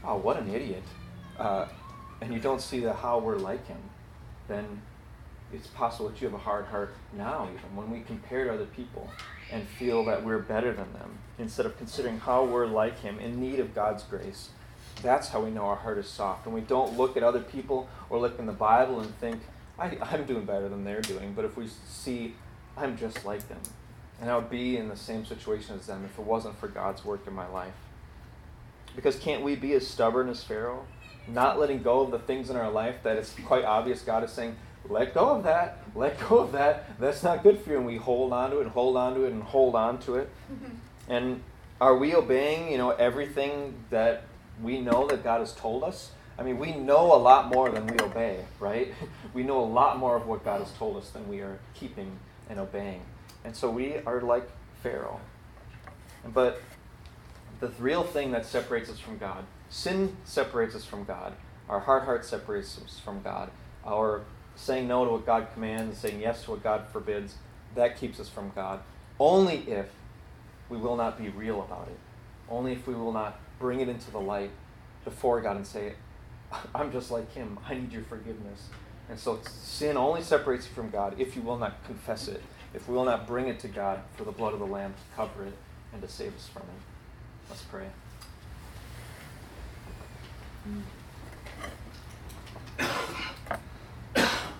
oh, 0.04 0.18
what 0.18 0.38
an 0.38 0.54
idiot, 0.54 0.84
uh, 1.38 1.68
and 2.22 2.34
you 2.34 2.40
don't 2.40 2.62
see 2.62 2.80
the 2.80 2.94
how 2.94 3.20
we're 3.20 3.38
like 3.38 3.66
him, 3.68 3.80
then 4.48 4.82
it's 5.54 5.68
possible 5.68 6.10
that 6.10 6.20
you 6.20 6.28
have 6.28 6.34
a 6.34 6.42
hard 6.42 6.66
heart 6.66 6.94
now, 7.14 7.48
even 7.54 7.76
when 7.76 7.92
we 7.92 8.02
compare 8.02 8.46
to 8.46 8.54
other 8.54 8.66
people 8.66 9.10
and 9.52 9.68
feel 9.68 10.04
that 10.06 10.24
we're 10.24 10.40
better 10.40 10.74
than 10.74 10.92
them, 10.94 11.18
instead 11.38 11.66
of 11.66 11.78
considering 11.78 12.20
how 12.20 12.44
we're 12.44 12.66
like 12.66 13.00
Him 13.00 13.20
in 13.20 13.40
need 13.40 13.60
of 13.60 13.76
God's 13.76 14.04
grace. 14.04 14.50
That's 15.02 15.28
how 15.28 15.42
we 15.42 15.52
know 15.52 15.66
our 15.66 15.76
heart 15.76 15.98
is 15.98 16.08
soft. 16.08 16.46
When 16.46 16.56
we 16.56 16.62
don't 16.62 16.98
look 16.98 17.18
at 17.18 17.24
other 17.24 17.42
people 17.42 17.88
or 18.10 18.20
look 18.20 18.40
in 18.40 18.46
the 18.46 18.52
Bible 18.52 19.00
and 19.00 19.16
think, 19.20 19.42
I, 19.78 19.96
am 20.12 20.26
doing 20.26 20.46
better 20.46 20.70
than 20.70 20.84
they're 20.84 21.02
doing, 21.02 21.34
but 21.34 21.46
if 21.46 21.58
we 21.58 21.68
see, 21.88 22.36
I'm 22.78 22.98
just 22.98 23.26
like 23.26 23.48
them. 23.48 23.62
And 24.24 24.32
I 24.32 24.38
would 24.38 24.50
be 24.50 24.78
in 24.78 24.88
the 24.88 24.96
same 24.96 25.26
situation 25.26 25.76
as 25.76 25.86
them 25.86 26.06
if 26.06 26.18
it 26.18 26.24
wasn't 26.24 26.58
for 26.58 26.70
God's 26.70 27.04
work 27.04 27.28
in 27.28 27.34
my 27.34 27.48
life. 27.48 27.74
Because 28.96 29.18
can't 29.18 29.44
we 29.44 29.58
be 29.58 29.74
as 29.74 29.86
stubborn 29.86 30.30
as 30.30 30.42
Pharaoh? 30.42 30.86
not 31.28 31.60
letting 31.60 31.82
go 31.82 32.02
of 32.02 32.12
the 32.12 32.20
things 32.20 32.50
in 32.50 32.56
our 32.56 32.70
life 32.70 32.98
that 33.04 33.18
it's 33.18 33.36
quite 33.46 33.64
obvious 33.64 34.02
God 34.02 34.24
is 34.24 34.32
saying, 34.32 34.56
let 34.90 35.14
go 35.14 35.30
of 35.30 35.44
that, 35.44 35.80
let 35.96 36.20
go 36.28 36.40
of 36.40 36.52
that. 36.54 37.00
That's 37.00 37.24
not 37.24 37.44
good 37.44 37.60
for 37.60 37.72
you. 37.72 37.78
And 37.78 37.86
we 37.86 37.98
hold 37.98 38.34
on 38.34 38.52
to 38.52 38.58
it 38.58 38.64
and 38.64 38.72
hold 38.72 38.98
on 38.98 39.16
to 39.16 39.24
it 39.24 39.32
and 39.32 39.44
hold 39.44 39.76
on 39.76 40.00
to 40.00 40.16
it. 40.16 40.30
And 41.10 41.42
are 41.82 41.98
we 41.98 42.16
obeying, 42.16 42.72
you 42.72 42.78
know, 42.78 42.92
everything 42.92 43.74
that 43.90 44.24
we 44.62 44.80
know 44.80 45.06
that 45.08 45.22
God 45.22 45.42
has 45.42 45.54
told 45.54 45.84
us? 45.84 46.12
I 46.40 46.44
mean, 46.44 46.58
we 46.58 46.72
know 46.72 47.14
a 47.14 47.20
lot 47.20 47.50
more 47.50 47.70
than 47.70 47.86
we 47.88 48.00
obey, 48.00 48.46
right? 48.58 48.94
We 49.34 49.44
know 49.44 49.60
a 49.60 49.66
lot 49.66 49.98
more 49.98 50.16
of 50.16 50.28
what 50.28 50.46
God 50.46 50.62
has 50.62 50.72
told 50.78 50.96
us 50.96 51.10
than 51.10 51.28
we 51.28 51.42
are 51.42 51.60
keeping 51.74 52.20
and 52.50 52.58
obeying. 52.58 53.02
And 53.44 53.56
so 53.56 53.70
we 53.70 53.98
are 54.06 54.22
like 54.22 54.50
Pharaoh. 54.82 55.20
But 56.34 56.62
the 57.60 57.70
real 57.80 58.04
thing 58.04 58.32
that 58.32 58.46
separates 58.46 58.90
us 58.90 59.00
from 59.00 59.18
God 59.18 59.46
Sin 59.74 60.16
separates 60.24 60.76
us 60.76 60.86
from 60.86 61.04
God. 61.04 61.34
Our 61.68 61.80
hard 61.80 62.04
heart 62.04 62.26
separates 62.26 62.80
us 62.80 63.00
from 63.00 63.24
God. 63.24 63.50
Our 63.84 64.22
saying 64.56 64.88
no 64.88 65.04
to 65.04 65.12
what 65.14 65.26
God 65.26 65.48
commands, 65.52 65.98
saying 65.98 66.22
yes 66.22 66.44
to 66.44 66.52
what 66.52 66.64
God 66.64 66.86
forbids, 66.92 67.38
that 67.74 68.00
keeps 68.00 68.20
us 68.20 68.30
from 68.30 68.52
God. 68.54 68.82
Only 69.20 69.68
if 69.68 69.88
we 70.70 70.78
will 70.78 70.96
not 70.96 71.18
be 71.18 71.30
real 71.30 71.60
about 71.64 71.88
it. 71.88 71.98
Only 72.48 72.74
if 72.74 72.86
we 72.86 72.94
will 72.94 73.12
not 73.12 73.40
bring 73.58 73.80
it 73.80 73.90
into 73.90 74.12
the 74.12 74.20
light 74.20 74.52
before 75.04 75.42
God 75.42 75.56
and 75.56 75.66
say, 75.66 75.94
I'm 76.76 76.92
just 76.92 77.10
like 77.10 77.34
him. 77.34 77.58
I 77.68 77.74
need 77.74 77.92
your 77.92 78.04
forgiveness. 78.04 78.68
And 79.10 79.18
so 79.18 79.40
sin 79.44 79.98
only 79.98 80.22
separates 80.22 80.68
you 80.68 80.76
from 80.76 80.92
God 80.92 81.16
if 81.20 81.36
you 81.36 81.42
will 81.42 81.58
not 81.58 81.84
confess 81.86 82.28
it, 82.28 82.44
if 82.74 82.88
we 82.88 82.96
will 82.96 83.06
not 83.06 83.28
bring 83.28 83.48
it 83.48 83.60
to 83.60 83.68
God 83.68 84.02
for 84.16 84.24
the 84.24 84.32
blood 84.32 84.54
of 84.54 84.60
the 84.60 84.66
Lamb 84.66 84.94
to 84.94 85.16
cover 85.16 85.46
it 85.46 85.54
and 85.94 86.02
to 86.02 86.08
save 86.08 86.36
us 86.36 86.48
from 86.48 86.64
it. 86.64 87.50
Let's 87.50 87.64
pray. 87.64 87.88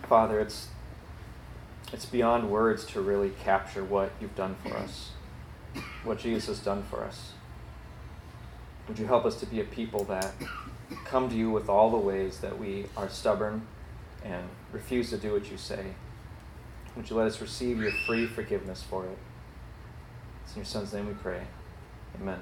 Father, 0.08 0.40
it's 0.40 0.68
it's 1.92 2.06
beyond 2.06 2.50
words 2.50 2.86
to 2.88 3.02
really 3.02 3.32
capture 3.44 3.84
what 3.84 4.12
you've 4.20 4.36
done 4.36 4.56
for 4.64 4.76
us, 4.76 5.12
what 6.04 6.20
Jesus 6.20 6.48
has 6.48 6.60
done 6.60 6.84
for 6.90 7.04
us. 7.04 7.34
Would 8.88 9.00
you 9.00 9.06
help 9.06 9.26
us 9.26 9.40
to 9.40 9.46
be 9.46 9.62
a 9.62 9.64
people 9.64 10.04
that 10.06 10.34
come 11.06 11.30
to 11.30 11.36
you 11.36 11.50
with 11.52 11.70
all 11.70 11.92
the 11.92 11.98
ways 11.98 12.40
that 12.40 12.58
we 12.60 12.88
are 12.98 13.10
stubborn 13.10 13.66
and 14.24 14.44
refuse 14.72 15.10
to 15.12 15.18
do 15.18 15.34
what 15.34 15.50
you 15.52 15.58
say? 15.58 15.94
Would 16.96 17.10
you 17.10 17.16
let 17.16 17.28
us 17.28 17.42
receive 17.42 17.80
your 17.82 17.92
free 18.06 18.28
forgiveness 18.28 18.84
for 18.88 19.06
it? 19.06 19.18
It's 20.44 20.54
in 20.54 20.60
your 20.60 20.66
Son's 20.66 20.94
name 20.94 21.08
we 21.08 21.14
pray. 21.14 21.42
Amen. 22.22 22.40